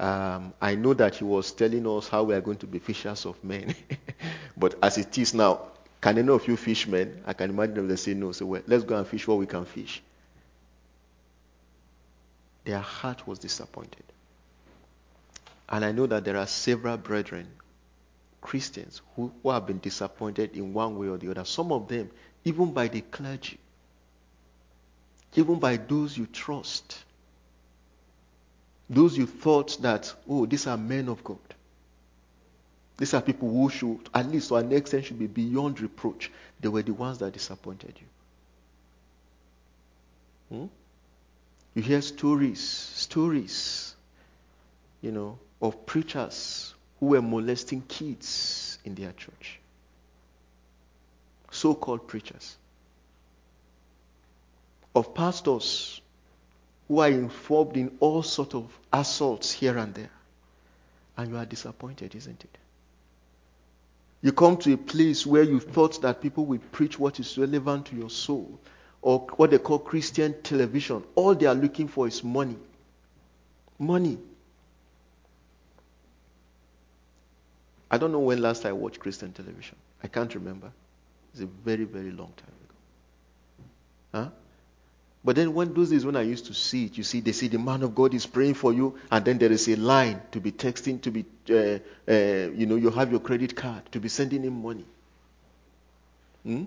Um, 0.00 0.52
I 0.60 0.74
know 0.74 0.92
that 0.94 1.14
he 1.14 1.24
was 1.24 1.52
telling 1.52 1.86
us 1.86 2.08
how 2.08 2.24
we 2.24 2.34
are 2.34 2.40
going 2.40 2.58
to 2.58 2.66
be 2.66 2.80
fishers 2.80 3.24
of 3.26 3.42
men. 3.44 3.74
but 4.56 4.74
as 4.82 4.98
it 4.98 5.16
is 5.16 5.34
now, 5.34 5.68
can 6.00 6.18
any 6.18 6.28
of 6.28 6.46
you 6.48 6.56
fishmen? 6.56 7.22
I 7.24 7.32
can 7.32 7.50
imagine 7.50 7.74
them 7.76 7.88
they 7.88 7.96
say 7.96 8.14
no. 8.14 8.32
So 8.32 8.46
well, 8.46 8.62
let's 8.66 8.84
go 8.84 8.96
and 8.96 9.06
fish 9.06 9.26
what 9.28 9.38
we 9.38 9.46
can 9.46 9.64
fish. 9.64 10.02
Their 12.64 12.80
heart 12.80 13.26
was 13.26 13.38
disappointed. 13.38 14.02
And 15.68 15.84
I 15.84 15.92
know 15.92 16.06
that 16.06 16.24
there 16.24 16.36
are 16.36 16.46
several 16.46 16.96
brethren, 16.96 17.46
Christians, 18.44 19.00
who, 19.16 19.32
who 19.42 19.50
have 19.50 19.66
been 19.66 19.78
disappointed 19.78 20.54
in 20.54 20.74
one 20.74 20.98
way 20.98 21.08
or 21.08 21.16
the 21.16 21.30
other. 21.30 21.46
Some 21.46 21.72
of 21.72 21.88
them, 21.88 22.10
even 22.44 22.72
by 22.72 22.88
the 22.88 23.00
clergy, 23.00 23.58
even 25.34 25.58
by 25.58 25.78
those 25.78 26.16
you 26.16 26.26
trust. 26.26 27.02
Those 28.88 29.16
you 29.16 29.26
thought 29.26 29.80
that, 29.80 30.14
oh, 30.28 30.44
these 30.44 30.66
are 30.66 30.76
men 30.76 31.08
of 31.08 31.24
God. 31.24 31.38
These 32.98 33.14
are 33.14 33.22
people 33.22 33.50
who 33.50 33.70
should, 33.70 34.10
at 34.12 34.28
least 34.30 34.48
to 34.48 34.56
an 34.56 34.70
extent, 34.72 35.06
should 35.06 35.18
be 35.18 35.26
beyond 35.26 35.80
reproach. 35.80 36.30
They 36.60 36.68
were 36.68 36.82
the 36.82 36.92
ones 36.92 37.16
that 37.18 37.32
disappointed 37.32 37.98
you. 40.50 40.56
Hmm? 40.56 40.66
You 41.74 41.82
hear 41.82 42.02
stories, 42.02 42.60
stories, 42.60 43.94
you 45.00 45.12
know, 45.12 45.38
of 45.62 45.86
preachers 45.86 46.73
who 47.04 47.10
were 47.10 47.22
molesting 47.22 47.82
kids 47.82 48.78
in 48.82 48.94
their 48.94 49.12
church. 49.12 49.60
So 51.50 51.74
called 51.74 52.08
preachers. 52.08 52.56
Of 54.94 55.14
pastors 55.14 56.00
who 56.88 57.00
are 57.00 57.10
involved 57.10 57.76
in 57.76 57.94
all 58.00 58.22
sorts 58.22 58.54
of 58.54 58.72
assaults 58.90 59.52
here 59.52 59.76
and 59.76 59.92
there. 59.92 60.10
And 61.18 61.30
you 61.30 61.36
are 61.36 61.44
disappointed, 61.44 62.14
isn't 62.14 62.42
it? 62.42 62.58
You 64.22 64.32
come 64.32 64.56
to 64.58 64.72
a 64.72 64.78
place 64.78 65.26
where 65.26 65.42
you 65.42 65.60
thought 65.60 66.00
that 66.00 66.22
people 66.22 66.46
will 66.46 66.60
preach 66.72 66.98
what 66.98 67.20
is 67.20 67.36
relevant 67.36 67.86
to 67.86 67.96
your 67.96 68.08
soul, 68.08 68.58
or 69.02 69.26
what 69.36 69.50
they 69.50 69.58
call 69.58 69.78
Christian 69.78 70.34
television. 70.42 71.04
All 71.14 71.34
they 71.34 71.44
are 71.44 71.54
looking 71.54 71.86
for 71.86 72.06
is 72.06 72.24
money. 72.24 72.56
Money. 73.78 74.16
I 77.90 77.98
don't 77.98 78.12
know 78.12 78.20
when 78.20 78.40
last 78.40 78.66
I 78.66 78.72
watched 78.72 78.98
Christian 79.00 79.32
television. 79.32 79.76
I 80.02 80.08
can't 80.08 80.34
remember. 80.34 80.72
It's 81.32 81.42
a 81.42 81.46
very, 81.46 81.84
very 81.84 82.10
long 82.10 82.32
time 82.36 82.54
ago. 82.64 82.74
Huh? 84.12 84.30
But 85.24 85.36
then 85.36 85.54
when 85.54 85.72
those 85.72 85.90
days 85.90 86.04
when 86.04 86.16
I 86.16 86.22
used 86.22 86.46
to 86.46 86.54
see 86.54 86.84
it, 86.84 86.98
you 86.98 87.02
see, 87.02 87.20
they 87.20 87.32
say 87.32 87.48
the 87.48 87.58
man 87.58 87.82
of 87.82 87.94
God 87.94 88.12
is 88.12 88.26
praying 88.26 88.54
for 88.54 88.74
you, 88.74 88.98
and 89.10 89.24
then 89.24 89.38
there 89.38 89.50
is 89.50 89.66
a 89.68 89.76
line 89.76 90.20
to 90.32 90.40
be 90.40 90.52
texting, 90.52 91.00
to 91.00 91.10
be, 91.10 91.24
uh, 91.48 91.78
uh, 92.06 92.50
you 92.52 92.66
know, 92.66 92.76
you 92.76 92.90
have 92.90 93.10
your 93.10 93.20
credit 93.20 93.56
card 93.56 93.90
to 93.92 94.00
be 94.00 94.08
sending 94.08 94.42
him 94.42 94.62
money. 94.62 94.84
Hmm? 96.42 96.64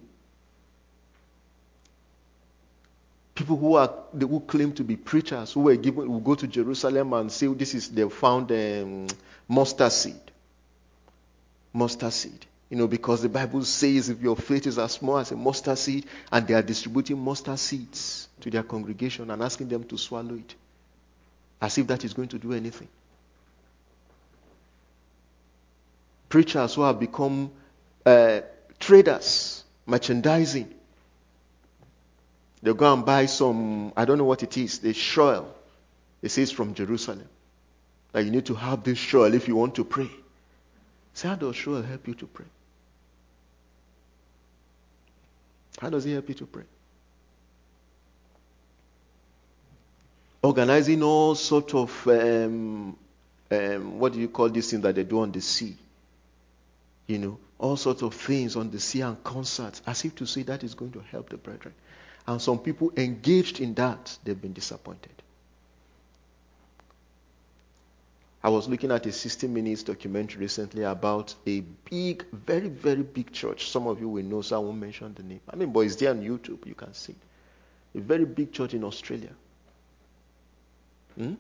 People 3.36 3.57
who 3.57 3.76
are 3.76 3.93
who 4.20 4.39
claim 4.39 4.74
to 4.74 4.84
be 4.84 4.95
preachers 4.95 5.53
who 5.53 5.59
were 5.59 5.76
given 5.76 6.07
who 6.07 6.20
go 6.20 6.34
to 6.34 6.47
Jerusalem 6.47 7.13
and 7.13 7.32
say 7.32 7.45
this 7.47 7.76
is 7.76 7.89
they 7.89 8.09
found 8.09 8.51
um, 8.51 9.05
mustard 9.47 9.91
seed. 9.91 10.15
Mustard 11.78 12.11
seed. 12.13 12.45
You 12.69 12.75
know, 12.78 12.88
because 12.88 13.21
the 13.21 13.30
Bible 13.30 13.63
says 13.63 14.09
if 14.09 14.21
your 14.21 14.36
faith 14.36 14.67
is 14.67 14.78
as 14.78 14.93
small 14.93 15.19
as 15.19 15.32
a 15.32 15.36
mustard 15.36 15.78
seed, 15.78 16.05
and 16.32 16.45
they 16.45 16.53
are 16.53 16.61
distributing 16.61 17.17
mustard 17.17 17.59
seeds 17.59 18.28
to 18.41 18.49
their 18.49 18.63
congregation 18.63 19.32
and 19.32 19.41
asking 19.41 19.69
them 19.69 19.84
to 19.86 19.97
swallow 19.97 20.36
it, 20.36 20.55
as 21.61 21.78
if 21.78 21.88
that 21.88 22.03
is 22.03 22.13
going 22.13 22.28
to 22.30 22.38
do 22.38 22.51
anything. 22.53 22.88
Preachers 26.28 26.75
who 26.75 26.82
have 26.82 26.99
become 26.99 27.51
uh, 28.05 28.41
traders, 28.80 29.63
merchandising. 29.86 30.73
They 32.61 32.73
go 32.73 32.91
and 32.93 33.05
buy 33.05 33.28
some, 33.28 33.93
I 33.95 34.03
don't 34.03 34.17
know 34.17 34.25
what 34.25 34.43
it 34.43 34.57
is, 34.57 34.80
the 34.80 34.93
shoal. 34.93 35.53
It 36.21 36.30
says 36.30 36.51
from 36.51 36.73
Jerusalem. 36.73 37.30
That 38.11 38.25
you 38.25 38.32
need 38.32 38.47
to 38.47 38.55
have 38.55 38.84
this 38.84 38.97
shoal 38.97 39.34
if 39.34 39.47
you 39.47 39.55
want 39.55 39.75
to 39.75 39.86
pray. 39.86 40.09
Say, 41.18 41.30
how 41.30 41.34
does 41.34 41.55
shoal 41.55 41.82
help 41.82 42.07
you 42.07 42.13
to 42.13 42.28
pray? 42.28 42.45
How 45.80 45.89
does 45.89 46.03
he 46.03 46.13
help 46.13 46.30
you 46.30 46.36
to 46.36 46.45
pray? 46.45 46.65
Organizing 50.43 51.01
all 51.01 51.34
sort 51.34 51.74
of 51.74 52.07
um, 52.07 52.95
um, 53.49 53.97
what 53.99 54.13
do 54.13 54.20
you 54.20 54.30
call 54.30 54.49
these 54.49 54.70
things 54.70 54.84
that 54.84 54.93
they 54.93 55.05
do 55.05 55.22
on 55.22 55.32
the 55.32 55.41
sea? 55.41 55.76
You 57.07 57.18
know, 57.18 57.39
all 57.57 57.78
sorts 57.78 58.03
of 58.03 58.13
things 58.13 58.55
on 58.55 58.70
the 58.70 58.80
sea 58.80 59.01
and 59.01 59.24
concerts, 59.24 59.82
as 59.88 60.05
if 60.05 60.13
to 60.18 60.28
say 60.28 60.43
that 60.43 60.63
is 60.63 60.76
going 60.76 60.91
to 60.91 60.99
help 60.99 61.30
the 61.30 61.38
brethren. 61.38 61.74
And 62.28 62.39
some 62.39 62.59
people 62.59 62.91
engaged 62.95 63.59
in 63.59 63.74
that, 63.74 64.15
they've 64.24 64.39
been 64.39 64.53
disappointed. 64.53 65.24
I 68.43 68.49
was 68.49 68.67
looking 68.67 68.91
at 68.91 69.05
a 69.05 69.11
60 69.11 69.47
minutes 69.47 69.83
documentary 69.83 70.41
recently 70.41 70.83
about 70.83 71.33
a 71.47 71.61
big, 71.89 72.23
very, 72.31 72.69
very 72.69 73.01
big 73.01 73.31
church. 73.31 73.69
Some 73.71 73.88
of 73.88 73.99
you 73.99 74.09
will 74.09 74.23
know, 74.23 74.41
so 74.41 74.57
I 74.57 74.59
won't 74.59 74.77
mention 74.77 75.13
the 75.15 75.23
name. 75.23 75.41
I 75.49 75.55
mean, 75.55 75.71
but 75.71 75.81
it's 75.81 75.95
there 75.95 76.11
on 76.11 76.21
YouTube, 76.21 76.65
you 76.65 76.75
can 76.75 76.93
see. 76.93 77.15
A 77.95 77.99
very 77.99 78.25
big 78.25 78.51
church 78.51 78.75
in 78.75 78.83
Australia. 78.83 79.31
Hmm? 81.17 81.33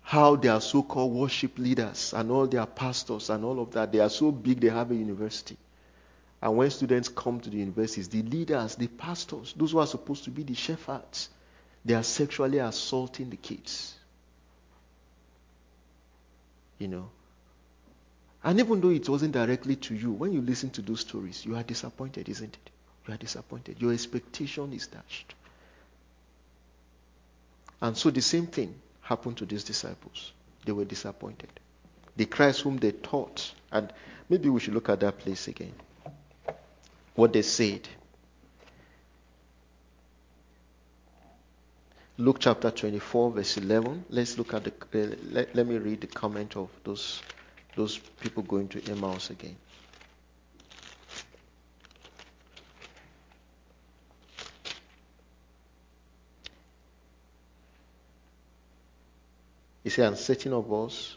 How 0.00 0.36
their 0.36 0.58
so 0.62 0.82
called 0.82 1.12
worship 1.12 1.58
leaders 1.58 2.14
and 2.14 2.30
all 2.30 2.46
their 2.46 2.64
pastors 2.64 3.28
and 3.28 3.44
all 3.44 3.60
of 3.60 3.72
that, 3.72 3.92
they 3.92 3.98
are 3.98 4.08
so 4.08 4.32
big 4.32 4.60
they 4.60 4.70
have 4.70 4.90
a 4.90 4.94
university. 4.94 5.58
And 6.40 6.56
when 6.56 6.70
students 6.70 7.10
come 7.10 7.40
to 7.40 7.50
the 7.50 7.58
universities, 7.58 8.08
the 8.08 8.22
leaders, 8.22 8.76
the 8.76 8.86
pastors, 8.86 9.52
those 9.54 9.72
who 9.72 9.78
are 9.78 9.86
supposed 9.86 10.24
to 10.24 10.30
be 10.30 10.42
the 10.42 10.54
shepherds, 10.54 11.28
they 11.84 11.92
are 11.92 12.02
sexually 12.02 12.58
assaulting 12.58 13.28
the 13.28 13.36
kids 13.36 13.97
you 16.78 16.88
know. 16.88 17.10
And 18.44 18.60
even 18.60 18.80
though 18.80 18.90
it 18.90 19.08
wasn't 19.08 19.32
directly 19.32 19.76
to 19.76 19.94
you, 19.94 20.12
when 20.12 20.32
you 20.32 20.40
listen 20.40 20.70
to 20.70 20.82
those 20.82 21.00
stories, 21.00 21.44
you 21.44 21.56
are 21.56 21.62
disappointed, 21.62 22.28
isn't 22.28 22.54
it? 22.54 22.70
You 23.06 23.14
are 23.14 23.16
disappointed. 23.16 23.80
Your 23.80 23.92
expectation 23.92 24.72
is 24.72 24.86
dashed. 24.86 25.34
And 27.80 27.96
so 27.96 28.10
the 28.10 28.22
same 28.22 28.46
thing 28.46 28.74
happened 29.00 29.36
to 29.38 29.46
these 29.46 29.64
disciples. 29.64 30.32
They 30.64 30.72
were 30.72 30.84
disappointed. 30.84 31.48
The 32.16 32.26
Christ 32.26 32.62
whom 32.62 32.76
they 32.76 32.92
taught, 32.92 33.52
and 33.70 33.92
maybe 34.28 34.48
we 34.48 34.60
should 34.60 34.74
look 34.74 34.88
at 34.88 35.00
that 35.00 35.18
place 35.18 35.48
again. 35.48 35.72
What 37.14 37.32
they 37.32 37.42
said. 37.42 37.88
Luke 42.20 42.38
chapter 42.40 42.72
24, 42.72 43.30
verse 43.30 43.58
11. 43.58 44.06
Let's 44.10 44.36
look 44.38 44.52
at 44.52 44.64
the. 44.64 44.72
Uh, 44.92 45.14
let, 45.30 45.54
let 45.54 45.64
me 45.68 45.78
read 45.78 46.00
the 46.00 46.08
comment 46.08 46.56
of 46.56 46.68
those 46.82 47.22
those 47.76 47.96
people 47.96 48.42
going 48.42 48.66
to 48.70 48.90
Emmaus 48.90 49.30
again. 49.30 49.54
He 59.84 59.90
said, 59.90 60.08
and 60.08 60.18
certain 60.18 60.52
of 60.52 60.72
us. 60.72 61.16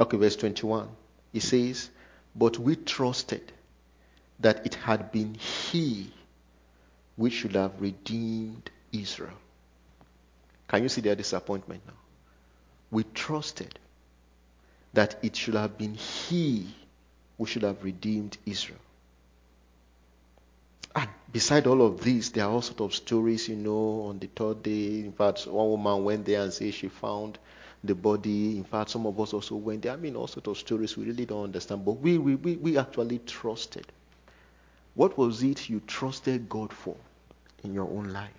Okay, 0.00 0.16
verse 0.16 0.36
21. 0.36 0.88
He 1.34 1.40
says, 1.40 1.90
But 2.34 2.58
we 2.58 2.76
trusted 2.76 3.52
that 4.40 4.64
it 4.64 4.74
had 4.74 5.12
been 5.12 5.34
He 5.34 6.10
which 7.16 7.32
should 7.32 7.54
have 7.54 7.80
redeemed 7.80 8.70
Israel. 8.92 9.36
Can 10.68 10.82
you 10.82 10.88
see 10.88 11.00
their 11.00 11.14
disappointment 11.14 11.82
now? 11.86 11.94
We 12.90 13.04
trusted 13.14 13.78
that 14.92 15.16
it 15.22 15.36
should 15.36 15.54
have 15.54 15.76
been 15.76 15.94
He 15.94 16.66
who 17.38 17.46
should 17.46 17.62
have 17.62 17.82
redeemed 17.84 18.36
Israel. 18.46 18.78
And 20.94 21.08
beside 21.30 21.66
all 21.66 21.82
of 21.82 22.00
this, 22.02 22.30
there 22.30 22.44
are 22.44 22.50
all 22.50 22.62
sorts 22.62 22.80
of 22.80 22.94
stories, 22.94 23.48
you 23.48 23.56
know, 23.56 24.06
on 24.08 24.18
the 24.18 24.28
third 24.28 24.62
day. 24.62 25.00
In 25.00 25.12
fact, 25.12 25.46
one 25.46 25.68
woman 25.68 26.04
went 26.04 26.24
there 26.24 26.42
and 26.42 26.52
said 26.52 26.72
she 26.72 26.88
found 26.88 27.38
the 27.84 27.94
body. 27.94 28.56
In 28.56 28.64
fact, 28.64 28.90
some 28.90 29.06
of 29.06 29.20
us 29.20 29.34
also 29.34 29.56
went 29.56 29.82
there. 29.82 29.92
I 29.92 29.96
mean, 29.96 30.16
all 30.16 30.26
sorts 30.26 30.48
of 30.48 30.56
stories 30.56 30.96
we 30.96 31.04
really 31.04 31.26
don't 31.26 31.44
understand. 31.44 31.84
But 31.84 31.92
we, 31.92 32.16
we, 32.16 32.36
we, 32.36 32.56
we 32.56 32.78
actually 32.78 33.18
trusted. 33.20 33.86
What 34.94 35.18
was 35.18 35.42
it 35.42 35.68
you 35.68 35.80
trusted 35.86 36.48
God 36.48 36.72
for 36.72 36.96
in 37.66 37.74
your 37.74 37.88
own 37.90 38.12
life 38.12 38.30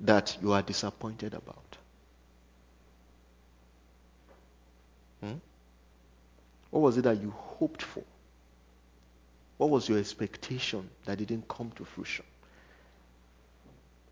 that 0.00 0.36
you 0.42 0.52
are 0.52 0.62
disappointed 0.62 1.34
about? 1.34 1.76
Hmm? 5.20 5.34
What 6.70 6.80
was 6.80 6.98
it 6.98 7.02
that 7.02 7.20
you 7.20 7.30
hoped 7.30 7.82
for? 7.82 8.04
What 9.56 9.70
was 9.70 9.88
your 9.88 9.98
expectation 9.98 10.88
that 11.04 11.18
didn't 11.18 11.48
come 11.48 11.72
to 11.76 11.84
fruition? 11.84 12.24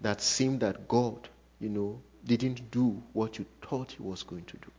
That 0.00 0.20
seemed 0.20 0.60
that 0.60 0.88
God, 0.88 1.28
you 1.60 1.68
know, 1.68 2.00
didn't 2.24 2.70
do 2.70 3.02
what 3.12 3.38
you 3.38 3.46
thought 3.62 3.92
he 3.92 4.02
was 4.02 4.22
going 4.22 4.44
to 4.44 4.56
do. 4.56 4.70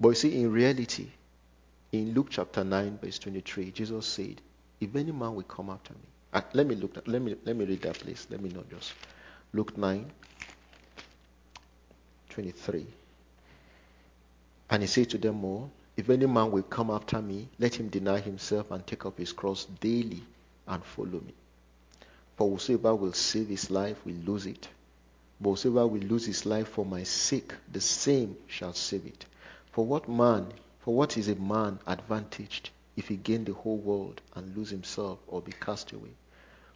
But 0.00 0.10
you 0.10 0.14
see, 0.14 0.40
in 0.40 0.52
reality, 0.52 1.08
in 1.92 2.14
Luke 2.14 2.28
chapter 2.30 2.64
9, 2.64 2.98
verse 3.02 3.18
23, 3.18 3.70
Jesus 3.72 4.06
said, 4.06 4.40
If 4.80 4.94
any 4.94 5.12
man 5.12 5.34
will 5.34 5.42
come 5.42 5.70
after 5.70 5.92
me, 5.92 6.00
uh, 6.32 6.42
let 6.52 6.66
me 6.66 6.74
look 6.76 6.96
let 7.06 7.20
me 7.20 7.36
let 7.44 7.56
me 7.56 7.64
read 7.64 7.82
that 7.82 7.98
place. 7.98 8.26
Let 8.30 8.40
me 8.40 8.50
not 8.50 8.68
just 8.70 8.92
Luke 9.52 9.76
9, 9.76 10.10
23. 12.28 12.86
And 14.70 14.82
he 14.82 14.86
said 14.86 15.10
to 15.10 15.18
them 15.18 15.44
all, 15.44 15.70
If 15.96 16.10
any 16.10 16.26
man 16.26 16.50
will 16.52 16.62
come 16.62 16.90
after 16.90 17.20
me, 17.22 17.48
let 17.58 17.74
him 17.74 17.88
deny 17.88 18.20
himself 18.20 18.70
and 18.70 18.86
take 18.86 19.06
up 19.06 19.18
his 19.18 19.32
cross 19.32 19.64
daily 19.80 20.22
and 20.66 20.84
follow 20.84 21.20
me. 21.20 21.34
For 22.36 22.48
whosoever 22.48 22.94
will 22.94 23.14
save 23.14 23.48
his 23.48 23.70
life 23.70 24.04
will 24.04 24.14
lose 24.26 24.46
it. 24.46 24.68
But 25.40 25.50
whosoever 25.50 25.86
will 25.86 26.02
lose 26.02 26.26
his 26.26 26.44
life 26.44 26.68
for 26.68 26.84
my 26.84 27.02
sake, 27.02 27.52
the 27.72 27.80
same 27.80 28.36
shall 28.46 28.74
save 28.74 29.06
it. 29.06 29.24
For 29.72 29.84
what 29.84 30.08
man, 30.08 30.52
for 30.80 30.94
what 30.94 31.16
is 31.16 31.28
a 31.28 31.34
man 31.36 31.78
advantaged 31.86 32.70
if 32.98 33.08
he 33.08 33.16
gain 33.16 33.44
the 33.44 33.54
whole 33.54 33.78
world 33.78 34.20
and 34.34 34.56
lose 34.56 34.70
himself 34.70 35.18
or 35.28 35.40
be 35.40 35.52
cast 35.52 35.92
away? 35.92 36.10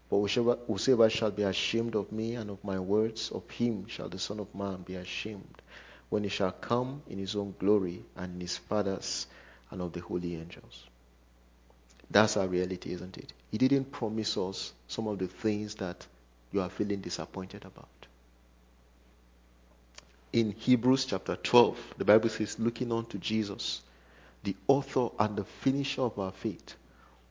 But 0.08 0.18
whosoever, 0.18 1.10
shall 1.10 1.30
be 1.30 1.42
ashamed 1.42 1.96
of 1.96 2.12
me 2.12 2.34
and 2.36 2.48
of 2.50 2.62
my 2.62 2.78
words, 2.78 3.30
of 3.30 3.48
him 3.50 3.86
shall 3.88 4.08
the 4.08 4.18
Son 4.18 4.38
of 4.40 4.54
Man 4.54 4.82
be 4.82 4.94
ashamed 4.94 5.62
when 6.10 6.22
he 6.22 6.28
shall 6.28 6.52
come 6.52 7.02
in 7.08 7.18
his 7.18 7.34
own 7.34 7.54
glory 7.58 8.02
and 8.16 8.34
in 8.34 8.40
his 8.40 8.58
Father's 8.58 9.26
and 9.70 9.80
of 9.80 9.92
the 9.94 10.00
holy 10.00 10.36
angels. 10.36 10.84
That's 12.10 12.36
our 12.36 12.46
reality, 12.46 12.92
isn't 12.92 13.16
it? 13.16 13.32
He 13.50 13.56
didn't 13.56 13.90
promise 13.90 14.36
us 14.36 14.74
some 14.86 15.08
of 15.08 15.18
the 15.18 15.28
things 15.28 15.76
that 15.76 16.06
you 16.52 16.60
are 16.60 16.68
feeling 16.68 17.00
disappointed 17.00 17.64
about. 17.64 17.88
In 20.34 20.52
Hebrews 20.52 21.06
chapter 21.06 21.36
12, 21.36 21.94
the 21.96 22.04
Bible 22.04 22.28
says, 22.28 22.58
looking 22.58 22.92
on 22.92 23.06
to 23.06 23.18
Jesus, 23.18 23.80
the 24.43 24.57
author 24.66 25.09
and 25.18 25.36
the 25.36 25.45
finisher 25.45 26.03
of 26.03 26.18
our 26.18 26.32
faith, 26.32 26.74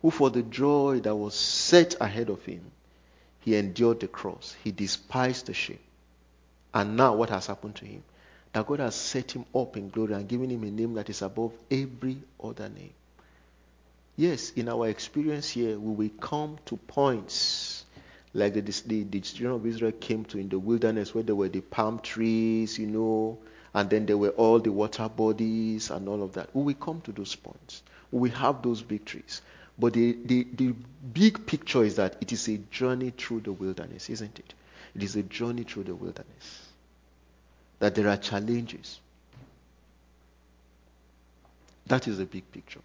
who 0.01 0.11
for 0.11 0.29
the 0.29 0.43
joy 0.43 0.99
that 1.01 1.15
was 1.15 1.35
set 1.35 1.95
ahead 2.01 2.29
of 2.29 2.43
him, 2.45 2.61
he 3.39 3.55
endured 3.55 3.99
the 3.99 4.07
cross, 4.07 4.55
he 4.63 4.71
despised 4.71 5.47
the 5.47 5.53
shame. 5.53 5.79
And 6.73 6.95
now 6.95 7.15
what 7.15 7.29
has 7.29 7.47
happened 7.47 7.75
to 7.77 7.85
him? 7.85 8.03
that 8.53 8.67
God 8.67 8.79
has 8.79 8.95
set 8.95 9.31
him 9.31 9.45
up 9.55 9.77
in 9.77 9.89
glory 9.89 10.13
and 10.13 10.27
given 10.27 10.49
him 10.49 10.63
a 10.63 10.71
name 10.71 10.93
that 10.95 11.09
is 11.09 11.21
above 11.21 11.53
every 11.69 12.17
other 12.43 12.69
name. 12.69 12.93
Yes, 14.17 14.51
in 14.51 14.67
our 14.67 14.89
experience 14.89 15.49
here, 15.49 15.79
we 15.79 15.93
will 15.93 16.17
come 16.19 16.57
to 16.65 16.75
points 16.75 17.85
like 18.33 18.53
the, 18.53 18.61
the, 18.61 19.03
the 19.03 19.19
children 19.21 19.53
of 19.53 19.65
Israel 19.65 19.93
came 19.93 20.25
to 20.25 20.37
in 20.37 20.49
the 20.49 20.59
wilderness 20.59 21.13
where 21.13 21.23
there 21.23 21.35
were 21.35 21.49
the 21.49 21.61
palm 21.61 21.99
trees, 21.99 22.77
you 22.77 22.87
know, 22.87 23.37
and 23.73 23.89
then 23.89 24.05
there 24.05 24.17
were 24.17 24.29
all 24.29 24.59
the 24.59 24.71
water 24.71 25.07
bodies 25.09 25.89
and 25.89 26.07
all 26.07 26.23
of 26.23 26.33
that. 26.33 26.49
We 26.53 26.63
will 26.63 26.73
come 26.73 27.01
to 27.01 27.11
those 27.11 27.35
points. 27.35 27.83
We 28.11 28.29
have 28.31 28.61
those 28.61 28.81
victories. 28.81 29.41
But 29.79 29.93
the, 29.93 30.17
the, 30.25 30.47
the 30.53 30.75
big 31.13 31.45
picture 31.45 31.83
is 31.83 31.95
that 31.95 32.17
it 32.21 32.31
is 32.31 32.47
a 32.49 32.57
journey 32.57 33.11
through 33.17 33.41
the 33.41 33.53
wilderness, 33.53 34.09
isn't 34.09 34.37
it? 34.37 34.53
It 34.93 35.03
is 35.03 35.15
a 35.15 35.23
journey 35.23 35.63
through 35.63 35.85
the 35.85 35.95
wilderness 35.95 36.67
that 37.79 37.95
there 37.95 38.07
are 38.07 38.17
challenges. 38.17 38.99
That 41.87 42.07
is 42.07 42.19
the 42.19 42.25
big 42.25 42.49
picture. 42.51 42.81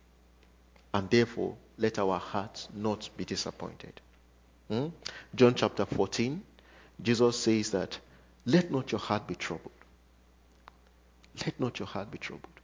And 0.94 1.10
therefore, 1.10 1.54
let 1.76 1.98
our 1.98 2.18
hearts 2.18 2.68
not 2.74 3.10
be 3.16 3.26
disappointed. 3.26 4.00
Hmm? 4.68 4.86
John 5.34 5.54
chapter 5.54 5.84
14, 5.84 6.42
Jesus 7.02 7.38
says 7.38 7.72
that, 7.72 7.98
let 8.46 8.70
not 8.70 8.90
your 8.90 9.00
heart 9.00 9.26
be 9.26 9.34
troubled. 9.34 9.75
Let 11.44 11.60
not 11.60 11.78
your 11.78 11.88
heart 11.88 12.10
be 12.10 12.18
troubled. 12.18 12.60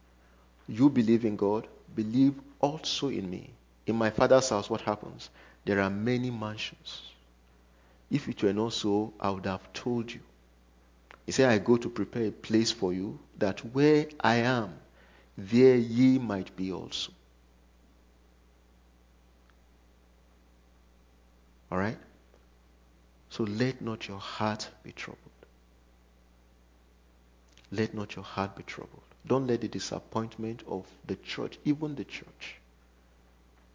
You 0.67 0.89
believe 0.89 1.25
in 1.25 1.35
God, 1.35 1.67
believe 1.95 2.35
also 2.59 3.09
in 3.09 3.29
me. 3.29 3.51
In 3.85 3.95
my 3.95 4.09
Father's 4.09 4.49
house, 4.49 4.69
what 4.69 4.81
happens? 4.81 5.29
There 5.65 5.81
are 5.81 5.89
many 5.89 6.31
mansions. 6.31 7.01
If 8.09 8.27
it 8.27 8.41
were 8.43 8.53
not 8.53 8.73
so, 8.73 9.13
I 9.19 9.29
would 9.29 9.45
have 9.45 9.73
told 9.73 10.11
you. 10.11 10.21
He 11.25 11.31
said, 11.31 11.49
I 11.49 11.57
go 11.57 11.77
to 11.77 11.89
prepare 11.89 12.27
a 12.27 12.31
place 12.31 12.71
for 12.71 12.93
you, 12.93 13.19
that 13.39 13.59
where 13.73 14.07
I 14.19 14.35
am, 14.35 14.73
there 15.37 15.75
ye 15.75 16.19
might 16.19 16.55
be 16.55 16.71
also. 16.71 17.11
All 21.71 21.77
right? 21.77 21.97
So 23.29 23.43
let 23.45 23.81
not 23.81 24.07
your 24.07 24.19
heart 24.19 24.69
be 24.83 24.91
troubled. 24.91 25.32
Let 27.73 27.95
not 27.95 28.15
your 28.15 28.23
heart 28.23 28.55
be 28.55 28.61
troubled. 28.61 29.01
Don't 29.25 29.47
let 29.47 29.61
the 29.61 29.67
disappointment 29.67 30.61
of 30.67 30.85
the 31.07 31.15
church, 31.15 31.57
even 31.65 31.95
the 31.95 32.03
church, 32.03 32.57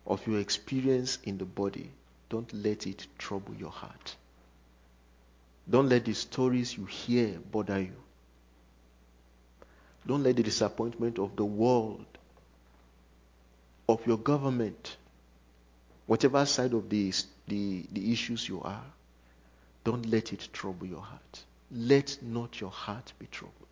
of 0.06 0.24
your 0.24 0.38
experience 0.38 1.18
in 1.24 1.36
the 1.36 1.44
body, 1.44 1.90
don't 2.28 2.52
let 2.52 2.86
it 2.86 3.08
trouble 3.18 3.54
your 3.54 3.72
heart. 3.72 4.14
Don't 5.68 5.88
let 5.88 6.04
the 6.04 6.14
stories 6.14 6.76
you 6.76 6.84
hear 6.84 7.40
bother 7.50 7.80
you. 7.80 7.96
Don't 10.06 10.22
let 10.22 10.36
the 10.36 10.44
disappointment 10.44 11.18
of 11.18 11.34
the 11.34 11.44
world, 11.44 12.06
of 13.88 14.06
your 14.06 14.18
government, 14.18 14.96
whatever 16.06 16.46
side 16.46 16.72
of 16.72 16.88
the, 16.88 17.12
the, 17.48 17.84
the 17.90 18.12
issues 18.12 18.48
you 18.48 18.62
are, 18.62 18.84
don't 19.82 20.06
let 20.06 20.32
it 20.32 20.48
trouble 20.52 20.86
your 20.86 21.02
heart. 21.02 21.44
Let 21.72 22.18
not 22.22 22.60
your 22.60 22.70
heart 22.70 23.12
be 23.18 23.26
troubled. 23.26 23.67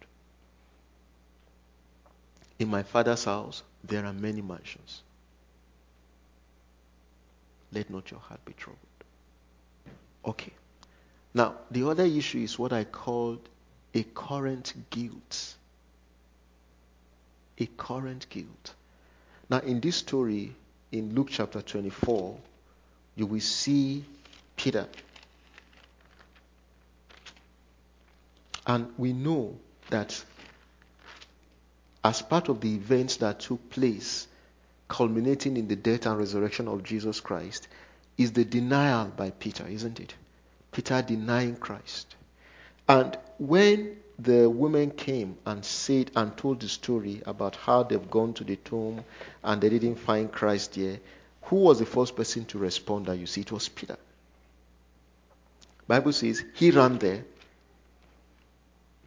In 2.59 2.69
my 2.69 2.83
father's 2.83 3.25
house, 3.25 3.63
there 3.85 4.05
are 4.05 4.13
many 4.13 4.41
mansions. 4.41 5.03
Let 7.73 7.91
not 7.91 8.11
your 8.11 8.21
heart 8.21 8.45
be 8.45 8.55
troubled. 8.55 8.81
Okay. 10.25 10.53
Now, 11.35 11.57
the 11.71 11.87
other 11.87 12.05
issue 12.05 12.39
is 12.39 12.59
what 12.59 12.73
I 12.73 12.85
called 12.85 13.49
a 13.93 14.03
current 14.03 14.73
guilt. 14.91 15.55
A 17.59 17.67
current 17.77 18.27
guilt. 18.31 18.75
Now, 19.51 19.59
in 19.59 19.81
this 19.81 19.97
story, 19.97 20.55
in 20.93 21.15
Luke 21.15 21.29
chapter 21.31 21.61
24, 21.61 22.39
you 23.17 23.27
will 23.27 23.41
see 23.41 24.05
Peter. 24.57 24.87
And 28.67 28.93
we 28.97 29.13
know 29.13 29.57
that 29.91 30.25
as 32.07 32.23
part 32.23 32.49
of 32.49 32.61
the 32.61 32.73
events 32.73 33.17
that 33.17 33.41
took 33.41 33.69
place, 33.69 34.29
culminating 34.87 35.57
in 35.57 35.67
the 35.67 35.75
death 35.75 36.07
and 36.07 36.17
resurrection 36.17 36.69
of 36.69 36.85
Jesus 36.85 37.19
Christ, 37.19 37.67
is 38.17 38.31
the 38.31 38.45
denial 38.45 39.09
by 39.09 39.31
Peter, 39.31 39.67
isn't 39.67 39.99
it? 39.99 40.15
Peter 40.71 41.03
denying 41.03 41.57
Christ. 41.57 42.15
And 42.89 43.19
when 43.39 43.97
the 44.21 44.49
women 44.49 44.93
came 44.93 45.37
and 45.45 45.65
said 45.65 46.13
and 46.15 46.37
told 46.37 46.61
the 46.61 46.69
story 46.69 47.23
about 47.27 47.57
how 47.57 47.83
they've 47.83 48.09
gone 48.09 48.35
to 48.35 48.45
the 48.45 48.55
tomb 48.55 49.05
and 49.43 49.61
they 49.61 49.69
didn't 49.69 49.97
find 49.97 50.31
Christ 50.31 50.75
there, 50.75 51.01
who 51.43 51.57
was 51.57 51.81
the 51.81 51.87
first 51.87 52.15
person 52.15 52.45
to 52.47 52.59
respond 52.59 53.07
that 53.07 53.17
you 53.17 53.27
see? 53.27 53.41
It 53.41 53.51
was 53.51 53.69
Peter. 53.69 53.97
Bible 55.89 56.13
says 56.13 56.45
he 56.55 56.71
ran 56.71 56.99
there. 56.99 57.25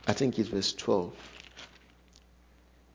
I 0.05 0.11
think 0.11 0.37
it's 0.37 0.49
verse 0.49 0.73
12. 0.73 1.38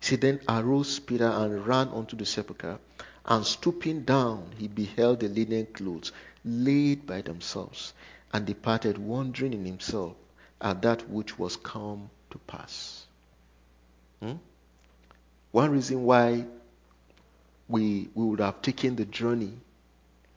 He 0.04 0.16
then 0.16 0.40
arose 0.46 0.98
Peter 0.98 1.28
and 1.28 1.66
ran 1.66 1.88
unto 1.88 2.14
the 2.14 2.26
sepulchre, 2.26 2.78
and 3.24 3.46
stooping 3.46 4.02
down, 4.04 4.52
he 4.58 4.68
beheld 4.68 5.20
the 5.20 5.28
linen 5.28 5.64
clothes 5.72 6.12
laid 6.44 7.06
by 7.06 7.22
themselves, 7.22 7.94
and 8.30 8.44
departed, 8.44 8.98
wondering 8.98 9.54
in 9.54 9.64
himself 9.64 10.14
at 10.60 10.82
that 10.82 11.08
which 11.08 11.38
was 11.38 11.56
come 11.56 12.10
to 12.30 12.38
pass. 12.40 13.06
Hmm? 14.20 14.34
One 15.52 15.70
reason 15.70 16.04
why 16.04 16.44
we, 17.66 18.10
we 18.14 18.24
would 18.26 18.40
have 18.40 18.60
taken 18.60 18.96
the 18.96 19.06
journey, 19.06 19.54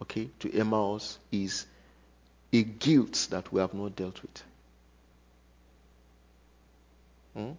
okay, 0.01 0.29
to 0.39 0.53
Emmaus 0.53 1.19
is 1.29 1.65
a 2.53 2.63
guilt 2.63 3.27
that 3.31 3.51
we 3.51 3.59
have 3.59 3.73
not 3.73 3.97
dealt 3.97 4.21
with. 4.21 4.43
Hmm? 7.35 7.51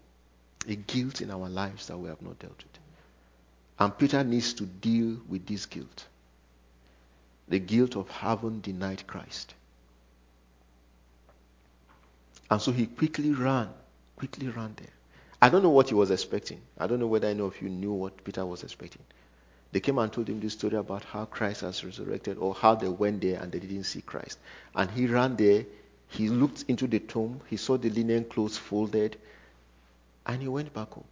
A 0.66 0.74
guilt 0.74 1.20
in 1.20 1.30
our 1.30 1.48
lives 1.48 1.86
that 1.86 1.96
we 1.96 2.08
have 2.08 2.22
not 2.22 2.38
dealt 2.38 2.56
with. 2.56 2.78
And 3.78 3.96
Peter 3.96 4.24
needs 4.24 4.54
to 4.54 4.64
deal 4.64 5.18
with 5.28 5.46
this 5.46 5.66
guilt 5.66 6.06
the 7.48 7.58
guilt 7.58 7.96
of 7.96 8.08
having 8.08 8.60
denied 8.60 9.06
Christ. 9.06 9.54
And 12.50 12.60
so 12.60 12.72
he 12.72 12.86
quickly 12.86 13.32
ran, 13.32 13.68
quickly 14.16 14.48
ran 14.48 14.74
there. 14.76 14.92
I 15.40 15.48
don't 15.48 15.62
know 15.62 15.70
what 15.70 15.88
he 15.88 15.94
was 15.94 16.10
expecting. 16.10 16.60
I 16.78 16.86
don't 16.86 16.98
know 16.98 17.06
whether 17.06 17.28
any 17.28 17.40
of 17.40 17.60
you 17.60 17.68
knew 17.68 17.92
what 17.92 18.24
Peter 18.24 18.44
was 18.44 18.62
expecting. 18.62 19.02
They 19.70 19.80
came 19.80 19.98
and 19.98 20.10
told 20.12 20.28
him 20.28 20.40
this 20.40 20.54
story 20.54 20.76
about 20.76 21.04
how 21.04 21.26
Christ 21.26 21.60
has 21.60 21.84
resurrected 21.84 22.38
or 22.38 22.54
how 22.54 22.74
they 22.74 22.88
went 22.88 23.20
there 23.20 23.40
and 23.40 23.52
they 23.52 23.58
didn't 23.60 23.84
see 23.84 24.00
Christ. 24.00 24.38
And 24.74 24.90
he 24.90 25.06
ran 25.06 25.36
there. 25.36 25.66
He 26.08 26.30
looked 26.30 26.64
into 26.68 26.86
the 26.86 27.00
tomb. 27.00 27.42
He 27.48 27.58
saw 27.58 27.76
the 27.76 27.90
linen 27.90 28.24
clothes 28.24 28.56
folded. 28.56 29.18
And 30.28 30.42
he 30.42 30.48
went 30.48 30.72
back 30.74 30.90
home. 30.92 31.04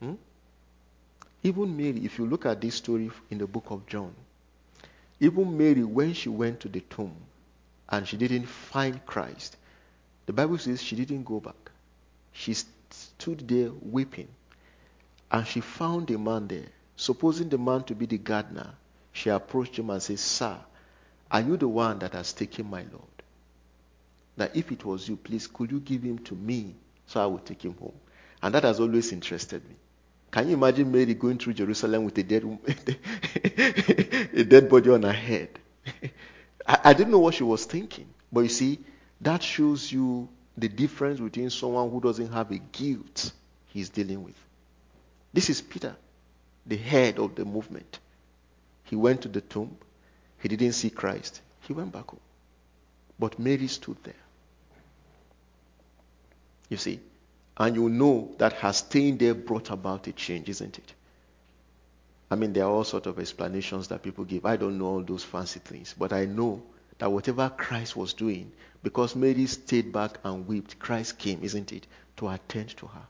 Hmm? 0.00 0.14
Even 1.42 1.76
Mary, 1.76 2.04
if 2.04 2.18
you 2.18 2.26
look 2.26 2.46
at 2.46 2.60
this 2.60 2.76
story 2.76 3.10
in 3.30 3.38
the 3.38 3.46
book 3.46 3.66
of 3.70 3.86
John, 3.86 4.14
even 5.20 5.56
Mary, 5.56 5.84
when 5.84 6.14
she 6.14 6.30
went 6.30 6.60
to 6.60 6.68
the 6.68 6.80
tomb 6.80 7.14
and 7.90 8.08
she 8.08 8.16
didn't 8.16 8.46
find 8.46 9.04
Christ, 9.04 9.56
the 10.26 10.32
Bible 10.32 10.58
says 10.58 10.82
she 10.82 10.96
didn't 10.96 11.24
go 11.24 11.40
back. 11.40 11.70
She 12.32 12.54
stood 12.54 13.46
there 13.46 13.70
weeping. 13.82 14.28
And 15.30 15.46
she 15.46 15.60
found 15.60 16.10
a 16.10 16.18
man 16.18 16.48
there. 16.48 16.66
Supposing 16.96 17.48
the 17.48 17.58
man 17.58 17.84
to 17.84 17.94
be 17.94 18.06
the 18.06 18.18
gardener, 18.18 18.74
she 19.12 19.30
approached 19.30 19.78
him 19.78 19.90
and 19.90 20.02
said, 20.02 20.18
Sir, 20.18 20.58
are 21.30 21.40
you 21.40 21.56
the 21.56 21.68
one 21.68 21.98
that 22.00 22.12
has 22.12 22.32
taken 22.32 22.68
my 22.68 22.82
Lord? 22.82 23.04
That 24.36 24.56
if 24.56 24.72
it 24.72 24.84
was 24.84 25.08
you, 25.08 25.16
please, 25.16 25.46
could 25.46 25.70
you 25.70 25.80
give 25.80 26.02
him 26.02 26.18
to 26.20 26.34
me 26.34 26.74
so 27.10 27.20
I 27.20 27.26
will 27.26 27.40
take 27.40 27.64
him 27.64 27.74
home. 27.74 27.98
And 28.40 28.54
that 28.54 28.62
has 28.62 28.78
always 28.78 29.10
interested 29.12 29.68
me. 29.68 29.74
Can 30.30 30.48
you 30.48 30.54
imagine 30.54 30.92
Mary 30.92 31.14
going 31.14 31.38
through 31.38 31.54
Jerusalem 31.54 32.04
with 32.04 32.16
a 32.18 32.22
dead, 32.22 32.44
a 34.32 34.44
dead 34.44 34.68
body 34.68 34.90
on 34.90 35.02
her 35.02 35.12
head? 35.12 35.48
I, 36.66 36.78
I 36.84 36.92
didn't 36.92 37.10
know 37.10 37.18
what 37.18 37.34
she 37.34 37.42
was 37.42 37.64
thinking. 37.64 38.06
But 38.30 38.42
you 38.42 38.48
see, 38.48 38.78
that 39.22 39.42
shows 39.42 39.90
you 39.90 40.28
the 40.56 40.68
difference 40.68 41.18
between 41.18 41.50
someone 41.50 41.90
who 41.90 42.00
doesn't 42.00 42.32
have 42.32 42.52
a 42.52 42.58
guilt 42.58 43.32
he's 43.66 43.88
dealing 43.88 44.22
with. 44.22 44.36
This 45.32 45.50
is 45.50 45.60
Peter, 45.60 45.96
the 46.64 46.76
head 46.76 47.18
of 47.18 47.34
the 47.34 47.44
movement. 47.44 47.98
He 48.84 48.94
went 48.94 49.22
to 49.22 49.28
the 49.28 49.40
tomb. 49.40 49.76
He 50.38 50.46
didn't 50.48 50.74
see 50.74 50.90
Christ. 50.90 51.40
He 51.62 51.72
went 51.72 51.90
back 51.90 52.08
home. 52.08 52.20
But 53.18 53.36
Mary 53.40 53.66
stood 53.66 53.96
there. 54.04 54.14
You 56.70 56.78
see? 56.78 57.00
And 57.58 57.76
you 57.76 57.90
know 57.90 58.34
that 58.38 58.54
her 58.54 58.72
staying 58.72 59.18
there 59.18 59.34
brought 59.34 59.68
about 59.68 60.06
a 60.06 60.12
change, 60.12 60.48
isn't 60.48 60.78
it? 60.78 60.94
I 62.30 62.36
mean, 62.36 62.52
there 62.52 62.64
are 62.64 62.70
all 62.70 62.84
sorts 62.84 63.08
of 63.08 63.18
explanations 63.18 63.88
that 63.88 64.02
people 64.02 64.24
give. 64.24 64.46
I 64.46 64.56
don't 64.56 64.78
know 64.78 64.86
all 64.86 65.02
those 65.02 65.24
fancy 65.24 65.60
things, 65.60 65.94
but 65.98 66.12
I 66.12 66.24
know 66.24 66.62
that 66.98 67.10
whatever 67.10 67.50
Christ 67.50 67.96
was 67.96 68.14
doing, 68.14 68.52
because 68.82 69.16
Mary 69.16 69.46
stayed 69.46 69.92
back 69.92 70.18
and 70.22 70.46
wept, 70.46 70.78
Christ 70.78 71.18
came, 71.18 71.40
isn't 71.42 71.72
it, 71.72 71.86
to 72.18 72.28
attend 72.28 72.76
to 72.78 72.86
her. 72.86 73.02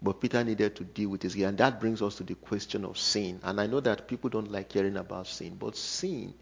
But 0.00 0.20
Peter 0.20 0.42
needed 0.44 0.76
to 0.76 0.84
deal 0.84 1.10
with 1.10 1.20
this, 1.20 1.34
and 1.34 1.58
that 1.58 1.80
brings 1.80 2.00
us 2.00 2.14
to 2.16 2.22
the 2.22 2.36
question 2.36 2.84
of 2.84 2.96
sin. 2.96 3.40
And 3.42 3.60
I 3.60 3.66
know 3.66 3.80
that 3.80 4.08
people 4.08 4.30
don't 4.30 4.50
like 4.50 4.72
hearing 4.72 4.96
about 4.96 5.26
sin, 5.26 5.56
but 5.58 5.76
sin, 5.76 6.32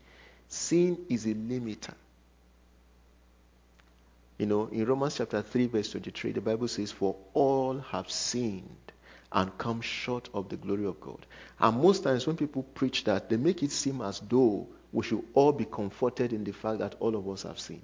sin 0.49 0.99
is 1.09 1.25
a 1.27 1.35
limiter. 1.35 1.95
You 4.39 4.47
know, 4.47 4.67
in 4.69 4.87
Romans 4.87 5.17
chapter 5.17 5.43
3, 5.43 5.67
verse 5.67 5.91
23, 5.91 6.33
the 6.33 6.41
Bible 6.41 6.69
says, 6.69 6.93
For 6.93 7.17
all 7.35 7.79
have 7.79 8.11
sinned 8.11 8.93
and 9.33 9.57
come 9.59 9.81
short 9.81 10.29
of 10.33 10.49
the 10.49 10.57
glory 10.57 10.87
of 10.87 11.01
God. 11.01 11.27
And 11.59 11.79
most 11.83 12.05
times 12.05 12.27
when 12.27 12.37
people 12.37 12.63
preach 12.63 13.05
that, 13.05 13.29
they 13.29 13.37
make 13.37 13.63
it 13.63 13.73
seem 13.73 14.01
as 14.01 14.21
though 14.21 14.69
we 14.93 15.03
should 15.03 15.23
all 15.35 15.53
be 15.53 15.65
comforted 15.65 16.33
in 16.33 16.45
the 16.45 16.53
fact 16.53 16.79
that 16.79 16.95
all 17.01 17.17
of 17.17 17.29
us 17.29 17.43
have 17.43 17.59
sinned. 17.59 17.83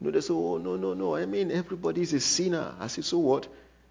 You 0.00 0.06
know, 0.06 0.10
they 0.10 0.20
say, 0.22 0.32
Oh, 0.32 0.56
no, 0.56 0.76
no, 0.76 0.94
no. 0.94 1.14
I 1.14 1.26
mean, 1.26 1.50
everybody 1.52 2.00
is 2.00 2.14
a 2.14 2.20
sinner. 2.20 2.74
I 2.80 2.86
say, 2.86 3.02
So 3.02 3.18
what? 3.18 3.46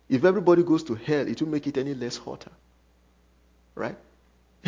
If 0.09 0.25
everybody 0.25 0.63
goes 0.63 0.83
to 0.85 0.95
hell, 0.95 1.27
it 1.27 1.41
will 1.41 1.49
make 1.49 1.67
it 1.67 1.77
any 1.77 1.93
less 1.93 2.17
hotter. 2.17 2.51
Right? 3.75 3.97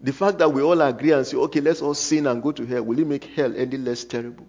the 0.00 0.12
fact 0.12 0.38
that 0.38 0.52
we 0.52 0.62
all 0.62 0.80
agree 0.80 1.12
and 1.12 1.26
say, 1.26 1.36
okay, 1.36 1.60
let's 1.60 1.82
all 1.82 1.94
sin 1.94 2.26
and 2.26 2.42
go 2.42 2.52
to 2.52 2.64
hell, 2.64 2.82
will 2.82 2.98
it 2.98 3.06
make 3.06 3.24
hell 3.24 3.54
any 3.56 3.76
less 3.76 4.04
terrible? 4.04 4.46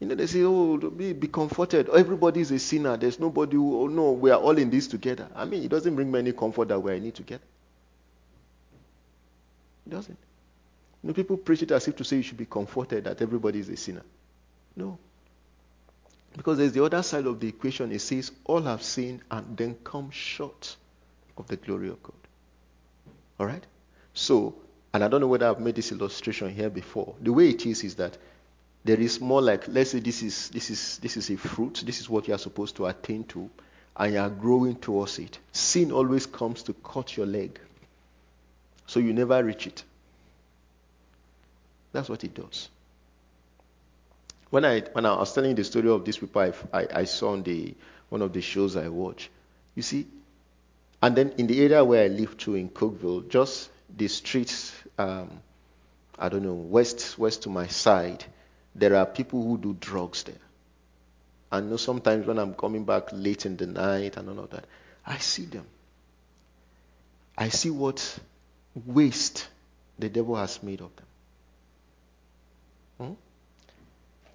You 0.00 0.06
know, 0.06 0.14
they 0.14 0.26
say, 0.26 0.42
oh, 0.42 0.76
be, 0.76 1.14
be 1.14 1.28
comforted. 1.28 1.88
Everybody 1.88 2.40
is 2.40 2.50
a 2.50 2.58
sinner. 2.58 2.96
There's 2.96 3.18
nobody 3.18 3.56
who, 3.56 3.80
oh, 3.80 3.86
no, 3.86 4.12
we 4.12 4.30
are 4.30 4.38
all 4.38 4.56
in 4.58 4.68
this 4.68 4.86
together. 4.86 5.28
I 5.34 5.46
mean, 5.46 5.62
it 5.62 5.68
doesn't 5.68 5.94
bring 5.94 6.12
me 6.12 6.18
any 6.18 6.32
comfort 6.32 6.68
that 6.68 6.78
we're 6.78 6.94
in 6.94 7.06
it 7.06 7.14
together. 7.14 7.44
It 9.86 9.90
doesn't. 9.90 10.18
You 11.02 11.08
know, 11.08 11.14
people 11.14 11.36
preach 11.38 11.62
it 11.62 11.70
as 11.70 11.88
if 11.88 11.96
to 11.96 12.04
say 12.04 12.16
you 12.16 12.22
should 12.22 12.36
be 12.36 12.44
comforted 12.44 13.04
that 13.04 13.22
everybody 13.22 13.58
is 13.58 13.68
a 13.70 13.76
sinner. 13.76 14.02
No. 14.74 14.98
Because 16.36 16.58
there's 16.58 16.72
the 16.72 16.84
other 16.84 17.02
side 17.02 17.24
of 17.24 17.40
the 17.40 17.48
equation. 17.48 17.90
It 17.90 18.00
says, 18.00 18.32
all 18.44 18.62
have 18.62 18.82
sinned 18.82 19.20
and 19.30 19.56
then 19.56 19.76
come 19.82 20.10
short 20.10 20.76
of 21.38 21.46
the 21.46 21.56
glory 21.56 21.88
of 21.88 22.02
God. 22.02 22.16
All 23.40 23.46
right? 23.46 23.64
So, 24.12 24.56
and 24.92 25.02
I 25.02 25.08
don't 25.08 25.22
know 25.22 25.26
whether 25.28 25.46
I've 25.46 25.60
made 25.60 25.76
this 25.76 25.92
illustration 25.92 26.54
here 26.54 26.68
before. 26.68 27.14
The 27.22 27.32
way 27.32 27.48
it 27.50 27.64
is 27.64 27.84
is 27.84 27.94
that 27.94 28.18
there 28.86 29.00
is 29.00 29.20
more 29.20 29.42
like 29.42 29.66
let's 29.68 29.90
say 29.90 30.00
this 30.00 30.22
is 30.22 30.48
this 30.50 30.70
is 30.70 30.98
this 30.98 31.16
is 31.16 31.30
a 31.30 31.36
fruit 31.36 31.82
this 31.84 32.00
is 32.00 32.08
what 32.08 32.28
you 32.28 32.34
are 32.34 32.38
supposed 32.38 32.76
to 32.76 32.86
attain 32.86 33.24
to 33.24 33.50
and 33.96 34.14
you 34.14 34.20
are 34.20 34.30
growing 34.30 34.76
towards 34.76 35.18
it. 35.18 35.38
Sin 35.52 35.90
always 35.90 36.26
comes 36.26 36.62
to 36.64 36.74
cut 36.74 37.16
your 37.16 37.26
leg. 37.26 37.58
So 38.86 39.00
you 39.00 39.12
never 39.12 39.42
reach 39.42 39.66
it. 39.66 39.82
That's 41.92 42.08
what 42.08 42.22
it 42.24 42.34
does. 42.34 42.68
When 44.50 44.64
i 44.64 44.80
when 44.92 45.04
i 45.04 45.16
was 45.16 45.34
telling 45.34 45.56
the 45.56 45.64
story 45.64 45.88
of 45.88 46.04
this 46.04 46.18
people 46.18 46.40
I, 46.40 46.52
I, 46.72 46.86
I 47.00 47.04
saw 47.04 47.32
on 47.32 47.42
the 47.42 47.74
one 48.10 48.22
of 48.22 48.32
the 48.32 48.40
shows 48.40 48.76
i 48.76 48.88
watch 48.88 49.28
you 49.74 49.82
see 49.82 50.06
and 51.02 51.16
then 51.16 51.34
in 51.36 51.48
the 51.48 51.60
area 51.60 51.84
where 51.84 52.04
i 52.04 52.06
live 52.06 52.36
too 52.36 52.54
in 52.54 52.68
cookeville 52.68 53.28
just 53.28 53.68
the 53.96 54.06
streets 54.06 54.72
um, 54.98 55.40
i 56.16 56.28
don't 56.28 56.44
know 56.44 56.54
west 56.54 57.18
west 57.18 57.42
to 57.42 57.50
my 57.50 57.66
side 57.66 58.24
there 58.78 58.94
are 58.94 59.06
people 59.06 59.42
who 59.42 59.58
do 59.58 59.76
drugs 59.80 60.22
there. 60.24 60.34
I 61.50 61.60
know 61.60 61.76
sometimes 61.76 62.26
when 62.26 62.38
I'm 62.38 62.54
coming 62.54 62.84
back 62.84 63.08
late 63.12 63.46
in 63.46 63.56
the 63.56 63.66
night 63.66 64.16
and 64.16 64.28
all 64.28 64.40
of 64.40 64.50
that, 64.50 64.64
I 65.06 65.18
see 65.18 65.44
them. 65.44 65.64
I 67.38 67.48
see 67.48 67.70
what 67.70 68.18
waste 68.74 69.48
the 69.98 70.08
devil 70.08 70.36
has 70.36 70.62
made 70.62 70.80
of 70.80 70.90
them. 70.96 71.06
Hmm? 72.98 73.14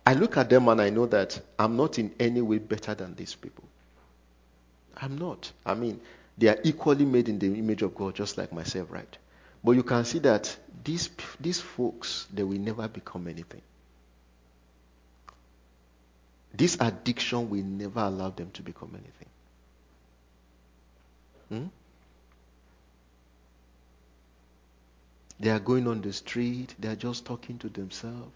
I 0.06 0.14
look 0.14 0.38
at 0.38 0.50
them 0.50 0.68
and 0.70 0.82
I 0.82 0.90
know 0.90 1.06
that 1.08 1.40
I'm 1.60 1.78
not 1.78 2.00
in 2.00 2.14
any 2.20 2.42
way 2.42 2.58
better 2.58 2.96
than 2.96 3.16
these 3.16 3.36
people. 3.36 3.66
I'm 4.98 5.18
not. 5.18 5.52
I 5.66 5.74
mean, 5.74 6.00
they 6.38 6.48
are 6.48 6.60
equally 6.64 7.06
made 7.06 7.30
in 7.30 7.38
the 7.38 7.48
image 7.48 7.82
of 7.82 7.94
God, 7.96 8.16
just 8.16 8.38
like 8.38 8.52
myself, 8.52 8.92
right? 8.92 9.18
But 9.64 9.72
you 9.72 9.84
can 9.84 10.06
see 10.06 10.20
that 10.20 10.56
these, 10.84 11.10
these 11.40 11.60
folks, 11.60 12.28
they 12.34 12.44
will 12.44 12.58
never 12.58 12.88
become 12.88 13.28
anything. 13.28 13.62
This 16.54 16.78
addiction 16.80 17.50
will 17.50 17.64
never 17.64 18.02
allow 18.02 18.30
them 18.30 18.52
to 18.52 18.62
become 18.62 18.92
anything. 18.94 19.30
Hmm? 21.50 21.68
They 25.40 25.50
are 25.50 25.60
going 25.60 25.88
on 25.88 26.02
the 26.02 26.14
street, 26.14 26.76
they 26.78 26.90
are 26.90 26.96
just 26.96 27.26
talking 27.26 27.58
to 27.60 27.70
themselves. 27.70 28.32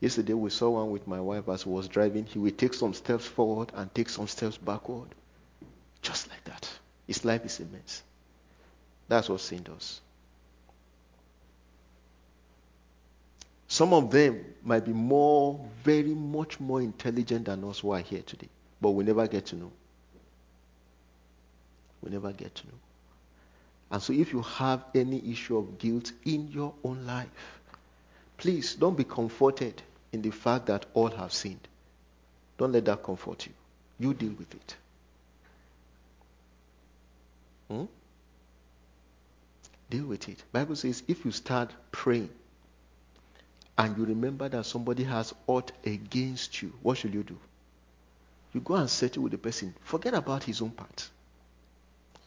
Yesterday 0.00 0.32
we 0.32 0.48
saw 0.48 0.70
one 0.70 0.90
with 0.90 1.06
my 1.06 1.20
wife 1.20 1.48
as 1.48 1.66
was 1.66 1.86
driving. 1.86 2.24
He 2.24 2.38
will 2.38 2.52
take 2.52 2.72
some 2.72 2.94
steps 2.94 3.26
forward 3.26 3.70
and 3.74 3.94
take 3.94 4.08
some 4.08 4.26
steps 4.26 4.56
backward. 4.56 5.08
Just 6.00 6.30
like 6.30 6.42
that. 6.44 6.70
His 7.06 7.22
life 7.24 7.44
is 7.44 7.60
immense. 7.60 8.02
That's 9.08 9.28
what 9.28 9.42
sin 9.42 9.62
does. 9.62 10.00
Some 13.70 13.94
of 13.94 14.10
them 14.10 14.44
might 14.64 14.84
be 14.84 14.92
more, 14.92 15.64
very 15.84 16.12
much 16.12 16.58
more 16.58 16.82
intelligent 16.82 17.44
than 17.44 17.62
us 17.62 17.78
who 17.78 17.92
are 17.92 18.00
here 18.00 18.22
today, 18.22 18.48
but 18.80 18.90
we 18.90 19.04
never 19.04 19.28
get 19.28 19.46
to 19.46 19.56
know. 19.56 19.70
We 22.02 22.10
never 22.10 22.32
get 22.32 22.52
to 22.52 22.66
know. 22.66 22.74
And 23.92 24.02
so, 24.02 24.12
if 24.12 24.32
you 24.32 24.42
have 24.42 24.84
any 24.92 25.22
issue 25.30 25.56
of 25.56 25.78
guilt 25.78 26.10
in 26.24 26.48
your 26.48 26.74
own 26.82 27.06
life, 27.06 27.60
please 28.38 28.74
don't 28.74 28.96
be 28.96 29.04
comforted 29.04 29.80
in 30.12 30.20
the 30.20 30.32
fact 30.32 30.66
that 30.66 30.86
all 30.92 31.10
have 31.10 31.32
sinned. 31.32 31.68
Don't 32.58 32.72
let 32.72 32.86
that 32.86 33.04
comfort 33.04 33.46
you. 33.46 33.52
You 34.00 34.14
deal 34.14 34.32
with 34.32 34.52
it. 34.52 34.76
Hmm? 37.70 37.84
Deal 39.90 40.06
with 40.06 40.28
it. 40.28 40.42
Bible 40.50 40.74
says 40.74 41.04
if 41.06 41.24
you 41.24 41.30
start 41.30 41.72
praying 41.92 42.30
and 43.80 43.96
you 43.96 44.04
remember 44.04 44.46
that 44.46 44.66
somebody 44.66 45.04
has 45.04 45.34
ought 45.46 45.72
against 45.86 46.60
you, 46.60 46.70
what 46.82 46.98
should 46.98 47.14
you 47.14 47.22
do? 47.22 47.38
You 48.52 48.60
go 48.60 48.74
and 48.74 48.90
settle 48.90 49.22
with 49.22 49.32
the 49.32 49.38
person. 49.38 49.74
Forget 49.80 50.12
about 50.12 50.44
his 50.44 50.60
own 50.60 50.70
part. 50.72 51.08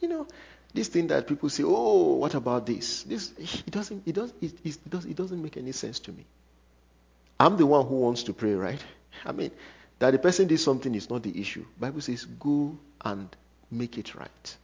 You 0.00 0.08
know, 0.08 0.26
this 0.72 0.88
thing 0.88 1.06
that 1.08 1.28
people 1.28 1.48
say, 1.48 1.62
"Oh, 1.64 2.14
what 2.14 2.34
about 2.34 2.66
this?" 2.66 3.04
This 3.04 3.32
it 3.38 3.70
doesn't 3.70 4.02
it 4.04 4.16
does 4.16 4.32
it, 4.40 4.52
it 4.64 4.90
does 4.90 5.04
it 5.04 5.14
doesn't 5.14 5.40
make 5.40 5.56
any 5.56 5.70
sense 5.70 6.00
to 6.00 6.12
me. 6.12 6.26
I'm 7.38 7.56
the 7.56 7.66
one 7.66 7.86
who 7.86 7.98
wants 8.00 8.24
to 8.24 8.32
pray, 8.32 8.54
right? 8.54 8.84
I 9.24 9.30
mean, 9.30 9.52
that 10.00 10.10
the 10.10 10.18
person 10.18 10.48
did 10.48 10.58
something 10.58 10.92
is 10.92 11.08
not 11.08 11.22
the 11.22 11.40
issue. 11.40 11.64
Bible 11.78 12.00
says, 12.00 12.24
"Go 12.24 12.76
and 13.04 13.28
make 13.70 13.96
it 13.96 14.16
right." 14.16 14.56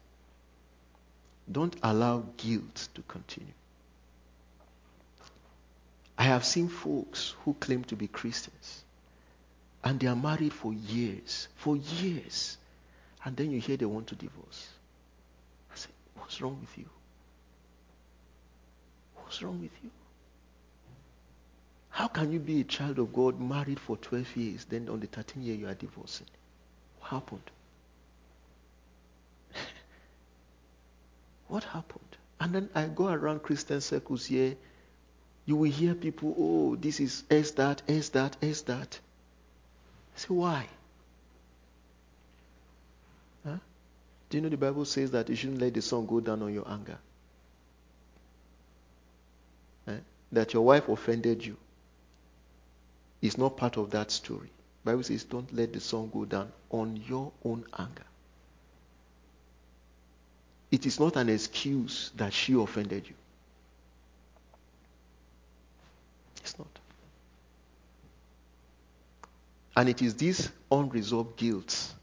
Don't 1.50 1.76
allow 1.84 2.24
guilt 2.36 2.88
to 2.94 3.02
continue. 3.02 3.52
I 6.20 6.24
have 6.24 6.44
seen 6.44 6.68
folks 6.68 7.34
who 7.44 7.54
claim 7.54 7.82
to 7.84 7.96
be 7.96 8.06
Christians 8.06 8.84
and 9.82 9.98
they 9.98 10.06
are 10.06 10.14
married 10.14 10.52
for 10.52 10.74
years, 10.74 11.48
for 11.56 11.78
years, 11.78 12.58
and 13.24 13.34
then 13.34 13.50
you 13.50 13.58
hear 13.58 13.78
they 13.78 13.86
want 13.86 14.08
to 14.08 14.14
divorce. 14.16 14.68
I 15.72 15.76
say, 15.76 15.88
What's 16.16 16.42
wrong 16.42 16.58
with 16.60 16.76
you? 16.76 16.84
What's 19.14 19.42
wrong 19.42 19.62
with 19.62 19.70
you? 19.82 19.88
How 21.88 22.08
can 22.08 22.30
you 22.30 22.38
be 22.38 22.60
a 22.60 22.64
child 22.64 22.98
of 22.98 23.14
God 23.14 23.40
married 23.40 23.80
for 23.80 23.96
12 23.96 24.36
years, 24.36 24.66
then 24.66 24.90
on 24.90 25.00
the 25.00 25.06
13th 25.06 25.42
year 25.42 25.54
you 25.54 25.68
are 25.68 25.74
divorcing? 25.74 26.26
What 26.98 27.08
happened? 27.12 27.50
what 31.48 31.64
happened? 31.64 32.18
And 32.38 32.54
then 32.54 32.68
I 32.74 32.88
go 32.88 33.08
around 33.08 33.42
Christian 33.42 33.80
circles 33.80 34.26
here. 34.26 34.56
You 35.46 35.56
will 35.56 35.70
hear 35.70 35.94
people, 35.94 36.34
oh, 36.38 36.76
this 36.76 37.00
is 37.00 37.24
S 37.30 37.52
that, 37.52 37.82
S 37.88 38.10
that, 38.10 38.36
S 38.42 38.62
that. 38.62 38.98
Say, 40.14 40.28
why? 40.28 40.66
Huh? 43.44 43.56
Do 44.28 44.36
you 44.36 44.42
know 44.42 44.48
the 44.48 44.56
Bible 44.56 44.84
says 44.84 45.10
that 45.12 45.28
you 45.28 45.36
shouldn't 45.36 45.60
let 45.60 45.74
the 45.74 45.82
sun 45.82 46.06
go 46.06 46.20
down 46.20 46.42
on 46.42 46.52
your 46.52 46.70
anger? 46.70 46.98
Eh? 49.88 49.96
That 50.32 50.52
your 50.52 50.64
wife 50.64 50.88
offended 50.88 51.44
you 51.44 51.56
is 53.22 53.36
not 53.36 53.56
part 53.56 53.76
of 53.76 53.90
that 53.90 54.10
story. 54.10 54.50
Bible 54.84 55.02
says, 55.02 55.24
don't 55.24 55.52
let 55.54 55.72
the 55.72 55.80
sun 55.80 56.10
go 56.12 56.24
down 56.24 56.52
on 56.70 57.02
your 57.06 57.32
own 57.44 57.64
anger. 57.78 58.04
It 60.70 60.86
is 60.86 61.00
not 61.00 61.16
an 61.16 61.28
excuse 61.28 62.12
that 62.16 62.32
she 62.32 62.54
offended 62.54 63.06
you. 63.08 63.14
It's 66.50 66.58
not. 66.58 66.78
And 69.76 69.88
it 69.88 70.02
is 70.02 70.14
this 70.14 70.50
unresolved 70.70 71.36
guilt 71.36 71.94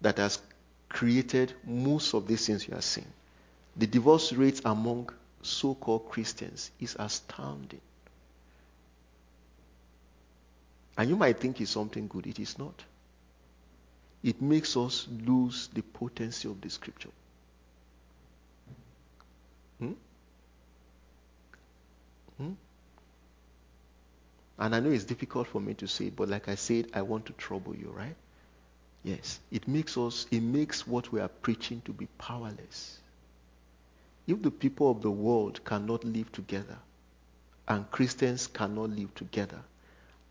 that 0.00 0.18
has 0.18 0.40
created 0.88 1.54
most 1.64 2.12
of 2.14 2.26
these 2.26 2.46
things 2.46 2.66
you 2.66 2.74
are 2.74 2.82
seeing. 2.82 3.06
The 3.76 3.86
divorce 3.86 4.32
rate 4.32 4.60
among 4.64 5.10
so 5.42 5.74
called 5.74 6.08
Christians 6.08 6.72
is 6.80 6.96
astounding. 6.98 7.80
And 10.98 11.08
you 11.08 11.16
might 11.16 11.38
think 11.38 11.60
it's 11.60 11.70
something 11.70 12.08
good. 12.08 12.26
It 12.26 12.40
is 12.40 12.58
not. 12.58 12.82
It 14.24 14.42
makes 14.42 14.76
us 14.76 15.06
lose 15.24 15.68
the 15.72 15.82
potency 15.82 16.48
of 16.48 16.60
the 16.60 16.70
scripture. 16.70 17.10
Hmm? 19.78 19.92
And 24.58 24.74
I 24.74 24.80
know 24.80 24.90
it's 24.90 25.04
difficult 25.04 25.46
for 25.48 25.60
me 25.60 25.74
to 25.74 25.86
say 25.86 26.06
it, 26.06 26.16
but 26.16 26.28
like 26.28 26.48
I 26.48 26.54
said, 26.54 26.88
I 26.94 27.02
want 27.02 27.26
to 27.26 27.32
trouble 27.34 27.74
you, 27.74 27.90
right? 27.90 28.16
Yes. 29.04 29.38
It 29.50 29.68
makes 29.68 29.96
us, 29.96 30.26
it 30.30 30.40
makes 30.40 30.86
what 30.86 31.12
we 31.12 31.20
are 31.20 31.28
preaching 31.28 31.82
to 31.84 31.92
be 31.92 32.06
powerless. 32.18 32.98
If 34.26 34.42
the 34.42 34.50
people 34.50 34.90
of 34.90 35.02
the 35.02 35.10
world 35.10 35.64
cannot 35.64 36.04
live 36.04 36.32
together 36.32 36.78
and 37.68 37.88
Christians 37.90 38.46
cannot 38.46 38.90
live 38.90 39.14
together, 39.14 39.60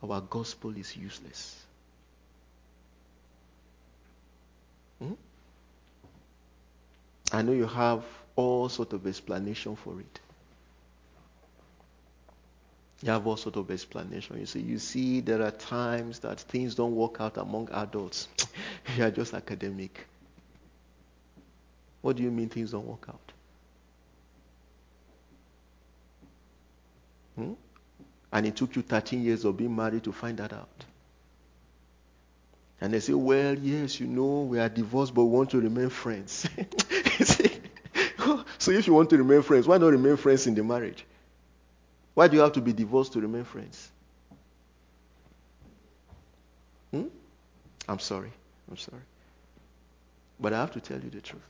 our 0.04 0.22
gospel 0.22 0.76
is 0.76 0.96
useless. 0.98 1.56
Hmm? 5.00 5.14
I 7.32 7.42
know 7.42 7.54
you 7.54 7.68
have 7.68 8.04
all 8.36 8.70
sort 8.70 8.94
of 8.94 9.08
explanation 9.08 9.76
for 9.76 10.00
it. 10.00 10.20
You 13.02 13.12
have 13.12 13.28
all 13.28 13.38
sort 13.38 13.58
of 13.58 13.70
explanation. 13.72 14.40
You 14.40 14.46
see, 14.46 14.62
you 14.62 14.80
see, 14.80 15.20
there 15.20 15.42
are 15.42 15.52
times 15.52 16.20
that 16.20 16.40
things 16.40 16.76
don't 16.76 16.96
work 16.96 17.20
out 17.20 17.38
among 17.38 17.70
adults. 17.72 18.28
you 18.98 19.04
are 19.04 19.12
just 19.12 19.34
academic. 19.34 20.08
What 22.02 22.16
do 22.16 22.24
you 22.24 22.32
mean 22.32 22.50
things 22.50 22.72
don't 22.72 22.88
work 22.88 23.06
out? 23.10 23.32
Hmm? 27.36 27.54
And 28.32 28.46
it 28.46 28.56
took 28.56 28.76
you 28.76 28.82
13 28.82 29.24
years 29.24 29.46
of 29.46 29.58
being 29.58 29.76
married 29.76 30.04
to 30.06 30.12
find 30.12 30.38
that 30.38 30.54
out. 30.54 30.86
And 32.82 32.94
they 32.94 33.00
say, 33.00 33.14
well, 33.14 33.58
yes, 33.58 34.00
you 34.00 34.08
know, 34.08 34.42
we 34.42 34.60
are 34.60 34.70
divorced, 34.70 35.14
but 35.14 35.24
we 35.26 35.32
want 35.32 35.50
to 35.52 35.60
remain 35.60 35.90
friends. 35.90 36.48
so 38.58 38.72
if 38.72 38.88
you 38.88 38.94
want 38.94 39.10
to 39.10 39.18
remain 39.18 39.42
friends, 39.42 39.68
why 39.68 39.78
not 39.78 39.88
remain 39.88 40.18
friends 40.18 40.48
in 40.48 40.56
the 40.56 40.64
marriage? 40.64 41.06
Why 42.16 42.28
do 42.28 42.38
you 42.38 42.42
have 42.42 42.54
to 42.54 42.62
be 42.62 42.74
divorced 42.74 43.14
to 43.14 43.22
remain 43.22 43.44
friends? 43.44 43.92
Hmm? 46.92 47.04
I'm 47.88 48.00
sorry. 48.00 48.32
I'm 48.70 48.78
sorry. 48.78 49.02
But 50.40 50.54
I 50.54 50.62
have 50.62 50.72
to 50.72 50.80
tell 50.82 51.00
you 51.00 51.10
the 51.10 51.22
truth. 51.22 51.42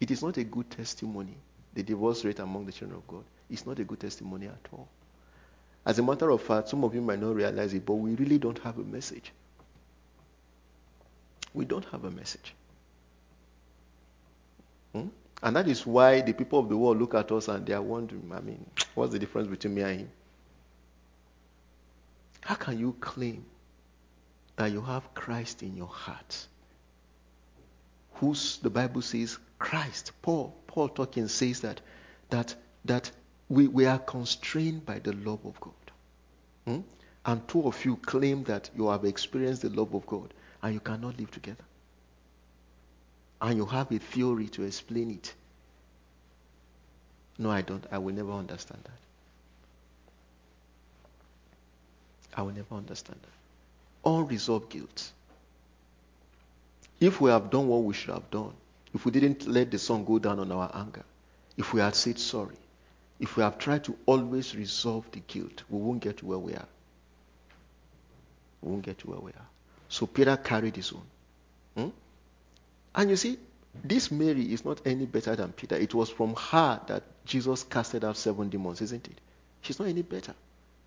It 0.00 0.10
is 0.10 0.22
not 0.22 0.38
a 0.38 0.44
good 0.44 0.70
testimony, 0.70 1.36
the 1.74 1.82
divorce 1.82 2.24
rate 2.24 2.38
among 2.38 2.64
the 2.64 2.72
children 2.72 2.98
of 2.98 3.06
God. 3.06 3.24
It's 3.50 3.66
not 3.66 3.78
a 3.78 3.84
good 3.84 4.00
testimony 4.00 4.46
at 4.46 4.68
all. 4.72 4.88
As 5.84 5.98
a 5.98 6.02
matter 6.02 6.30
of 6.30 6.42
fact, 6.42 6.68
some 6.70 6.82
of 6.84 6.94
you 6.94 7.02
might 7.02 7.20
not 7.20 7.34
realize 7.34 7.74
it, 7.74 7.84
but 7.84 7.94
we 7.94 8.14
really 8.14 8.38
don't 8.38 8.58
have 8.60 8.78
a 8.78 8.82
message. 8.82 9.32
We 11.52 11.66
don't 11.66 11.84
have 11.86 12.04
a 12.04 12.10
message. 12.10 12.54
Hmm? 14.94 15.08
And 15.42 15.56
that 15.56 15.68
is 15.68 15.86
why 15.86 16.20
the 16.20 16.32
people 16.32 16.58
of 16.58 16.68
the 16.68 16.76
world 16.76 16.98
look 16.98 17.14
at 17.14 17.32
us 17.32 17.48
and 17.48 17.64
they 17.64 17.72
are 17.72 17.82
wondering, 17.82 18.30
I 18.34 18.40
mean, 18.40 18.64
what's 18.94 19.12
the 19.12 19.18
difference 19.18 19.48
between 19.48 19.74
me 19.74 19.82
and 19.82 20.00
him? 20.00 20.10
How 22.42 22.54
can 22.54 22.78
you 22.78 22.94
claim 23.00 23.44
that 24.56 24.70
you 24.70 24.82
have 24.82 25.14
Christ 25.14 25.62
in 25.62 25.76
your 25.76 25.88
heart? 25.88 26.46
Whose 28.14 28.58
the 28.58 28.68
Bible 28.68 29.02
says 29.02 29.38
Christ. 29.58 30.12
Paul, 30.22 30.56
Paul 30.66 30.88
talking 30.88 31.28
says 31.28 31.60
that 31.60 31.80
that 32.30 32.54
that 32.84 33.10
we, 33.48 33.68
we 33.68 33.86
are 33.86 33.98
constrained 33.98 34.84
by 34.86 34.98
the 34.98 35.12
love 35.12 35.44
of 35.44 35.60
God. 35.60 35.72
Hmm? 36.66 36.80
And 37.26 37.46
two 37.46 37.62
of 37.62 37.84
you 37.84 37.96
claim 37.96 38.44
that 38.44 38.70
you 38.74 38.88
have 38.88 39.04
experienced 39.04 39.62
the 39.62 39.68
love 39.68 39.94
of 39.94 40.06
God 40.06 40.32
and 40.62 40.74
you 40.74 40.80
cannot 40.80 41.18
live 41.18 41.30
together 41.30 41.64
and 43.40 43.56
you 43.56 43.66
have 43.66 43.90
a 43.90 43.98
theory 43.98 44.48
to 44.48 44.62
explain 44.62 45.10
it. 45.10 45.34
No, 47.38 47.50
I 47.50 47.62
don't. 47.62 47.84
I 47.90 47.98
will 47.98 48.14
never 48.14 48.32
understand 48.32 48.82
that. 48.84 49.00
I 52.38 52.42
will 52.42 52.52
never 52.52 52.74
understand 52.74 53.18
that. 53.22 54.08
Unresolved 54.10 54.70
guilt. 54.70 55.12
If 57.00 57.20
we 57.20 57.30
have 57.30 57.50
done 57.50 57.66
what 57.68 57.82
we 57.82 57.94
should 57.94 58.12
have 58.12 58.30
done, 58.30 58.52
if 58.92 59.04
we 59.04 59.10
didn't 59.10 59.46
let 59.46 59.70
the 59.70 59.78
sun 59.78 60.04
go 60.04 60.18
down 60.18 60.38
on 60.38 60.52
our 60.52 60.70
anger, 60.74 61.04
if 61.56 61.72
we 61.72 61.80
had 61.80 61.94
said 61.94 62.18
sorry, 62.18 62.56
If 63.20 63.36
we 63.36 63.42
have 63.42 63.58
tried 63.58 63.84
to 63.84 63.96
always 64.06 64.56
resolve 64.56 65.04
the 65.12 65.20
guilt, 65.20 65.62
we 65.68 65.78
won't 65.78 66.00
get 66.00 66.16
to 66.18 66.26
where 66.26 66.38
we 66.38 66.54
are. 66.54 66.66
We 68.62 68.70
won't 68.70 68.82
get 68.82 68.98
to 69.00 69.10
where 69.10 69.20
we 69.20 69.30
are. 69.32 69.46
So 69.90 70.06
Peter 70.06 70.36
carried 70.38 70.76
his 70.76 70.92
own. 70.92 71.02
Hmm? 71.76 71.90
And 72.94 73.10
you 73.10 73.16
see, 73.16 73.38
this 73.84 74.10
Mary 74.10 74.52
is 74.52 74.64
not 74.64 74.80
any 74.84 75.06
better 75.06 75.36
than 75.36 75.52
Peter. 75.52 75.76
It 75.76 75.94
was 75.94 76.10
from 76.10 76.34
her 76.34 76.80
that 76.88 77.04
Jesus 77.24 77.62
casted 77.62 78.04
out 78.04 78.16
seven 78.16 78.48
demons, 78.48 78.80
isn't 78.80 79.06
it? 79.06 79.20
She's 79.62 79.78
not 79.78 79.88
any 79.88 80.02
better. 80.02 80.34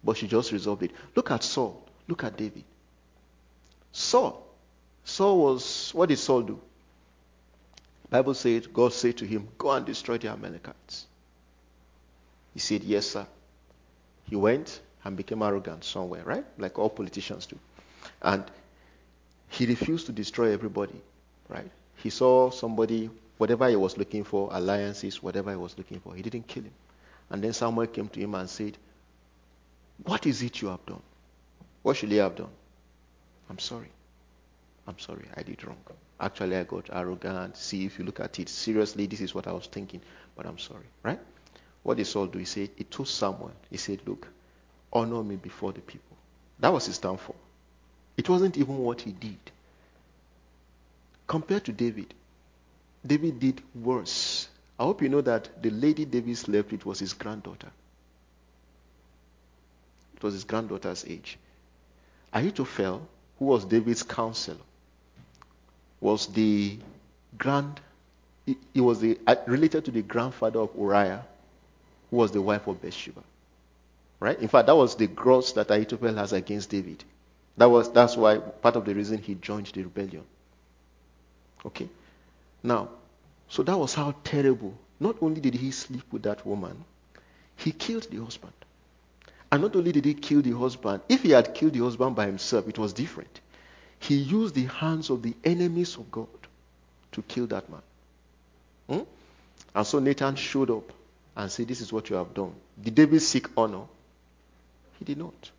But 0.03 0.17
she 0.17 0.27
just 0.27 0.51
resolved 0.51 0.83
it. 0.83 0.91
Look 1.15 1.31
at 1.31 1.43
Saul. 1.43 1.87
Look 2.07 2.23
at 2.23 2.35
David. 2.35 2.65
Saul. 3.91 4.45
Saul 5.05 5.37
was, 5.39 5.91
what 5.93 6.09
did 6.09 6.19
Saul 6.19 6.41
do? 6.41 6.59
Bible 8.09 8.33
said, 8.33 8.71
God 8.73 8.93
said 8.93 9.17
to 9.17 9.25
him, 9.25 9.47
go 9.57 9.71
and 9.71 9.85
destroy 9.85 10.17
the 10.17 10.27
Amalekites. 10.27 11.07
He 12.53 12.59
said, 12.59 12.83
yes, 12.83 13.07
sir. 13.07 13.25
He 14.29 14.35
went 14.35 14.81
and 15.03 15.17
became 15.17 15.41
arrogant 15.41 15.83
somewhere, 15.83 16.23
right? 16.23 16.45
Like 16.57 16.77
all 16.77 16.89
politicians 16.89 17.45
do. 17.45 17.57
And 18.21 18.43
he 19.49 19.65
refused 19.65 20.05
to 20.07 20.11
destroy 20.11 20.51
everybody, 20.51 21.01
right? 21.49 21.71
He 22.03 22.09
saw 22.09 22.49
somebody, 22.49 23.09
whatever 23.37 23.69
he 23.69 23.77
was 23.77 23.97
looking 23.97 24.25
for, 24.25 24.49
alliances, 24.51 25.23
whatever 25.23 25.51
he 25.51 25.55
was 25.55 25.77
looking 25.77 26.01
for, 26.01 26.13
he 26.13 26.21
didn't 26.21 26.47
kill 26.47 26.63
him. 26.63 26.73
And 27.29 27.41
then 27.41 27.53
someone 27.53 27.87
came 27.87 28.09
to 28.09 28.19
him 28.19 28.35
and 28.35 28.49
said, 28.49 28.77
What 30.03 30.25
is 30.25 30.41
it 30.43 30.61
you 30.61 30.67
have 30.67 30.85
done? 30.85 31.01
What 31.81 31.95
should 31.95 32.11
he 32.11 32.17
have 32.17 32.35
done? 32.35 32.49
I'm 33.49 33.57
sorry. 33.57 33.89
I'm 34.85 34.99
sorry, 34.99 35.25
I 35.37 35.43
did 35.43 35.63
wrong. 35.63 35.77
Actually, 36.19 36.57
I 36.57 36.65
got 36.65 36.89
arrogant. 36.91 37.55
See, 37.55 37.85
if 37.85 37.97
you 37.97 38.03
look 38.03 38.19
at 38.19 38.37
it 38.37 38.49
seriously, 38.49 39.07
this 39.07 39.21
is 39.21 39.33
what 39.33 39.47
I 39.47 39.53
was 39.53 39.67
thinking, 39.67 40.01
but 40.35 40.45
I'm 40.45 40.59
sorry, 40.59 40.87
right? 41.03 41.19
What 41.83 41.95
did 41.95 42.07
Saul 42.07 42.27
do? 42.27 42.37
He 42.39 42.45
said, 42.45 42.69
He 42.75 42.83
told 42.83 43.07
Samuel, 43.07 43.53
He 43.69 43.77
said, 43.77 44.01
Look, 44.05 44.27
honor 44.91 45.23
me 45.23 45.37
before 45.37 45.71
the 45.71 45.79
people. 45.79 46.17
That 46.59 46.73
was 46.73 46.85
his 46.85 46.97
downfall. 46.97 47.37
It 48.17 48.27
wasn't 48.27 48.57
even 48.57 48.77
what 48.77 48.99
he 48.99 49.13
did. 49.13 49.39
Compared 51.27 51.65
to 51.65 51.71
David, 51.71 52.13
David 53.05 53.39
did 53.39 53.61
worse. 53.75 54.47
I 54.79 54.83
hope 54.83 55.01
you 55.01 55.09
know 55.09 55.21
that 55.21 55.61
the 55.61 55.69
lady 55.69 56.05
David 56.05 56.37
slept 56.37 56.71
with 56.71 56.85
was 56.85 56.99
his 56.99 57.13
granddaughter. 57.13 57.71
It 60.15 60.23
was 60.23 60.33
his 60.33 60.43
granddaughter's 60.43 61.05
age. 61.05 61.37
Ahithophel, 62.31 63.07
who 63.39 63.45
was 63.45 63.65
David's 63.65 64.03
counselor, 64.03 64.57
was 66.01 66.27
the 66.27 66.77
grand, 67.37 67.79
he, 68.45 68.81
was 68.81 68.99
the, 68.99 69.19
uh, 69.27 69.35
related 69.47 69.85
to 69.85 69.91
the 69.91 70.01
grandfather 70.01 70.59
of 70.59 70.71
Uriah, 70.77 71.25
who 72.09 72.17
was 72.17 72.31
the 72.31 72.41
wife 72.41 72.67
of 72.67 72.81
Bathsheba. 72.81 73.23
Right? 74.19 74.39
In 74.39 74.47
fact, 74.47 74.67
that 74.67 74.75
was 74.75 74.95
the 74.95 75.07
grudge 75.07 75.53
that 75.53 75.69
Ahithophel 75.69 76.15
has 76.15 76.33
against 76.33 76.69
David. 76.69 77.03
That 77.57 77.69
was, 77.69 77.91
that's 77.91 78.17
why 78.17 78.37
part 78.37 78.75
of 78.75 78.85
the 78.85 78.95
reason 78.95 79.17
he 79.17 79.35
joined 79.35 79.67
the 79.67 79.83
rebellion. 79.83 80.23
Okay? 81.65 81.87
Now, 82.61 82.89
so 83.49 83.63
that 83.63 83.77
was 83.77 83.93
how 83.93 84.15
terrible. 84.23 84.73
Not 84.99 85.17
only 85.21 85.41
did 85.41 85.53
he 85.53 85.71
sleep 85.71 86.03
with 86.11 86.23
that 86.23 86.45
woman, 86.45 86.83
he 87.55 87.71
killed 87.71 88.07
the 88.09 88.23
husband. 88.23 88.53
And 89.51 89.61
not 89.61 89.75
only 89.75 89.91
did 89.91 90.05
he 90.05 90.13
kill 90.13 90.41
the 90.41 90.57
husband, 90.57 91.03
if 91.07 91.21
he 91.21 91.31
had 91.31 91.53
killed 91.53 91.73
the 91.73 91.83
husband 91.83 92.15
by 92.15 92.25
himself, 92.25 92.67
it 92.67 92.77
was 92.77 92.93
different. 92.93 93.41
He 93.99 94.15
used 94.15 94.55
the 94.55 94.65
hands 94.65 95.09
of 95.09 95.21
the 95.21 95.35
enemies 95.43 95.95
of 95.95 96.11
God 96.11 96.27
to 97.11 97.21
kill 97.21 97.47
that 97.47 97.69
man. 97.69 97.81
Hmm? 98.89 99.03
And 99.75 99.87
so 99.87 99.99
Nathan 99.99 100.35
showed 100.35 100.71
up 100.71 100.91
and 101.35 101.51
said, 101.51 101.67
This 101.67 101.81
is 101.81 101.93
what 101.93 102.09
you 102.09 102.15
have 102.15 102.33
done. 102.33 102.53
Did 102.81 102.95
David 102.95 103.21
seek 103.21 103.47
honor? 103.55 103.83
He 104.99 105.05
did 105.05 105.17
not. 105.17 105.51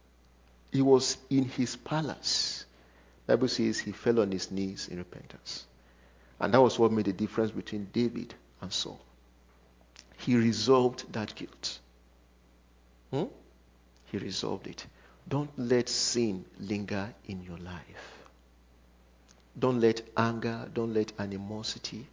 He 0.72 0.82
was 0.82 1.16
in 1.30 1.44
his 1.44 1.76
palace. 1.76 2.64
Bible 3.26 3.48
says 3.48 3.78
he 3.78 3.92
fell 3.92 4.20
on 4.20 4.30
his 4.30 4.50
knees 4.50 4.88
in 4.88 4.98
repentance. 4.98 5.64
And 6.40 6.52
that 6.52 6.60
was 6.60 6.78
what 6.78 6.92
made 6.92 7.06
the 7.06 7.12
difference 7.12 7.50
between 7.50 7.88
David 7.92 8.34
and 8.60 8.72
Saul. 8.72 9.00
He 10.18 10.36
resolved 10.36 11.12
that 11.12 11.34
guilt. 11.34 11.78
Hmm? 13.10 13.24
He 14.06 14.18
resolved 14.18 14.66
it. 14.66 14.86
Don't 15.28 15.50
let 15.56 15.88
sin 15.88 16.44
linger 16.58 17.14
in 17.26 17.42
your 17.42 17.58
life. 17.58 18.24
Don't 19.58 19.80
let 19.80 20.02
anger, 20.16 20.68
don't 20.74 20.92
let 20.92 21.12
animosity, 21.18 22.06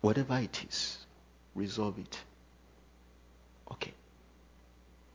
whatever 0.00 0.38
it 0.38 0.64
is, 0.68 0.98
resolve 1.54 1.98
it. 1.98 2.18
Okay. 3.70 3.92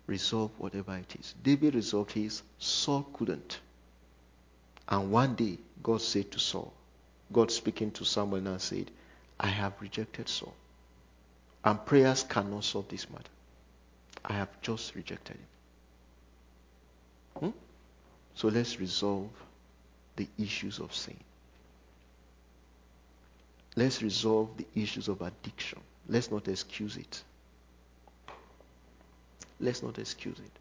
Resolve 0.08 0.52
whatever 0.58 0.96
it 0.98 1.16
is. 1.20 1.36
David 1.44 1.76
resolved 1.76 2.12
his, 2.12 2.41
Saul 2.58 3.04
couldn't. 3.14 3.60
And 4.88 5.12
one 5.12 5.36
day, 5.36 5.58
God 5.82 6.02
said 6.02 6.32
to 6.32 6.39
Saul, 6.39 6.74
God 7.34 7.51
speaking 7.51 7.91
to 7.91 8.05
Samuel 8.05 8.47
and 8.47 8.61
said, 8.61 8.91
I 9.39 9.47
have 9.47 9.73
rejected 9.81 10.29
Saul. 10.29 10.53
And 11.65 11.84
prayers 11.86 12.23
cannot 12.23 12.63
solve 12.63 12.88
this 12.89 13.09
matter. 13.09 13.23
I 14.23 14.34
have 14.34 14.61
just 14.61 14.95
rejected 14.95 15.38
him. 15.38 15.47
Hmm? 17.39 17.57
So 18.36 18.47
let's 18.47 18.79
resolve 18.79 19.29
the 20.15 20.27
issues 20.38 20.79
of 20.79 20.93
sin. 20.93 21.17
Let's 23.75 24.01
resolve 24.01 24.49
the 24.57 24.67
issues 24.75 25.07
of 25.07 25.21
addiction. 25.21 25.79
Let's 26.07 26.29
not 26.29 26.47
excuse 26.47 26.97
it. 26.97 27.23
Let's 29.59 29.81
not 29.81 29.97
excuse 29.97 30.38
it. 30.38 30.51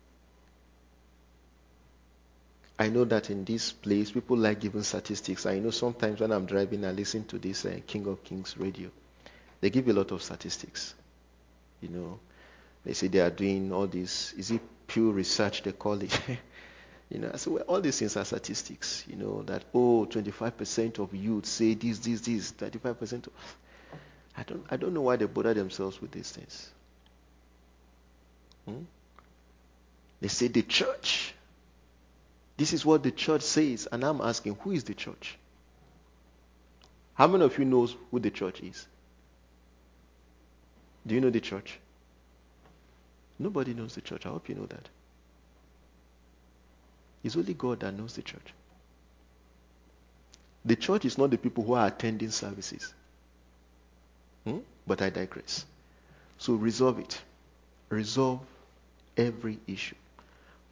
I 2.78 2.88
know 2.88 3.04
that 3.04 3.30
in 3.30 3.44
this 3.44 3.70
place, 3.72 4.10
people 4.10 4.36
like 4.36 4.60
giving 4.60 4.82
statistics. 4.82 5.46
I 5.46 5.58
know 5.58 5.70
sometimes 5.70 6.20
when 6.20 6.32
I'm 6.32 6.46
driving, 6.46 6.84
I 6.84 6.92
listen 6.92 7.24
to 7.26 7.38
this 7.38 7.64
uh, 7.64 7.78
King 7.86 8.06
of 8.06 8.24
Kings 8.24 8.56
radio. 8.58 8.90
They 9.60 9.70
give 9.70 9.88
a 9.88 9.92
lot 9.92 10.10
of 10.10 10.22
statistics. 10.22 10.94
You 11.80 11.90
know, 11.90 12.20
they 12.84 12.92
say 12.94 13.08
they 13.08 13.20
are 13.20 13.30
doing 13.30 13.72
all 13.72 13.86
this. 13.86 14.32
Is 14.32 14.50
it 14.50 14.60
pure 14.86 15.12
research 15.12 15.62
they 15.62 15.72
call 15.72 16.00
it? 16.02 16.18
you 17.10 17.18
know, 17.18 17.32
so 17.36 17.52
well, 17.52 17.64
all 17.64 17.80
these 17.80 17.98
things 17.98 18.16
are 18.16 18.24
statistics. 18.24 19.04
You 19.08 19.16
know 19.16 19.42
that 19.44 19.64
oh, 19.74 20.06
25% 20.10 20.98
of 20.98 21.14
youth 21.14 21.46
say 21.46 21.74
this, 21.74 21.98
this, 21.98 22.20
this. 22.22 22.52
35% 22.52 23.26
of 23.26 23.32
I 24.36 24.42
don't, 24.44 24.64
I 24.70 24.76
don't 24.76 24.94
know 24.94 25.02
why 25.02 25.16
they 25.16 25.26
bother 25.26 25.54
themselves 25.54 26.00
with 26.00 26.10
these 26.10 26.30
things. 26.30 26.70
Hmm? 28.66 28.82
They 30.20 30.28
say 30.28 30.48
the 30.48 30.62
church. 30.62 31.34
This 32.62 32.72
is 32.72 32.86
what 32.86 33.02
the 33.02 33.10
church 33.10 33.42
says, 33.42 33.88
and 33.90 34.04
I'm 34.04 34.20
asking, 34.20 34.54
who 34.60 34.70
is 34.70 34.84
the 34.84 34.94
church? 34.94 35.36
How 37.14 37.26
many 37.26 37.44
of 37.44 37.58
you 37.58 37.64
knows 37.64 37.96
who 38.12 38.20
the 38.20 38.30
church 38.30 38.60
is? 38.60 38.86
Do 41.04 41.16
you 41.16 41.20
know 41.20 41.30
the 41.30 41.40
church? 41.40 41.80
Nobody 43.36 43.74
knows 43.74 43.96
the 43.96 44.00
church. 44.00 44.26
I 44.26 44.28
hope 44.28 44.48
you 44.48 44.54
know 44.54 44.66
that. 44.66 44.88
It's 47.24 47.34
only 47.34 47.54
God 47.54 47.80
that 47.80 47.94
knows 47.94 48.14
the 48.14 48.22
church. 48.22 48.54
The 50.64 50.76
church 50.76 51.04
is 51.04 51.18
not 51.18 51.32
the 51.32 51.38
people 51.38 51.64
who 51.64 51.72
are 51.72 51.88
attending 51.88 52.30
services. 52.30 52.94
Hmm? 54.44 54.58
But 54.86 55.02
I 55.02 55.10
digress. 55.10 55.66
So 56.38 56.52
resolve 56.52 57.00
it. 57.00 57.20
Resolve 57.88 58.38
every 59.16 59.58
issue. 59.66 59.96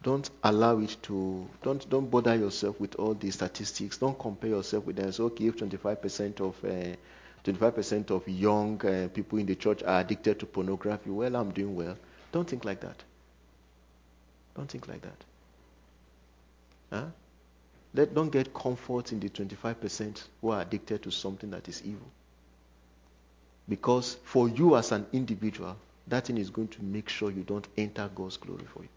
Don't 0.03 0.29
allow 0.43 0.79
it 0.79 0.97
to 1.03 1.47
don't 1.61 1.87
don't 1.89 2.09
bother 2.09 2.35
yourself 2.35 2.79
with 2.79 2.95
all 2.95 3.13
these 3.13 3.35
statistics. 3.35 3.97
Don't 3.97 4.17
compare 4.17 4.49
yourself 4.49 4.85
with 4.85 4.95
them. 4.95 5.11
So 5.11 5.25
okay, 5.25 5.45
if 5.45 5.57
25% 5.57 6.41
of 6.41 6.55
uh, 6.65 6.95
25% 7.43 8.11
of 8.11 8.27
young 8.27 8.83
uh, 8.85 9.09
people 9.13 9.39
in 9.39 9.45
the 9.45 9.55
church 9.55 9.83
are 9.83 10.01
addicted 10.01 10.39
to 10.39 10.45
pornography, 10.45 11.09
well, 11.09 11.35
I'm 11.35 11.51
doing 11.51 11.75
well. 11.75 11.97
Don't 12.31 12.47
think 12.47 12.65
like 12.65 12.81
that. 12.81 13.03
Don't 14.55 14.69
think 14.69 14.87
like 14.87 15.01
that. 15.01 15.23
Huh? 16.91 17.05
Let, 17.93 18.13
don't 18.13 18.31
get 18.31 18.53
comfort 18.53 19.11
in 19.11 19.19
the 19.19 19.29
25% 19.29 20.23
who 20.39 20.51
are 20.51 20.61
addicted 20.61 21.03
to 21.03 21.11
something 21.11 21.49
that 21.51 21.67
is 21.67 21.81
evil. 21.83 22.07
Because 23.67 24.17
for 24.23 24.47
you 24.49 24.75
as 24.75 24.91
an 24.91 25.05
individual, 25.13 25.75
that 26.07 26.27
thing 26.27 26.37
is 26.37 26.49
going 26.49 26.67
to 26.69 26.83
make 26.83 27.09
sure 27.09 27.31
you 27.31 27.43
don't 27.43 27.67
enter 27.77 28.09
God's 28.13 28.37
glory 28.37 28.65
for 28.73 28.83
you. 28.83 28.89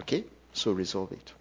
Okay? 0.00 0.24
So 0.52 0.72
resolve 0.72 1.12
it. 1.12 1.32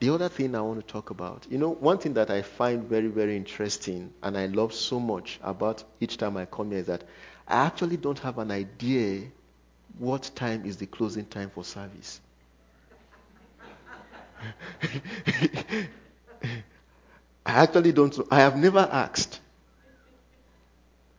The 0.00 0.10
other 0.10 0.28
thing 0.28 0.54
I 0.54 0.60
want 0.60 0.86
to 0.86 0.92
talk 0.92 1.10
about, 1.10 1.46
you 1.48 1.56
know, 1.56 1.70
one 1.70 1.98
thing 1.98 2.14
that 2.14 2.30
I 2.30 2.42
find 2.42 2.84
very, 2.84 3.06
very 3.08 3.36
interesting 3.36 4.12
and 4.22 4.36
I 4.36 4.46
love 4.46 4.74
so 4.74 5.00
much 5.00 5.38
about 5.42 5.82
each 6.00 6.16
time 6.18 6.36
I 6.36 6.44
come 6.44 6.70
here 6.70 6.80
is 6.80 6.86
that 6.86 7.04
I 7.48 7.64
actually 7.66 7.96
don't 7.96 8.18
have 8.18 8.38
an 8.38 8.50
idea 8.50 9.22
what 9.98 10.30
time 10.34 10.64
is 10.66 10.76
the 10.76 10.86
closing 10.86 11.24
time 11.24 11.50
for 11.50 11.64
service. 11.64 12.20
I 17.46 17.52
actually 17.62 17.92
don't 17.92 18.18
I 18.30 18.40
have 18.40 18.56
never 18.56 18.80
asked. 18.80 19.40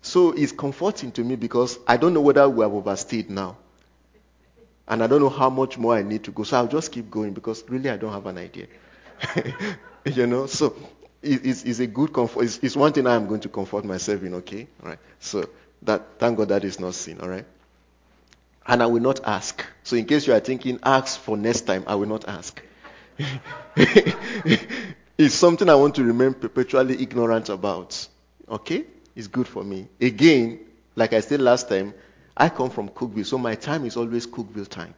So 0.02 0.32
it's 0.32 0.52
comforting 0.52 1.12
to 1.14 1.24
me 1.24 1.36
because 1.36 1.80
I 1.88 1.98
don't 1.98 2.14
know 2.14 2.22
whether 2.22 2.48
we 2.48 2.64
have 2.64 2.74
overstayed 2.74 3.30
now. 3.30 3.58
And 4.88 5.04
I 5.04 5.08
don't 5.08 5.22
know 5.22 5.30
how 5.30 5.50
much 5.50 5.78
more 5.78 5.96
I 5.96 6.04
need 6.04 6.24
to 6.26 6.32
go. 6.32 6.44
So 6.44 6.58
I'll 6.58 6.68
just 6.68 6.92
keep 6.92 7.10
going 7.10 7.34
because 7.34 7.64
really 7.70 7.90
I 7.90 7.98
don't 7.98 8.14
have 8.14 8.26
an 8.28 8.38
idea. 8.38 8.68
you 10.06 10.28
know, 10.28 10.46
so 10.46 10.76
it's, 11.22 11.64
it's 11.64 11.80
a 11.80 11.88
good 11.88 12.14
comfort. 12.14 12.44
It's, 12.44 12.60
it's, 12.60 12.76
one 12.76 12.94
thing 12.94 13.08
I'm 13.08 13.28
going 13.28 13.42
to 13.42 13.50
comfort 13.50 13.84
myself 13.84 14.22
in, 14.24 14.36
okay? 14.36 14.68
All 14.84 14.90
right. 14.90 15.00
So 15.20 15.50
that, 15.82 16.20
thank 16.20 16.38
God 16.38 16.50
that 16.50 16.64
is 16.64 16.80
not 16.80 16.94
sin, 16.94 17.20
all 17.20 17.30
right? 17.30 17.46
And 18.68 18.84
I 18.84 18.86
will 18.86 19.02
not 19.02 19.22
ask. 19.26 19.66
So 19.84 19.96
in 19.96 20.06
case 20.06 20.28
you 20.28 20.34
are 20.34 20.40
thinking, 20.40 20.80
ask 20.84 21.20
for 21.20 21.38
next 21.38 21.62
time, 21.62 21.84
I 21.88 21.96
will 21.96 22.08
not 22.08 22.28
ask. 22.28 22.62
it's 23.76 25.34
something 25.34 25.70
I 25.70 25.76
want 25.76 25.96
to 25.96 26.04
remain 26.04 26.34
perpetually 26.34 27.02
ignorant 27.02 27.50
about. 27.50 28.08
Okay? 28.50 28.86
It's 29.16 29.28
good 29.28 29.48
for 29.48 29.64
me. 29.64 29.88
Again, 30.02 30.60
like 30.96 31.14
I 31.14 31.20
said 31.22 31.42
last 31.42 31.70
time, 31.70 31.94
I 32.38 32.50
come 32.50 32.70
from 32.70 32.90
Cookville, 32.90 33.26
so 33.26 33.38
my 33.38 33.56
time 33.56 33.86
is 33.86 33.96
always 33.96 34.28
Cookville 34.28 34.68
time. 34.68 34.94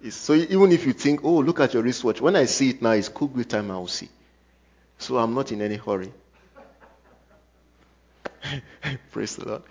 so 0.10 0.34
even 0.34 0.70
if 0.70 0.86
you 0.86 0.92
think, 0.92 1.24
oh, 1.24 1.38
look 1.38 1.60
at 1.60 1.74
your 1.74 1.82
wristwatch, 1.82 2.20
when 2.20 2.36
I 2.36 2.44
see 2.44 2.70
it 2.70 2.82
now, 2.82 2.92
it's 2.92 3.08
Cookville 3.08 3.48
time, 3.48 3.70
I 3.70 3.76
will 3.76 3.88
see. 3.88 4.08
So 4.98 5.18
I'm 5.18 5.34
not 5.34 5.50
in 5.52 5.60
any 5.62 5.76
hurry. 5.76 6.12
Praise 9.10 9.36
the 9.36 9.48
Lord. 9.48 9.62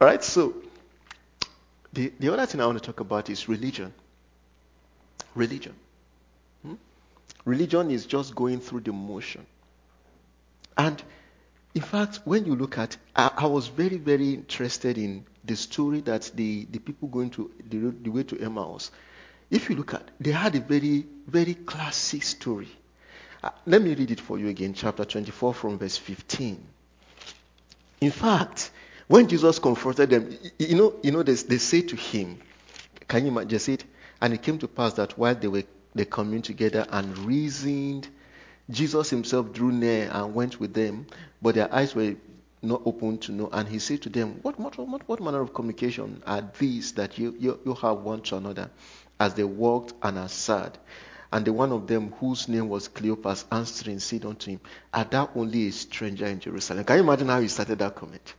All 0.00 0.08
right, 0.08 0.22
so 0.22 0.54
the, 1.92 2.12
the 2.18 2.32
other 2.32 2.44
thing 2.46 2.60
I 2.60 2.66
want 2.66 2.78
to 2.78 2.84
talk 2.84 3.00
about 3.00 3.30
is 3.30 3.48
religion. 3.48 3.92
Religion. 5.34 5.74
Hmm? 6.62 6.74
Religion 7.44 7.90
is 7.90 8.04
just 8.04 8.34
going 8.34 8.60
through 8.60 8.80
the 8.80 8.92
motion. 8.92 9.46
And 10.76 11.02
in 11.74 11.82
fact, 11.82 12.20
when 12.24 12.44
you 12.44 12.54
look 12.54 12.78
at, 12.78 12.96
I, 13.16 13.30
I, 13.36 13.46
was 13.46 13.66
very, 13.66 13.96
very 13.96 14.32
interested 14.32 14.96
in 14.96 15.24
the 15.44 15.56
story 15.56 16.00
that 16.02 16.30
the, 16.34 16.66
the 16.70 16.78
people 16.78 17.08
going 17.08 17.30
to 17.30 17.50
the, 17.68 17.92
the 18.02 18.10
way 18.10 18.22
to 18.22 18.38
Emmaus. 18.40 18.92
If 19.50 19.68
you 19.68 19.76
look 19.76 19.92
at, 19.92 20.08
they 20.20 20.30
had 20.30 20.54
a 20.54 20.60
very, 20.60 21.04
very 21.26 21.54
classic 21.54 22.22
story. 22.22 22.68
Uh, 23.42 23.50
let 23.66 23.82
me 23.82 23.94
read 23.94 24.12
it 24.12 24.20
for 24.20 24.38
you 24.38 24.48
again, 24.48 24.72
chapter 24.72 25.04
24 25.04 25.52
from 25.52 25.78
verse 25.78 25.96
15. 25.96 26.64
In 28.00 28.10
fact, 28.10 28.70
when 29.08 29.28
Jesus 29.28 29.58
confronted 29.58 30.10
them, 30.10 30.38
you 30.58 30.76
know, 30.76 30.94
you 31.02 31.10
know, 31.10 31.22
they, 31.22 31.34
they 31.34 31.58
say 31.58 31.82
to 31.82 31.96
him, 31.96 32.40
can 33.08 33.26
you 33.26 33.32
imagine? 33.32 33.74
It? 33.74 33.84
And 34.20 34.32
it 34.32 34.42
came 34.42 34.58
to 34.58 34.68
pass 34.68 34.94
that 34.94 35.18
while 35.18 35.34
they 35.34 35.48
were 35.48 35.64
they 35.94 36.04
communed 36.04 36.44
together 36.44 36.86
and 36.90 37.16
reasoned 37.18 38.08
Jesus 38.70 39.10
himself 39.10 39.52
drew 39.52 39.72
near 39.72 40.10
and 40.12 40.34
went 40.34 40.58
with 40.58 40.72
them, 40.74 41.06
but 41.42 41.54
their 41.54 41.72
eyes 41.72 41.94
were 41.94 42.14
not 42.62 42.82
open 42.86 43.18
to 43.18 43.32
know. 43.32 43.48
And 43.52 43.68
he 43.68 43.78
said 43.78 44.02
to 44.02 44.08
them, 44.08 44.38
What, 44.42 44.58
what, 44.58 45.08
what, 45.08 45.20
manner 45.20 45.40
of 45.40 45.52
communication 45.52 46.22
are 46.26 46.48
these 46.58 46.92
that 46.92 47.18
you, 47.18 47.36
you, 47.38 47.60
you 47.64 47.74
have 47.74 47.98
one 47.98 48.22
to 48.22 48.36
another? 48.36 48.70
As 49.20 49.34
they 49.34 49.44
walked 49.44 49.92
and 50.02 50.18
are 50.18 50.28
sad. 50.28 50.78
And 51.32 51.44
the 51.44 51.52
one 51.52 51.72
of 51.72 51.86
them 51.86 52.12
whose 52.20 52.48
name 52.48 52.68
was 52.68 52.88
Cleopas 52.88 53.44
answering 53.50 53.98
said 53.98 54.24
unto 54.24 54.52
him, 54.52 54.60
Art 54.92 55.10
thou 55.10 55.30
only 55.34 55.68
a 55.68 55.72
stranger 55.72 56.26
in 56.26 56.40
Jerusalem? 56.40 56.84
Can 56.84 56.96
you 56.96 57.02
imagine 57.02 57.28
how 57.28 57.40
he 57.40 57.48
started 57.48 57.78
that 57.80 57.94
comment? 57.94 58.34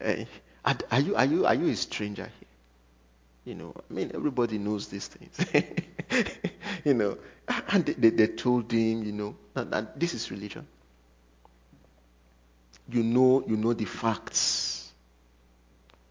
Uh, 0.00 0.24
are, 0.64 1.00
you, 1.00 1.14
are, 1.14 1.24
you, 1.24 1.46
are 1.46 1.54
you 1.54 1.68
a 1.68 1.76
stranger 1.76 2.24
here? 2.24 2.48
You 3.44 3.54
know, 3.54 3.74
I 3.78 3.92
mean, 3.92 4.10
everybody 4.14 4.58
knows 4.58 4.88
these 4.88 5.06
things. 5.06 5.38
you 6.84 6.94
know, 6.94 7.16
and 7.68 7.84
they, 7.86 7.92
they, 7.94 8.10
they 8.10 8.26
told 8.26 8.70
him, 8.72 9.04
you 9.04 9.12
know, 9.12 9.36
that, 9.54 9.70
that 9.70 10.00
this 10.00 10.14
is 10.14 10.30
religion. 10.30 10.66
You 12.88 13.02
know, 13.02 13.44
you 13.46 13.56
know 13.56 13.72
the 13.72 13.84
facts. 13.84 14.92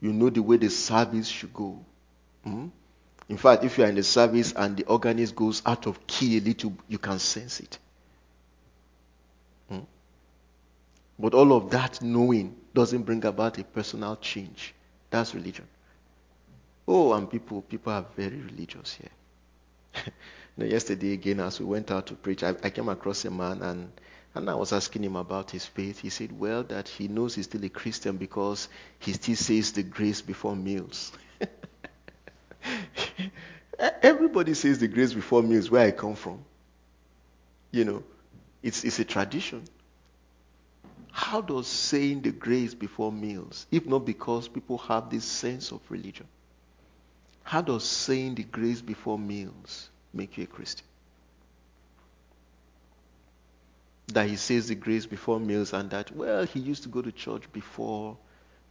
You 0.01 0.11
know 0.11 0.29
the 0.29 0.41
way 0.41 0.57
the 0.57 0.69
service 0.69 1.27
should 1.27 1.53
go. 1.53 1.79
Hmm? 2.43 2.67
In 3.27 3.37
fact, 3.37 3.63
if 3.63 3.77
you 3.77 3.85
are 3.85 3.87
in 3.87 3.95
the 3.95 4.03
service 4.03 4.53
and 4.55 4.77
the 4.77 4.85
organist 4.85 5.35
goes 5.35 5.61
out 5.65 5.87
of 5.87 6.05
key 6.05 6.37
a 6.37 6.41
little, 6.41 6.73
you 6.87 6.99
can 6.99 7.17
sense 7.17 7.59
it. 7.59 7.79
Hmm? 9.69 9.79
But 11.17 11.33
all 11.33 11.53
of 11.53 11.71
that 11.71 12.01
knowing 12.01 12.55
doesn't 12.73 13.03
bring 13.03 13.23
about 13.25 13.57
a 13.57 13.63
personal 13.63 14.17
change. 14.17 14.75
That's 15.09 15.33
religion. 15.33 15.67
Oh, 16.87 17.13
and 17.13 17.29
people, 17.29 17.61
people 17.61 17.93
are 17.93 18.05
very 18.15 18.37
religious 18.37 18.93
here. 18.95 20.03
you 20.57 20.63
know, 20.63 20.69
yesterday 20.69 21.13
again, 21.13 21.39
as 21.39 21.59
we 21.59 21.65
went 21.65 21.91
out 21.91 22.07
to 22.07 22.13
preach, 22.13 22.43
I, 22.43 22.49
I 22.63 22.69
came 22.69 22.89
across 22.89 23.25
a 23.25 23.31
man 23.31 23.61
and 23.61 23.91
and 24.35 24.49
I 24.49 24.55
was 24.55 24.73
asking 24.73 25.05
him 25.05 25.15
about 25.15 25.51
his 25.51 25.65
faith. 25.65 26.01
He 26.01 26.09
said, 26.09 26.37
well, 26.37 26.63
that 26.63 26.89
he 26.89 27.07
knows 27.07 27.35
he's 27.35 27.45
still 27.45 27.63
a 27.63 27.69
Christian 27.69 28.17
because 28.17 28.67
he 28.99 29.13
still 29.13 29.37
says 29.37 29.71
the 29.71 29.83
grace 29.83 30.21
before 30.21 30.57
meals. 30.57 31.13
Everybody 33.79 34.53
says 34.53 34.79
the 34.79 34.89
grace 34.89 35.13
before 35.13 35.41
meals 35.41 35.71
where 35.71 35.87
I 35.87 35.91
come 35.91 36.15
from. 36.15 36.43
You 37.71 37.85
know, 37.85 38.03
it's, 38.61 38.83
it's 38.83 38.99
a 38.99 39.05
tradition. 39.05 39.63
How 41.13 41.39
does 41.39 41.67
saying 41.67 42.23
the 42.23 42.31
grace 42.31 42.73
before 42.73 43.13
meals, 43.13 43.67
if 43.71 43.85
not 43.85 44.05
because 44.05 44.49
people 44.49 44.79
have 44.79 45.09
this 45.09 45.23
sense 45.23 45.71
of 45.71 45.79
religion, 45.89 46.27
how 47.43 47.61
does 47.61 47.85
saying 47.85 48.35
the 48.35 48.43
grace 48.43 48.81
before 48.81 49.17
meals 49.17 49.89
make 50.15 50.37
you 50.37 50.45
a 50.45 50.47
Christian? 50.47 50.85
That 54.07 54.29
he 54.29 54.35
says 54.35 54.67
the 54.67 54.75
grace 54.75 55.05
before 55.05 55.39
meals 55.39 55.73
and 55.73 55.89
that, 55.89 56.15
well, 56.15 56.45
he 56.45 56.59
used 56.59 56.83
to 56.83 56.89
go 56.89 57.01
to 57.01 57.11
church 57.11 57.51
before, 57.51 58.17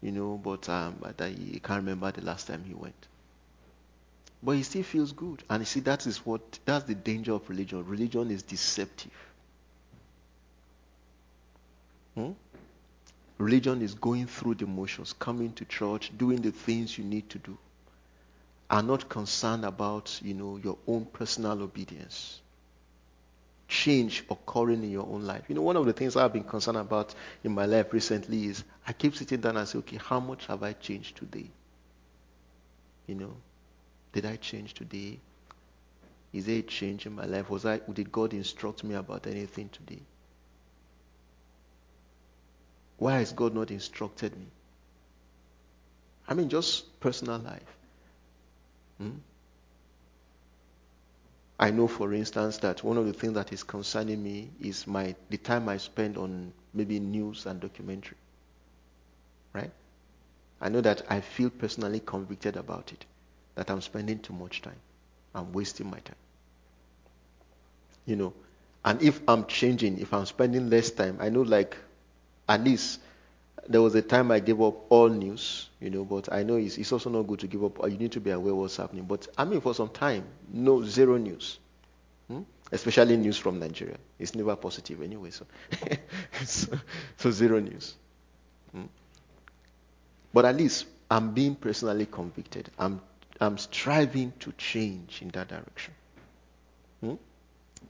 you 0.00 0.12
know, 0.12 0.40
but 0.42 0.68
um, 0.68 0.96
that 1.16 1.30
he 1.30 1.60
can't 1.60 1.80
remember 1.80 2.10
the 2.12 2.22
last 2.22 2.46
time 2.46 2.64
he 2.64 2.74
went. 2.74 3.08
But 4.42 4.52
he 4.52 4.62
still 4.62 4.82
feels 4.82 5.12
good. 5.12 5.42
And 5.50 5.62
you 5.62 5.66
see, 5.66 5.80
that 5.80 6.06
is 6.06 6.24
what, 6.24 6.58
that's 6.64 6.84
the 6.84 6.94
danger 6.94 7.32
of 7.32 7.48
religion. 7.48 7.84
Religion 7.86 8.30
is 8.30 8.42
deceptive. 8.42 9.12
Hmm? 12.14 12.32
Religion 13.38 13.82
is 13.82 13.94
going 13.94 14.26
through 14.26 14.54
the 14.54 14.66
motions, 14.66 15.12
coming 15.12 15.52
to 15.54 15.64
church, 15.64 16.12
doing 16.16 16.40
the 16.40 16.52
things 16.52 16.96
you 16.96 17.04
need 17.04 17.28
to 17.30 17.38
do 17.38 17.58
are 18.70 18.82
not 18.82 19.08
concerned 19.08 19.64
about, 19.64 20.20
you 20.22 20.34
know, 20.34 20.56
your 20.56 20.78
own 20.86 21.04
personal 21.06 21.62
obedience. 21.62 22.40
Change 23.68 24.24
occurring 24.30 24.82
in 24.82 24.90
your 24.90 25.06
own 25.06 25.22
life. 25.22 25.44
You 25.48 25.54
know, 25.54 25.62
one 25.62 25.76
of 25.76 25.86
the 25.86 25.92
things 25.92 26.16
I've 26.16 26.32
been 26.32 26.44
concerned 26.44 26.76
about 26.78 27.14
in 27.42 27.52
my 27.52 27.66
life 27.66 27.92
recently 27.92 28.46
is 28.46 28.64
I 28.86 28.92
keep 28.92 29.16
sitting 29.16 29.40
down 29.40 29.56
and 29.56 29.68
say, 29.68 29.78
okay, 29.78 29.96
how 29.96 30.20
much 30.20 30.46
have 30.46 30.62
I 30.62 30.72
changed 30.72 31.16
today? 31.16 31.50
You 33.06 33.14
know, 33.16 33.36
did 34.12 34.26
I 34.26 34.36
change 34.36 34.74
today? 34.74 35.18
Is 36.32 36.46
there 36.46 36.58
a 36.58 36.62
change 36.62 37.06
in 37.06 37.14
my 37.14 37.26
life? 37.26 37.50
Was 37.50 37.64
I 37.64 37.78
did 37.92 38.10
God 38.10 38.32
instruct 38.32 38.82
me 38.82 38.94
about 38.94 39.26
anything 39.26 39.68
today? 39.68 40.02
Why 42.98 43.18
has 43.18 43.32
God 43.32 43.54
not 43.54 43.70
instructed 43.70 44.36
me? 44.36 44.46
I 46.26 46.34
mean, 46.34 46.48
just 46.48 46.98
personal 47.00 47.38
life. 47.38 47.62
Hmm? 48.98 49.10
I 51.58 51.70
know, 51.70 51.86
for 51.86 52.12
instance, 52.12 52.58
that 52.58 52.82
one 52.82 52.98
of 52.98 53.06
the 53.06 53.12
things 53.12 53.34
that 53.34 53.52
is 53.52 53.62
concerning 53.62 54.22
me 54.22 54.50
is 54.60 54.86
my 54.86 55.14
the 55.30 55.38
time 55.38 55.68
I 55.68 55.76
spend 55.76 56.16
on 56.16 56.52
maybe 56.72 56.98
news 56.98 57.46
and 57.46 57.60
documentary. 57.60 58.16
Right? 59.52 59.70
I 60.60 60.68
know 60.68 60.80
that 60.80 61.02
I 61.08 61.20
feel 61.20 61.50
personally 61.50 62.00
convicted 62.00 62.56
about 62.56 62.92
it, 62.92 63.04
that 63.54 63.70
I'm 63.70 63.80
spending 63.80 64.18
too 64.18 64.32
much 64.32 64.62
time. 64.62 64.80
I'm 65.34 65.52
wasting 65.52 65.90
my 65.90 65.98
time. 65.98 66.16
You 68.06 68.16
know, 68.16 68.34
and 68.84 69.00
if 69.00 69.20
I'm 69.28 69.46
changing, 69.46 70.00
if 70.00 70.12
I'm 70.12 70.26
spending 70.26 70.70
less 70.70 70.90
time, 70.90 71.18
I 71.20 71.28
know 71.28 71.42
like 71.42 71.76
at 72.48 72.62
least 72.62 73.00
there 73.68 73.80
was 73.80 73.94
a 73.94 74.02
time 74.02 74.30
I 74.30 74.40
gave 74.40 74.60
up 74.60 74.90
all 74.90 75.08
news, 75.08 75.68
you 75.80 75.90
know, 75.90 76.04
but 76.04 76.30
I 76.32 76.42
know 76.42 76.56
it's, 76.56 76.76
it's 76.76 76.92
also 76.92 77.08
not 77.10 77.22
good 77.22 77.40
to 77.40 77.46
give 77.46 77.64
up. 77.64 77.78
You 77.82 77.96
need 77.96 78.12
to 78.12 78.20
be 78.20 78.30
aware 78.30 78.54
what's 78.54 78.76
happening. 78.76 79.04
But 79.04 79.28
I 79.38 79.44
mean, 79.44 79.60
for 79.60 79.74
some 79.74 79.88
time, 79.88 80.24
no 80.52 80.84
zero 80.84 81.16
news, 81.16 81.58
hmm? 82.28 82.42
especially 82.72 83.16
news 83.16 83.38
from 83.38 83.58
Nigeria. 83.58 83.96
It's 84.18 84.34
never 84.34 84.54
positive 84.56 85.00
anyway. 85.02 85.30
So, 85.30 85.46
so, 86.44 86.78
so, 87.16 87.30
zero 87.30 87.60
news. 87.60 87.94
Hmm? 88.72 88.84
But 90.32 90.44
at 90.44 90.56
least 90.56 90.86
I'm 91.10 91.32
being 91.32 91.54
personally 91.54 92.06
convicted. 92.06 92.70
I'm 92.78 93.00
I'm 93.40 93.56
striving 93.58 94.32
to 94.40 94.52
change 94.52 95.22
in 95.22 95.28
that 95.28 95.48
direction. 95.48 95.94
Hmm? 97.00 97.14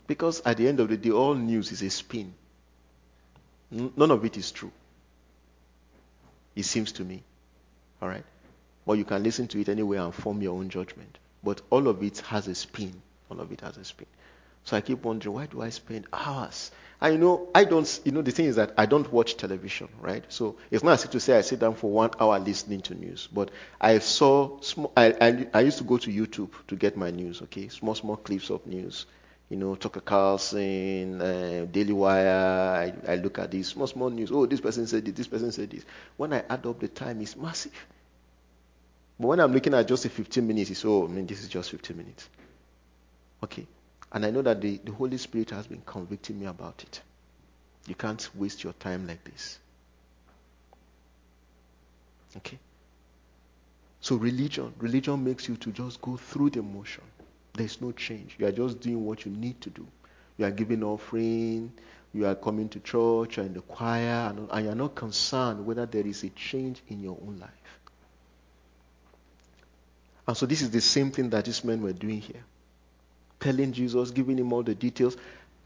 Because 0.07 0.41
at 0.45 0.57
the 0.57 0.69
end 0.69 0.81
of 0.81 0.89
the 0.89 0.97
day, 0.97 1.11
all 1.11 1.35
news 1.35 1.73
is 1.73 1.83
a 1.83 1.91
spin. 1.91 2.33
None 3.71 4.11
of 4.11 4.25
it 4.25 4.37
is 4.37 4.53
true. 4.53 4.71
It 6.55 6.65
seems 6.65 6.93
to 6.93 7.05
me. 7.05 7.23
All 8.01 8.09
right? 8.09 8.25
But 8.87 8.95
you 8.95 9.05
can 9.05 9.23
listen 9.23 9.49
to 9.49 9.61
it 9.61 9.69
anyway 9.69 9.99
and 9.99 10.15
form 10.15 10.43
your 10.43 10.57
own 10.59 10.69
judgment. 10.69 11.19
But 11.43 11.63
all 11.71 11.89
of 11.89 12.03
it 12.03 12.19
has 12.21 12.49
a 12.49 12.55
spin. 12.55 13.01
All 13.31 13.41
of 13.41 13.51
it 13.53 13.61
has 13.61 13.77
a 13.77 13.85
spin. 13.85 14.07
So 14.65 14.77
I 14.77 14.81
keep 14.81 15.05
wondering, 15.05 15.35
why 15.35 15.47
do 15.47 15.61
I 15.61 15.69
spend 15.69 16.07
hours? 16.13 16.71
I 17.01 17.17
know 17.17 17.49
I 17.55 17.65
don't. 17.65 18.01
You 18.05 18.13
know, 18.13 18.23
the 18.23 18.31
thing 18.31 18.47
is 18.47 18.57
that 18.57 18.73
I 18.79 18.87
don't 18.87 19.11
watch 19.13 19.37
television, 19.37 19.89
right? 20.01 20.25
So 20.31 20.57
it's 20.71 20.83
not 20.83 20.93
as 20.93 21.05
if 21.05 21.11
to 21.11 21.21
say 21.21 21.37
I 21.37 21.43
sit 21.43 21.59
down 21.59 21.75
for 21.75 21.91
one 21.91 22.11
hour 22.19 22.39
listening 22.39 22.81
to 22.83 22.95
news. 22.95 23.29
But 23.31 23.51
I 23.79 23.99
saw. 23.99 24.59
I, 24.97 25.15
I 25.21 25.47
I 25.53 25.61
used 25.61 25.79
to 25.79 25.85
go 25.85 25.99
to 25.99 26.11
YouTube 26.11 26.51
to 26.69 26.77
get 26.77 26.97
my 26.97 27.11
news. 27.11 27.43
Okay, 27.43 27.69
small 27.69 27.95
small 27.95 28.17
clips 28.17 28.49
of 28.49 28.67
news. 28.67 29.05
You 29.51 29.59
know, 29.59 29.75
Tucker 29.75 30.01
Carlson, 30.01 31.21
uh, 31.21 31.67
Daily 31.71 31.93
Wire. 31.93 32.95
I, 33.07 33.13
I 33.13 33.15
look 33.17 33.39
at 33.39 33.51
these 33.51 33.69
small 33.69 33.87
small 33.87 34.11
news. 34.11 34.31
Oh, 34.33 34.47
this 34.47 34.61
person 34.61 34.87
said 34.87 35.05
this. 35.05 35.15
This 35.15 35.29
person 35.29 35.53
said 35.53 35.71
this. 35.71 35.85
When 36.17 36.33
I 36.33 36.45
add 36.49 36.67
up 36.67 36.81
the 36.81 36.89
time, 36.89 37.21
it's 37.21 37.37
massive. 37.37 37.73
But 39.19 39.29
when 39.29 39.41
I'm 39.41 39.53
looking 39.53 39.75
at 39.75 39.87
just 39.87 40.05
a 40.07 40.09
15 40.09 40.47
minutes, 40.47 40.71
it's 40.71 40.85
oh, 40.85 41.05
I 41.05 41.09
mean, 41.09 41.27
this 41.27 41.43
is 41.43 41.49
just 41.49 41.71
15 41.71 41.97
minutes. 41.97 42.29
Okay. 43.43 43.67
And 44.11 44.25
I 44.25 44.31
know 44.31 44.43
that 44.43 44.61
the, 44.61 44.81
the 44.83 44.93
Holy 44.93 45.19
Spirit 45.19 45.51
has 45.51 45.67
been 45.67 45.83
convicting 45.85 46.39
me 46.39 46.47
about 46.47 46.83
it. 46.83 47.01
You 47.87 47.95
can't 47.95 48.29
waste 48.35 48.65
your 48.65 48.73
time 48.75 49.07
like 49.07 49.23
this. 49.25 49.59
Okay? 52.37 52.59
So, 54.01 54.17
religion, 54.17 54.73
religion 54.79 55.25
makes 55.25 55.49
you 55.49 55.57
to 55.57 55.71
just 55.71 56.01
go 56.01 56.17
through 56.17 56.51
the 56.51 56.63
motion. 56.63 57.03
There's 57.55 57.81
no 57.81 57.93
change. 57.93 58.37
You 58.39 58.47
are 58.47 58.53
just 58.53 58.81
doing 58.81 59.05
what 59.05 59.25
you 59.25 59.33
need 59.33 59.61
to 59.63 59.71
do. 59.71 59.87
You 60.37 60.47
are 60.47 60.51
giving 60.51 60.83
offering, 60.83 61.73
you 62.13 62.27
are 62.27 62.35
coming 62.35 62.69
to 62.71 62.81
church, 62.81 63.39
are 63.39 63.43
in 63.43 63.55
the 63.55 63.61
choir, 63.61 64.31
and, 64.31 64.65
you 64.65 64.71
are 64.71 64.75
not 64.75 64.95
concerned 64.95 65.65
whether 65.65 65.87
there 65.87 66.07
is 66.07 66.25
a 66.25 66.31
change 66.31 66.83
in 66.89 67.01
your 67.01 67.17
own 67.23 67.39
life. 67.41 67.51
And 70.27 70.37
so, 70.37 70.47
this 70.47 70.63
is 70.63 70.71
the 70.71 70.81
same 70.81 71.11
thing 71.11 71.31
that 71.31 71.45
these 71.45 71.63
men 71.65 71.83
were 71.83 71.93
doing 71.93 72.21
here 72.21 72.43
telling 73.45 73.73
Jesus, 73.73 74.11
giving 74.11 74.39
him 74.39 74.53
all 74.53 74.63
the 74.63 74.75
details. 74.75 75.17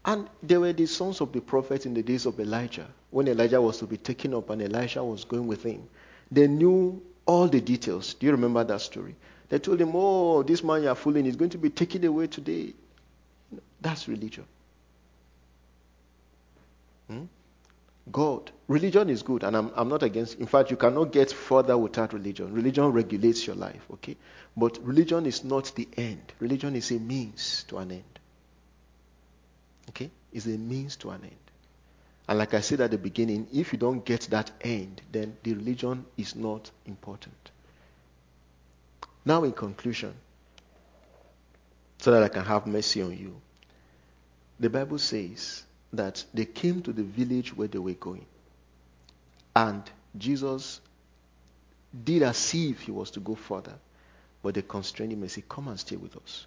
And 0.05 0.29
there 0.43 0.59
were 0.59 0.73
the 0.73 0.85
sons 0.85 1.21
of 1.21 1.31
the 1.31 1.39
prophets 1.39 1.85
in 1.85 1.93
the 1.93 2.03
days 2.03 2.25
of 2.25 2.39
Elijah, 2.39 2.87
when 3.09 3.27
Elijah 3.27 3.61
was 3.61 3.79
to 3.79 3.85
be 3.85 3.97
taken 3.97 4.33
up 4.33 4.49
and 4.49 4.61
Elisha 4.61 5.03
was 5.03 5.23
going 5.23 5.47
with 5.47 5.63
him. 5.63 5.87
They 6.29 6.47
knew 6.47 7.01
all 7.25 7.47
the 7.47 7.61
details. 7.61 8.13
Do 8.13 8.25
you 8.25 8.33
remember 8.33 8.63
that 8.65 8.81
story? 8.81 9.15
They 9.49 9.59
told 9.59 9.81
him, 9.81 9.91
Oh, 9.93 10.43
this 10.43 10.63
man 10.63 10.83
you 10.83 10.89
are 10.89 10.95
fooling 10.95 11.25
is 11.25 11.35
going 11.35 11.51
to 11.51 11.57
be 11.57 11.69
taken 11.69 12.03
away 12.05 12.27
today. 12.27 12.73
That's 13.81 14.07
religion. 14.07 14.45
Hmm? 17.07 17.23
God. 18.11 18.51
Religion 18.67 19.09
is 19.09 19.23
good, 19.23 19.43
and 19.43 19.57
I'm, 19.57 19.71
I'm 19.75 19.89
not 19.89 20.03
against. 20.03 20.39
In 20.39 20.45
fact, 20.45 20.71
you 20.71 20.77
cannot 20.77 21.11
get 21.11 21.31
further 21.31 21.77
without 21.77 22.13
religion. 22.13 22.53
Religion 22.53 22.91
regulates 22.91 23.45
your 23.47 23.55
life, 23.55 23.81
okay? 23.93 24.15
But 24.55 24.77
religion 24.83 25.25
is 25.25 25.43
not 25.43 25.71
the 25.75 25.87
end. 25.97 26.21
Religion 26.39 26.75
is 26.75 26.91
a 26.91 26.99
means 26.99 27.65
to 27.69 27.77
an 27.77 27.91
end. 27.91 28.19
Okay? 29.89 30.11
It's 30.31 30.45
a 30.45 30.49
means 30.49 30.95
to 30.97 31.09
an 31.09 31.21
end. 31.23 31.35
And 32.27 32.37
like 32.37 32.53
I 32.53 32.61
said 32.61 32.81
at 32.81 32.91
the 32.91 32.97
beginning, 32.97 33.47
if 33.51 33.73
you 33.73 33.79
don't 33.79 34.05
get 34.05 34.21
that 34.29 34.51
end, 34.61 35.01
then 35.11 35.35
the 35.41 35.53
religion 35.53 36.05
is 36.15 36.35
not 36.35 36.69
important. 36.85 37.51
Now, 39.25 39.43
in 39.43 39.51
conclusion, 39.51 40.13
so 41.99 42.11
that 42.11 42.23
I 42.23 42.29
can 42.29 42.45
have 42.45 42.65
mercy 42.65 43.01
on 43.01 43.17
you, 43.17 43.39
the 44.59 44.69
Bible 44.69 44.97
says 44.97 45.63
that 45.93 46.23
they 46.33 46.45
came 46.45 46.81
to 46.83 46.93
the 46.93 47.03
village 47.03 47.55
where 47.55 47.67
they 47.67 47.79
were 47.79 47.93
going. 47.93 48.25
And 49.55 49.83
Jesus 50.17 50.81
did 52.03 52.23
as 52.23 52.53
if 52.53 52.81
he 52.81 52.91
was 52.91 53.11
to 53.11 53.19
go 53.19 53.35
further. 53.35 53.73
But 54.41 54.55
they 54.55 54.61
constrained 54.61 55.11
him 55.11 55.21
and 55.21 55.31
said, 55.31 55.49
Come 55.49 55.67
and 55.67 55.79
stay 55.79 55.97
with 55.97 56.15
us. 56.15 56.45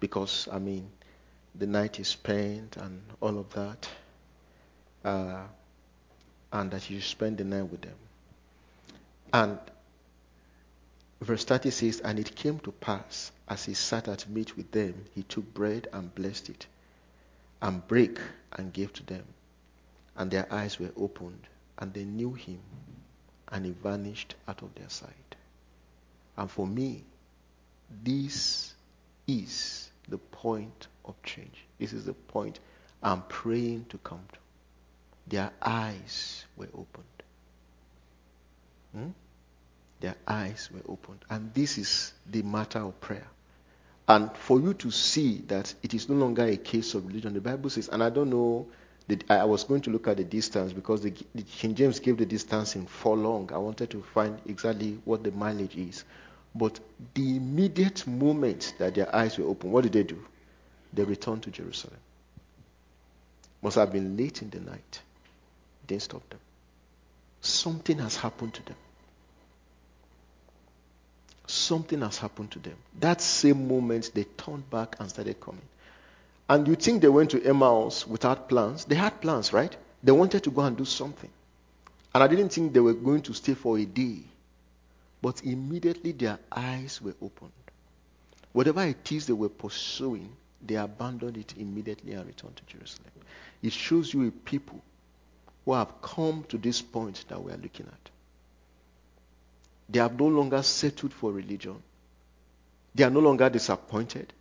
Because, 0.00 0.48
I 0.50 0.58
mean, 0.58 0.88
the 1.54 1.66
night 1.66 2.00
is 2.00 2.08
spent 2.08 2.76
and 2.76 3.02
all 3.20 3.38
of 3.38 3.52
that. 3.52 3.88
Uh, 5.04 5.42
and 6.52 6.70
that 6.70 6.88
you 6.88 7.00
spend 7.00 7.38
the 7.38 7.44
night 7.44 7.64
with 7.64 7.82
them. 7.82 7.94
And 9.32 9.58
verse 11.20 11.44
30 11.44 11.70
says, 11.70 12.00
And 12.00 12.18
it 12.18 12.34
came 12.36 12.58
to 12.60 12.72
pass, 12.72 13.32
as 13.48 13.64
he 13.64 13.74
sat 13.74 14.08
at 14.08 14.28
meat 14.28 14.56
with 14.56 14.70
them, 14.70 15.04
he 15.14 15.22
took 15.22 15.52
bread 15.54 15.88
and 15.92 16.14
blessed 16.14 16.50
it, 16.50 16.66
and 17.60 17.86
brake 17.86 18.18
and 18.52 18.72
gave 18.72 18.92
to 18.94 19.02
them. 19.04 19.24
And 20.16 20.30
their 20.30 20.52
eyes 20.52 20.78
were 20.78 20.92
opened, 20.96 21.46
and 21.78 21.92
they 21.92 22.04
knew 22.04 22.34
him, 22.34 22.60
and 23.48 23.64
he 23.64 23.72
vanished 23.72 24.34
out 24.46 24.62
of 24.62 24.74
their 24.74 24.88
sight. 24.88 25.36
And 26.36 26.50
for 26.50 26.66
me, 26.66 27.04
this 28.04 28.74
is 29.26 29.90
the 30.08 30.18
point 30.18 30.88
of 31.04 31.20
change. 31.22 31.64
This 31.78 31.92
is 31.92 32.04
the 32.04 32.14
point 32.14 32.60
I'm 33.02 33.22
praying 33.22 33.86
to 33.90 33.98
come 33.98 34.24
to. 34.32 34.38
Their 35.28 35.50
eyes 35.60 36.44
were 36.56 36.68
opened. 36.74 37.04
Hmm? 38.92 39.10
Their 40.00 40.14
eyes 40.26 40.68
were 40.72 40.92
opened. 40.92 41.24
And 41.28 41.52
this 41.54 41.78
is 41.78 42.12
the 42.30 42.42
matter 42.42 42.80
of 42.80 43.00
prayer. 43.00 43.26
And 44.06 44.34
for 44.36 44.60
you 44.60 44.72
to 44.74 44.90
see 44.90 45.42
that 45.48 45.74
it 45.82 45.92
is 45.92 46.08
no 46.08 46.14
longer 46.14 46.44
a 46.44 46.56
case 46.56 46.94
of 46.94 47.06
religion, 47.06 47.34
the 47.34 47.40
Bible 47.40 47.68
says, 47.68 47.88
and 47.88 48.02
I 48.02 48.10
don't 48.10 48.30
know, 48.30 48.66
I 49.28 49.44
was 49.44 49.64
going 49.64 49.80
to 49.82 49.90
look 49.90 50.06
at 50.08 50.18
the 50.18 50.24
distance 50.24 50.72
because 50.72 51.02
the, 51.02 51.12
the 51.34 51.42
King 51.42 51.74
James 51.74 51.98
gave 51.98 52.16
the 52.18 52.26
distance 52.26 52.76
in 52.76 52.86
furlong. 52.86 53.50
I 53.52 53.58
wanted 53.58 53.90
to 53.90 54.02
find 54.02 54.38
exactly 54.46 54.98
what 55.04 55.24
the 55.24 55.30
mileage 55.30 55.76
is. 55.76 56.04
But 56.54 56.80
the 57.14 57.36
immediate 57.36 58.06
moment 58.06 58.74
that 58.78 58.94
their 58.94 59.14
eyes 59.14 59.38
were 59.38 59.46
open, 59.46 59.72
what 59.72 59.84
did 59.84 59.92
they 59.92 60.02
do? 60.02 60.18
They 60.92 61.04
returned 61.04 61.42
to 61.44 61.50
Jerusalem. 61.50 61.98
Must 63.62 63.76
have 63.76 63.92
been 63.92 64.16
late 64.16 64.42
in 64.42 64.50
the 64.50 64.60
night. 64.60 65.00
Didn't 65.86 66.02
stop 66.02 66.28
them. 66.30 66.40
Something 67.40 67.98
has 67.98 68.16
happened 68.16 68.54
to 68.54 68.64
them. 68.64 68.76
Something 71.48 72.02
has 72.02 72.18
happened 72.18 72.50
to 72.52 72.58
them. 72.58 72.76
That 73.00 73.20
same 73.22 73.66
moment, 73.66 74.12
they 74.14 74.24
turned 74.24 74.68
back 74.68 74.96
and 75.00 75.08
started 75.08 75.40
coming. 75.40 75.62
And 76.48 76.68
you 76.68 76.76
think 76.76 77.02
they 77.02 77.08
went 77.08 77.30
to 77.30 77.42
Emmaus 77.42 78.06
without 78.06 78.48
plans? 78.48 78.84
They 78.84 78.94
had 78.94 79.20
plans, 79.20 79.52
right? 79.52 79.74
They 80.02 80.12
wanted 80.12 80.44
to 80.44 80.50
go 80.50 80.60
and 80.60 80.76
do 80.76 80.84
something. 80.84 81.30
And 82.14 82.22
I 82.22 82.26
didn't 82.28 82.50
think 82.50 82.72
they 82.72 82.80
were 82.80 82.94
going 82.94 83.22
to 83.22 83.34
stay 83.34 83.54
for 83.54 83.78
a 83.78 83.84
day. 83.84 84.18
But 85.22 85.42
immediately 85.42 86.12
their 86.12 86.38
eyes 86.52 87.00
were 87.02 87.14
opened. 87.20 87.52
Whatever 88.52 88.84
it 88.84 89.10
is 89.10 89.26
they 89.26 89.32
were 89.32 89.48
pursuing, 89.48 90.30
they 90.64 90.76
abandoned 90.76 91.36
it 91.36 91.54
immediately 91.56 92.12
and 92.12 92.26
returned 92.26 92.56
to 92.56 92.64
Jerusalem. 92.66 93.10
It 93.62 93.72
shows 93.72 94.12
you 94.12 94.28
a 94.28 94.30
people 94.30 94.80
who 95.64 95.72
have 95.72 96.00
come 96.02 96.44
to 96.48 96.58
this 96.58 96.82
point 96.82 97.24
that 97.28 97.42
we 97.42 97.52
are 97.52 97.56
looking 97.56 97.86
at. 97.86 98.10
They 99.88 99.98
have 100.00 100.18
no 100.18 100.26
longer 100.26 100.62
settled 100.62 101.12
for 101.12 101.32
religion. 101.32 101.82
They 102.94 103.04
are 103.04 103.10
no 103.10 103.20
longer 103.20 103.48
disappointed. 103.48 104.32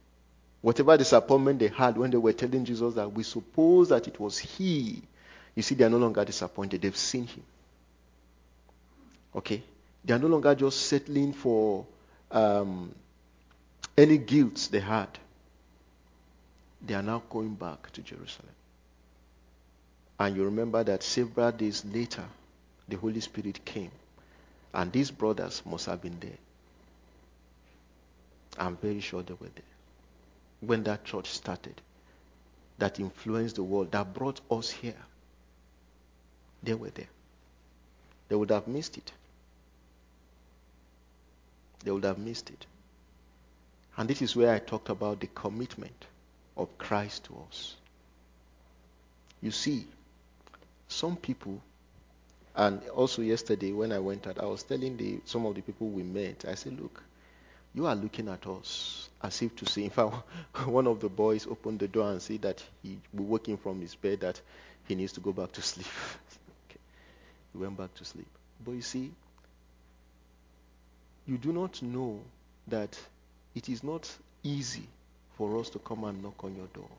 Whatever 0.61 0.97
disappointment 0.97 1.59
they 1.59 1.67
had 1.67 1.97
when 1.97 2.11
they 2.11 2.17
were 2.17 2.33
telling 2.33 2.65
Jesus 2.65 2.95
that 2.95 3.11
we 3.11 3.23
suppose 3.23 3.89
that 3.89 4.07
it 4.07 4.19
was 4.19 4.37
He, 4.37 5.01
you 5.55 5.63
see, 5.63 5.75
they 5.75 5.85
are 5.85 5.89
no 5.89 5.97
longer 5.97 6.25
disappointed. 6.25 6.81
They've 6.81 6.97
seen 6.97 7.27
Him. 7.27 7.43
Okay? 9.35 9.63
They 10.03 10.13
are 10.13 10.19
no 10.19 10.27
longer 10.27 10.55
just 10.55 10.87
settling 10.87 11.33
for 11.33 11.85
um, 12.31 12.93
any 13.97 14.17
guilt 14.17 14.69
they 14.71 14.79
had. 14.79 15.09
They 16.85 16.93
are 16.93 17.03
now 17.03 17.23
going 17.29 17.55
back 17.55 17.91
to 17.93 18.01
Jerusalem. 18.01 18.51
And 20.19 20.35
you 20.35 20.43
remember 20.45 20.83
that 20.83 21.03
several 21.03 21.51
days 21.51 21.85
later, 21.85 22.25
the 22.87 22.97
Holy 22.97 23.19
Spirit 23.19 23.63
came. 23.63 23.91
And 24.73 24.91
these 24.91 25.11
brothers 25.11 25.61
must 25.65 25.85
have 25.85 26.01
been 26.01 26.19
there. 26.19 26.37
I'm 28.57 28.77
very 28.77 28.99
sure 28.99 29.21
they 29.23 29.33
were 29.33 29.49
there. 29.53 29.63
When 30.61 30.83
that 30.83 31.05
church 31.05 31.29
started, 31.29 31.81
that 32.77 32.99
influenced 32.99 33.55
the 33.55 33.63
world, 33.63 33.91
that 33.91 34.13
brought 34.13 34.41
us 34.51 34.69
here, 34.69 35.03
they 36.63 36.73
were 36.73 36.89
there. 36.89 37.09
They 38.29 38.35
would 38.35 38.49
have 38.49 38.67
missed 38.67 38.97
it 38.97 39.11
they 41.83 41.91
would 41.91 42.03
have 42.03 42.17
missed 42.17 42.49
it. 42.49 42.65
And 43.95 44.09
this 44.09 44.21
is 44.21 44.35
where 44.35 44.53
I 44.53 44.59
talked 44.59 44.89
about 44.89 45.21
the 45.21 45.27
commitment 45.27 46.05
of 46.55 46.77
Christ 46.77 47.23
to 47.25 47.37
us. 47.49 47.75
You 49.41 49.51
see, 49.51 49.87
some 50.89 51.15
people, 51.15 51.61
and 52.57 52.81
also 52.89 53.21
yesterday 53.21 53.71
when 53.71 53.91
I 53.93 53.99
went 53.99 54.27
out, 54.27 54.39
I 54.39 54.45
was 54.45 54.63
telling 54.63 54.97
the, 54.97 55.19
some 55.25 55.45
of 55.45 55.55
the 55.55 55.61
people 55.61 55.87
we 55.87 56.03
met, 56.03 56.45
I 56.47 56.55
said, 56.55 56.79
look, 56.79 57.03
you 57.75 57.85
are 57.85 57.95
looking 57.95 58.27
at 58.29 58.47
us 58.47 59.09
as 59.21 59.41
if 59.41 59.55
to 59.57 59.65
say, 59.65 59.83
in 59.85 59.89
fact, 59.91 60.15
one 60.65 60.87
of 60.87 60.99
the 60.99 61.09
boys 61.09 61.47
opened 61.47 61.79
the 61.79 61.87
door 61.87 62.11
and 62.11 62.21
said 62.21 62.41
that 62.41 62.63
he 62.83 62.97
was 63.13 63.27
waking 63.27 63.57
from 63.57 63.79
his 63.81 63.95
bed 63.95 64.21
that 64.21 64.41
he 64.87 64.95
needs 64.95 65.13
to 65.13 65.19
go 65.19 65.31
back 65.31 65.51
to 65.53 65.61
sleep. 65.61 65.87
okay. 66.69 66.79
He 67.53 67.59
went 67.59 67.77
back 67.77 67.93
to 67.95 68.05
sleep. 68.05 68.27
But 68.65 68.71
you 68.71 68.81
see, 68.81 69.11
you 71.27 71.37
do 71.37 71.53
not 71.53 71.81
know 71.83 72.19
that 72.67 72.97
it 73.55 73.69
is 73.69 73.83
not 73.83 74.09
easy 74.43 74.87
for 75.37 75.59
us 75.59 75.69
to 75.71 75.79
come 75.79 76.03
and 76.05 76.23
knock 76.23 76.43
on 76.43 76.55
your 76.55 76.67
door. 76.67 76.89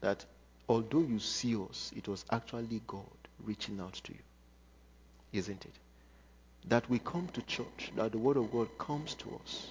that 0.00 0.24
although 0.68 1.00
you 1.00 1.18
see 1.18 1.56
us, 1.56 1.92
it 1.96 2.06
was 2.08 2.24
actually 2.30 2.80
God 2.86 3.02
reaching 3.44 3.80
out 3.80 3.94
to 3.94 4.12
you. 4.12 4.18
Isn't 5.32 5.64
it? 5.64 5.72
That 6.68 6.88
we 6.88 6.98
come 6.98 7.28
to 7.34 7.42
church, 7.42 7.92
that 7.96 8.12
the 8.12 8.18
Word 8.18 8.36
of 8.36 8.50
God 8.50 8.68
comes 8.78 9.14
to 9.14 9.40
us, 9.42 9.68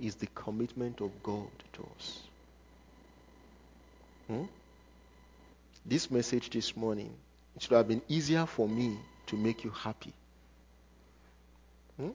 is 0.00 0.14
the 0.16 0.26
commitment 0.34 1.00
of 1.00 1.10
God 1.22 1.50
to 1.74 1.88
us. 1.96 2.20
Hmm? 4.28 4.44
This 5.84 6.10
message 6.10 6.50
this 6.50 6.76
morning, 6.76 7.12
it 7.56 7.62
should 7.62 7.72
have 7.72 7.88
been 7.88 8.02
easier 8.08 8.46
for 8.46 8.68
me 8.68 8.96
to 9.26 9.36
make 9.36 9.64
you 9.64 9.70
happy. 9.70 10.12
Hmm? 11.96 12.06
It 12.06 12.12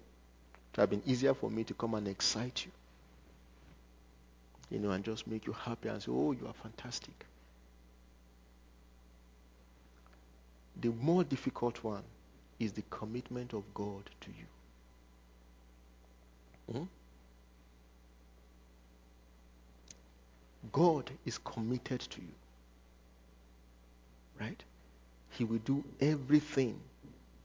would 0.78 0.82
have 0.82 0.90
been 0.90 1.04
easier 1.06 1.34
for 1.34 1.50
me 1.50 1.64
to 1.66 1.74
come 1.74 1.96
and 1.96 2.08
excite 2.08 2.66
you. 2.66 2.72
You 4.70 4.80
know, 4.80 4.92
and 4.92 5.04
just 5.04 5.28
make 5.28 5.46
you 5.48 5.54
happy 5.54 5.90
and 5.90 6.02
say, 6.02 6.12
oh, 6.12 6.32
you 6.34 6.46
are 6.48 6.54
fantastic. 6.54 7.26
The 10.80 10.90
more 10.90 11.24
difficult 11.24 11.84
one 11.84 12.04
is 12.60 12.74
the 12.74 12.84
commitment 12.90 13.54
of 13.54 13.64
God 13.74 14.10
to 14.22 14.30
you. 14.30 14.46
Hmm? 16.74 16.84
God 20.72 21.10
is 21.26 21.38
committed 21.38 22.02
to 22.02 22.22
you. 22.22 22.34
Right? 24.40 24.62
He 25.32 25.44
will 25.44 25.60
do 25.60 25.84
everything, 26.02 26.80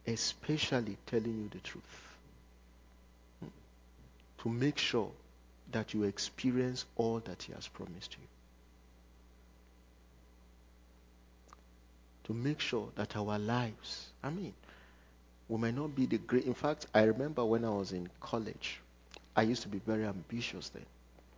especially 0.07 0.97
telling 1.07 1.43
you 1.43 1.49
the 1.51 1.61
truth. 1.61 1.83
Hmm? 3.41 3.49
To 4.43 4.49
make 4.49 4.79
sure 4.79 5.11
that 5.73 5.95
you 5.95 6.05
experience 6.05 6.85
all 6.97 7.21
that 7.21 7.43
He 7.43 7.53
has 7.53 7.69
promised 7.69 8.15
you. 8.15 8.27
To 12.25 12.35
make 12.35 12.61
sure 12.61 12.89
that 12.95 13.17
our 13.17 13.39
lives, 13.39 14.07
I 14.23 14.31
mean, 14.31 14.55
we 15.49 15.59
might 15.59 15.75
not 15.75 15.95
be 15.95 16.07
the 16.07 16.19
great. 16.19 16.45
In 16.45 16.55
fact, 16.55 16.87
I 16.95 17.03
remember 17.03 17.45
when 17.45 17.65
I 17.65 17.71
was 17.71 17.93
in 17.93 18.09
college, 18.21 18.81
I 19.37 19.43
used 19.43 19.63
to 19.63 19.69
be 19.69 19.79
very 19.79 20.05
ambitious 20.05 20.69
then. 20.71 20.87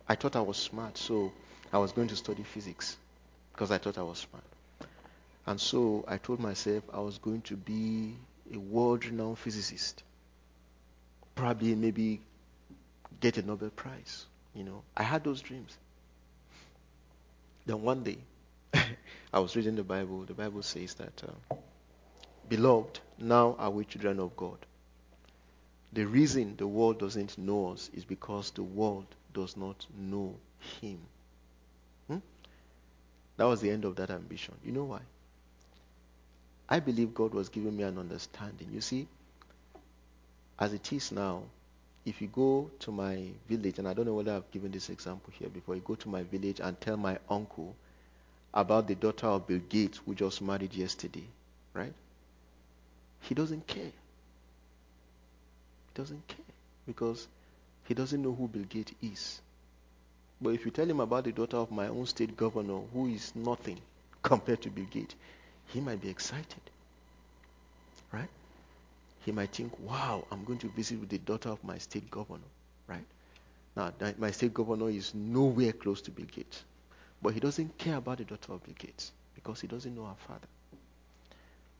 I 0.07 0.15
thought 0.15 0.35
I 0.35 0.41
was 0.41 0.57
smart, 0.57 0.97
so 0.97 1.31
I 1.73 1.77
was 1.77 1.91
going 1.91 2.07
to 2.09 2.15
study 2.15 2.43
physics 2.43 2.97
because 3.53 3.71
I 3.71 3.77
thought 3.77 3.97
I 3.97 4.03
was 4.03 4.19
smart. 4.19 4.43
And 5.47 5.59
so 5.59 6.03
I 6.07 6.17
told 6.17 6.39
myself 6.39 6.83
I 6.93 6.99
was 6.99 7.17
going 7.17 7.41
to 7.43 7.55
be 7.55 8.15
a 8.53 8.57
world 8.57 9.05
renowned 9.05 9.37
physicist. 9.39 10.03
Probably 11.35 11.75
maybe 11.75 12.21
get 13.19 13.37
a 13.37 13.41
Nobel 13.41 13.69
Prize. 13.69 14.25
You 14.53 14.63
know, 14.63 14.83
I 14.95 15.03
had 15.03 15.23
those 15.23 15.41
dreams. 15.41 15.77
Then 17.65 17.81
one 17.81 18.03
day, 18.03 18.17
I 19.33 19.39
was 19.39 19.55
reading 19.55 19.75
the 19.75 19.83
Bible. 19.83 20.23
The 20.23 20.33
Bible 20.33 20.61
says 20.61 20.93
that, 20.95 21.23
uh, 21.23 21.55
Beloved, 22.47 22.99
now 23.17 23.55
are 23.57 23.69
we 23.69 23.85
children 23.85 24.19
of 24.19 24.35
God. 24.35 24.57
The 25.93 26.05
reason 26.05 26.55
the 26.57 26.67
world 26.67 26.99
doesn't 26.99 27.37
know 27.37 27.71
us 27.71 27.89
is 27.93 28.03
because 28.03 28.51
the 28.51 28.63
world 28.63 29.05
does 29.33 29.55
not 29.55 29.85
know 29.97 30.35
Him. 30.81 30.99
Hmm? 32.07 32.17
That 33.37 33.45
was 33.45 33.61
the 33.61 33.69
end 33.69 33.85
of 33.85 33.95
that 33.95 34.09
ambition. 34.09 34.55
You 34.63 34.73
know 34.73 34.83
why? 34.83 35.01
I 36.67 36.79
believe 36.79 37.13
God 37.13 37.33
was 37.33 37.49
giving 37.49 37.77
me 37.77 37.83
an 37.83 37.97
understanding. 37.97 38.69
You 38.73 38.81
see, 38.81 39.07
as 40.59 40.73
it 40.73 40.91
is 40.91 41.11
now, 41.11 41.43
if 42.05 42.21
you 42.21 42.27
go 42.27 42.69
to 42.79 42.91
my 42.91 43.27
village, 43.47 43.79
and 43.79 43.87
I 43.87 43.93
don't 43.93 44.05
know 44.05 44.13
whether 44.13 44.33
I've 44.33 44.51
given 44.51 44.71
this 44.71 44.89
example 44.89 45.33
here 45.37 45.49
before, 45.49 45.75
you 45.75 45.81
go 45.81 45.95
to 45.95 46.09
my 46.09 46.23
village 46.23 46.59
and 46.59 46.79
tell 46.79 46.97
my 46.97 47.17
uncle 47.29 47.75
about 48.53 48.87
the 48.87 48.95
daughter 48.95 49.27
of 49.27 49.47
Bill 49.47 49.59
Gates 49.69 49.99
who 50.05 50.15
just 50.15 50.41
married 50.41 50.73
yesterday, 50.73 51.25
right? 51.73 51.93
He 53.21 53.35
doesn't 53.35 53.65
care. 53.67 53.83
He 53.83 53.91
doesn't 55.93 56.27
care 56.27 56.45
because 56.85 57.27
he 57.85 57.93
doesn't 57.93 58.21
know 58.21 58.33
who 58.33 58.47
Bill 58.47 58.63
Gates 58.63 58.93
is. 59.01 59.41
But 60.41 60.49
if 60.49 60.65
you 60.65 60.71
tell 60.71 60.89
him 60.89 60.99
about 60.99 61.23
the 61.23 61.31
daughter 61.31 61.57
of 61.57 61.71
my 61.71 61.87
own 61.87 62.05
state 62.05 62.35
governor 62.35 62.79
who 62.93 63.07
is 63.07 63.35
nothing 63.35 63.79
compared 64.21 64.61
to 64.63 64.69
Bill 64.69 64.85
Gates, 64.91 65.15
he 65.67 65.79
might 65.79 66.01
be 66.01 66.09
excited. 66.09 66.61
Right? 68.11 68.29
He 69.25 69.31
might 69.31 69.51
think, 69.51 69.73
wow, 69.79 70.25
I'm 70.31 70.43
going 70.43 70.59
to 70.59 70.69
visit 70.69 70.99
with 70.99 71.09
the 71.09 71.17
daughter 71.17 71.49
of 71.49 71.63
my 71.63 71.77
state 71.77 72.09
governor. 72.11 72.43
Right? 72.87 73.05
Now, 73.75 73.91
my 74.17 74.31
state 74.31 74.53
governor 74.53 74.89
is 74.89 75.13
nowhere 75.15 75.73
close 75.73 76.01
to 76.01 76.11
Bill 76.11 76.27
Gates. 76.31 76.63
But 77.21 77.33
he 77.33 77.39
doesn't 77.39 77.77
care 77.77 77.95
about 77.95 78.19
the 78.19 78.25
daughter 78.25 78.53
of 78.53 78.63
Bill 78.63 78.75
Gates 78.77 79.11
because 79.33 79.61
he 79.61 79.67
doesn't 79.67 79.95
know 79.95 80.05
her 80.05 80.15
father. 80.27 80.47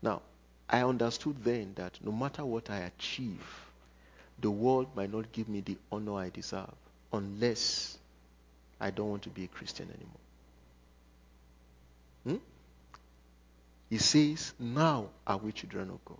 Now, 0.02 0.22
I 0.68 0.82
understood 0.82 1.42
then 1.44 1.72
that 1.76 1.98
no 2.02 2.12
matter 2.12 2.44
what 2.44 2.70
I 2.70 2.78
achieve, 2.80 3.44
the 4.40 4.50
world 4.50 4.88
might 4.94 5.12
not 5.12 5.30
give 5.32 5.48
me 5.48 5.60
the 5.60 5.76
honor 5.90 6.16
I 6.16 6.30
deserve 6.30 6.74
unless 7.12 7.98
I 8.80 8.90
don't 8.90 9.10
want 9.10 9.22
to 9.22 9.30
be 9.30 9.44
a 9.44 9.48
Christian 9.48 9.88
anymore. 9.88 10.10
Hmm? 12.24 12.44
He 13.88 13.98
says, 13.98 14.52
Now 14.58 15.08
are 15.26 15.38
we 15.38 15.52
children 15.52 15.90
of 15.90 16.04
God. 16.04 16.18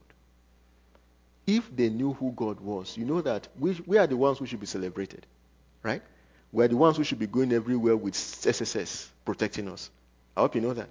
If 1.46 1.74
they 1.74 1.90
knew 1.90 2.12
who 2.14 2.32
God 2.32 2.60
was, 2.60 2.96
you 2.96 3.04
know 3.04 3.20
that 3.20 3.48
we, 3.58 3.80
we 3.86 3.98
are 3.98 4.06
the 4.06 4.16
ones 4.16 4.38
who 4.38 4.46
should 4.46 4.60
be 4.60 4.66
celebrated. 4.66 5.26
Right? 5.82 6.02
We 6.52 6.64
are 6.64 6.68
the 6.68 6.76
ones 6.76 6.96
who 6.96 7.04
should 7.04 7.18
be 7.18 7.26
going 7.26 7.52
everywhere 7.52 7.96
with 7.96 8.14
SSS 8.14 9.10
protecting 9.24 9.68
us. 9.68 9.90
I 10.36 10.40
hope 10.40 10.54
you 10.54 10.60
know 10.60 10.74
that. 10.74 10.88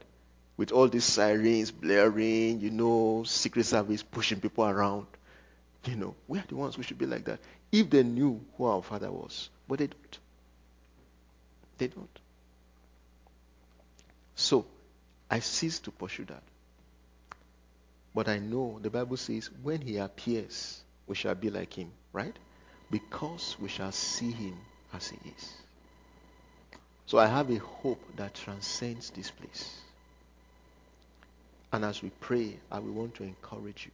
With 0.57 0.72
all 0.72 0.88
these 0.88 1.03
sirens 1.03 1.72
blaring, 1.72 2.61
you 2.61 2.72
know, 2.72 3.23
Secret 3.26 3.65
Service 3.65 4.03
pushing 4.03 4.40
people 4.40 4.65
around. 4.65 5.07
You 5.86 5.95
know, 5.98 6.15
we 6.27 6.40
are 6.40 6.45
the 6.48 6.56
ones 6.56 6.76
who 6.76 6.84
should 6.84 6.98
be 6.98 7.06
like 7.06 7.26
that. 7.26 7.40
If 7.72 7.90
they 7.90 8.03
knew 8.03 8.41
who 8.57 8.65
our 8.65 8.82
Father 8.82 9.11
was. 9.11 9.49
But 9.68 9.80
they 9.80 9.88
don't. 9.88 10.19
They 11.77 11.88
don't. 11.88 12.19
So, 14.36 14.65
I 15.30 15.40
cease 15.40 15.80
to 15.80 15.91
pursue 15.91 16.26
that. 16.26 16.44
But 18.14 18.30
I 18.30 18.40
know 18.40 18.80
the 18.82 18.90
Bible 18.90 19.18
says 19.18 19.49
when 19.61 19.82
he 19.82 19.98
appears, 19.98 20.82
we 21.06 21.15
shall 21.15 21.36
be 21.36 21.49
like 21.49 21.73
him, 21.73 21.91
right? 22.14 22.36
Because 22.90 23.57
we 23.60 23.68
shall 23.68 23.91
see 23.91 24.32
him 24.32 24.57
as 24.94 25.10
he 25.10 25.18
is. 25.38 25.52
So 27.06 27.18
I 27.18 27.27
have 27.27 27.49
a 27.52 27.57
hope 27.57 28.02
that 28.15 28.34
transcends 28.36 29.10
this 29.10 29.30
place. 29.30 29.82
And 31.76 31.84
as 31.84 32.02
we 32.02 32.10
pray, 32.22 32.57
I 32.72 32.80
will 32.80 32.93
want 32.93 33.15
to 33.15 33.23
encourage 33.23 33.85
you. 33.85 33.91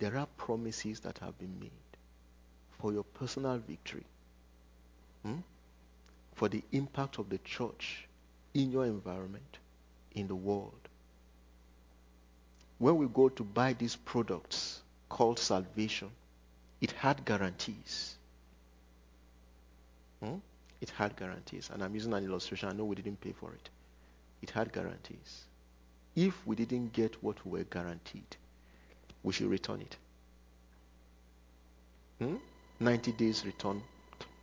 There 0.00 0.16
are 0.16 0.26
promises 0.38 1.00
that 1.00 1.18
have 1.18 1.38
been 1.38 1.54
made 1.60 1.70
for 2.78 2.94
your 2.94 3.02
personal 3.02 3.58
victory, 3.58 4.06
hmm? 5.22 5.40
for 6.32 6.48
the 6.48 6.64
impact 6.72 7.18
of 7.18 7.28
the 7.28 7.36
church 7.44 8.08
in 8.54 8.72
your 8.72 8.86
environment, 8.86 9.58
in 10.14 10.28
the 10.28 10.34
world. 10.34 10.88
When 12.78 12.96
we 12.96 13.06
go 13.06 13.28
to 13.28 13.44
buy 13.44 13.74
these 13.74 13.96
products 13.96 14.80
called 15.10 15.38
salvation, 15.38 16.08
it 16.80 16.92
had 16.92 17.26
guarantees. 17.26 18.14
Hmm? 20.24 20.36
It 20.80 20.88
had 20.88 21.16
guarantees. 21.16 21.68
And 21.70 21.84
I'm 21.84 21.94
using 21.94 22.14
an 22.14 22.24
illustration. 22.24 22.70
I 22.70 22.72
know 22.72 22.84
we 22.84 22.96
didn't 22.96 23.20
pay 23.20 23.32
for 23.32 23.52
it. 23.52 23.68
It 24.40 24.48
had 24.48 24.72
guarantees. 24.72 25.49
If 26.16 26.46
we 26.46 26.56
didn't 26.56 26.92
get 26.92 27.22
what 27.22 27.44
we 27.46 27.58
were 27.58 27.64
guaranteed, 27.64 28.36
we 29.22 29.32
should 29.32 29.48
return 29.48 29.80
it. 29.80 29.96
Hmm? 32.18 32.36
90 32.80 33.12
days 33.12 33.44
return 33.46 33.82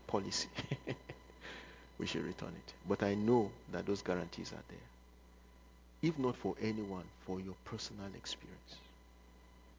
policy. 0.08 0.50
we 1.98 2.06
should 2.06 2.24
return 2.24 2.54
it. 2.56 2.74
But 2.88 3.04
I 3.04 3.16
know 3.16 3.52
that 3.72 3.86
those 3.86 4.02
guarantees 4.02 4.52
are 4.54 4.64
there. 4.70 4.78
If 6.02 6.18
not 6.18 6.36
for 6.38 6.56
anyone, 6.62 7.04
for 7.26 7.40
your 7.40 7.56
personal 7.66 8.08
experience. 8.16 8.76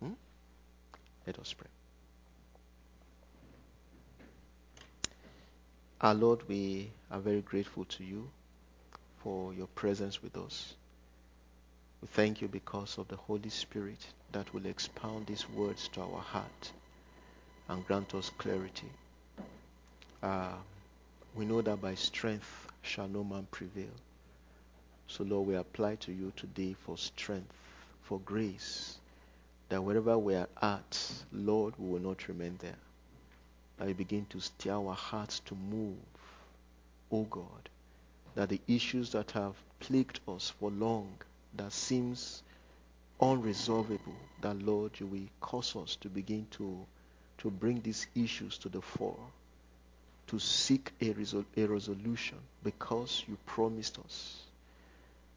Hmm? 0.01 0.12
Let 1.27 1.39
us 1.39 1.52
pray. 1.52 1.69
Our 6.01 6.15
Lord, 6.15 6.48
we 6.48 6.90
are 7.10 7.19
very 7.19 7.40
grateful 7.40 7.85
to 7.85 8.05
you 8.05 8.28
for 9.23 9.52
your 9.52 9.66
presence 9.69 10.23
with 10.23 10.36
us. 10.36 10.74
We 12.00 12.08
thank 12.08 12.40
you 12.40 12.48
because 12.48 12.96
of 12.98 13.08
the 13.08 13.16
Holy 13.16 13.48
Spirit 13.48 14.06
that 14.32 14.52
will 14.54 14.66
expound 14.66 15.26
these 15.26 15.48
words 15.50 15.88
to 15.88 16.02
our 16.02 16.20
heart 16.20 16.72
and 17.68 17.86
grant 17.86 18.14
us 18.14 18.30
clarity. 18.38 18.90
Uh, 20.22 20.54
we 21.34 21.44
know 21.44 21.60
that 21.60 21.80
by 21.80 21.94
strength 21.94 22.68
shall 22.82 23.08
no 23.08 23.24
man 23.24 23.46
prevail. 23.50 23.90
So, 25.08 25.24
Lord, 25.24 25.48
we 25.48 25.54
apply 25.56 25.96
to 25.96 26.12
you 26.12 26.32
today 26.36 26.74
for 26.74 26.96
strength, 26.96 27.54
for 28.02 28.20
grace, 28.20 28.98
that 29.68 29.82
wherever 29.82 30.16
we 30.18 30.34
are 30.34 30.48
at, 30.62 31.12
Lord, 31.32 31.74
we 31.78 31.90
will 31.90 32.00
not 32.00 32.28
remain 32.28 32.58
there. 32.60 32.78
That 33.78 33.88
we 33.88 33.92
begin 33.92 34.26
to 34.26 34.40
stir 34.40 34.72
our 34.72 34.94
hearts 34.94 35.40
to 35.46 35.54
move, 35.54 35.96
O 37.10 37.20
oh 37.20 37.24
God, 37.24 37.68
that 38.34 38.50
the 38.50 38.60
issues 38.68 39.10
that 39.12 39.32
have 39.32 39.54
plagued 39.80 40.20
us 40.28 40.50
for 40.50 40.70
long, 40.70 41.18
that 41.54 41.72
seems 41.72 42.42
unresolvable, 43.20 44.14
that 44.40 44.60
Lord, 44.62 44.92
you 45.00 45.06
will 45.06 45.28
cause 45.40 45.74
us 45.76 45.96
to 45.96 46.08
begin 46.08 46.46
to, 46.52 46.78
to 47.38 47.50
bring 47.50 47.80
these 47.80 48.06
issues 48.14 48.58
to 48.58 48.68
the 48.68 48.80
fore, 48.80 49.18
to 50.28 50.38
seek 50.38 50.92
a, 51.00 51.12
resol- 51.14 51.44
a 51.56 51.64
resolution 51.64 52.38
because 52.62 53.24
you 53.26 53.36
promised 53.46 53.98
us. 53.98 54.42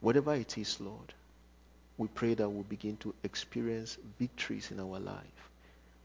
Whatever 0.01 0.35
it 0.35 0.57
is, 0.57 0.79
Lord, 0.79 1.13
we 1.97 2.07
pray 2.07 2.33
that 2.33 2.49
we'll 2.49 2.63
begin 2.63 2.97
to 2.97 3.13
experience 3.23 3.97
victories 4.19 4.71
in 4.71 4.79
our 4.79 4.99
life. 4.99 5.49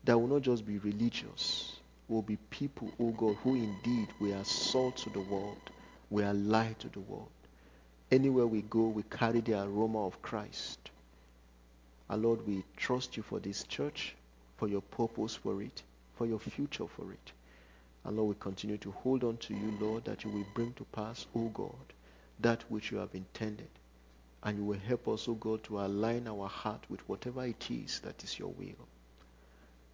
That 0.04 0.18
will 0.18 0.28
not 0.28 0.42
just 0.42 0.66
be 0.66 0.78
religious, 0.78 1.76
will 2.08 2.22
be 2.22 2.36
people, 2.50 2.90
oh 3.00 3.10
God, 3.10 3.36
who 3.42 3.54
indeed 3.54 4.08
we 4.20 4.32
are 4.32 4.44
salt 4.44 4.98
to 4.98 5.10
the 5.10 5.20
world, 5.20 5.70
we 6.10 6.22
are 6.22 6.34
light 6.34 6.78
to 6.80 6.88
the 6.88 7.00
world. 7.00 7.28
Anywhere 8.10 8.46
we 8.46 8.62
go, 8.62 8.86
we 8.86 9.02
carry 9.04 9.40
the 9.40 9.60
aroma 9.60 10.06
of 10.06 10.22
Christ. 10.22 10.78
Our 12.08 12.16
Lord, 12.16 12.46
we 12.46 12.64
trust 12.76 13.16
you 13.16 13.22
for 13.24 13.40
this 13.40 13.64
church, 13.64 14.14
for 14.58 14.68
your 14.68 14.80
purpose 14.80 15.34
for 15.34 15.60
it, 15.60 15.82
for 16.16 16.26
your 16.26 16.38
future 16.38 16.86
for 16.86 17.12
it. 17.12 17.32
And 18.04 18.16
Lord, 18.16 18.28
we 18.28 18.34
continue 18.38 18.78
to 18.78 18.92
hold 18.92 19.24
on 19.24 19.36
to 19.38 19.54
you, 19.54 19.76
Lord, 19.80 20.04
that 20.04 20.22
you 20.22 20.30
will 20.30 20.46
bring 20.54 20.72
to 20.74 20.84
pass, 20.84 21.26
O 21.34 21.48
God, 21.48 21.92
that 22.38 22.62
which 22.70 22.92
you 22.92 22.98
have 22.98 23.14
intended. 23.14 23.68
And 24.44 24.58
you 24.58 24.64
will 24.64 24.78
help 24.78 25.08
us, 25.08 25.26
O 25.26 25.34
God, 25.34 25.64
to 25.64 25.80
align 25.80 26.28
our 26.28 26.48
heart 26.48 26.84
with 26.88 27.00
whatever 27.08 27.44
it 27.44 27.68
is 27.68 27.98
that 28.00 28.22
is 28.22 28.38
your 28.38 28.50
will. 28.50 28.86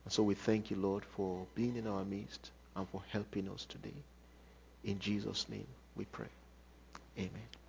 And 0.05 0.13
so 0.13 0.23
we 0.23 0.35
thank 0.35 0.71
you, 0.71 0.77
Lord, 0.77 1.05
for 1.07 1.47
being 1.55 1.77
in 1.77 1.87
our 1.87 2.05
midst 2.05 2.51
and 2.77 2.87
for 2.91 3.01
helping 3.09 3.49
us 3.49 3.65
today. 3.65 4.03
In 4.85 4.99
Jesus' 4.99 5.49
name 5.49 5.67
we 5.97 6.05
pray. 6.05 6.29
Amen. 7.17 7.62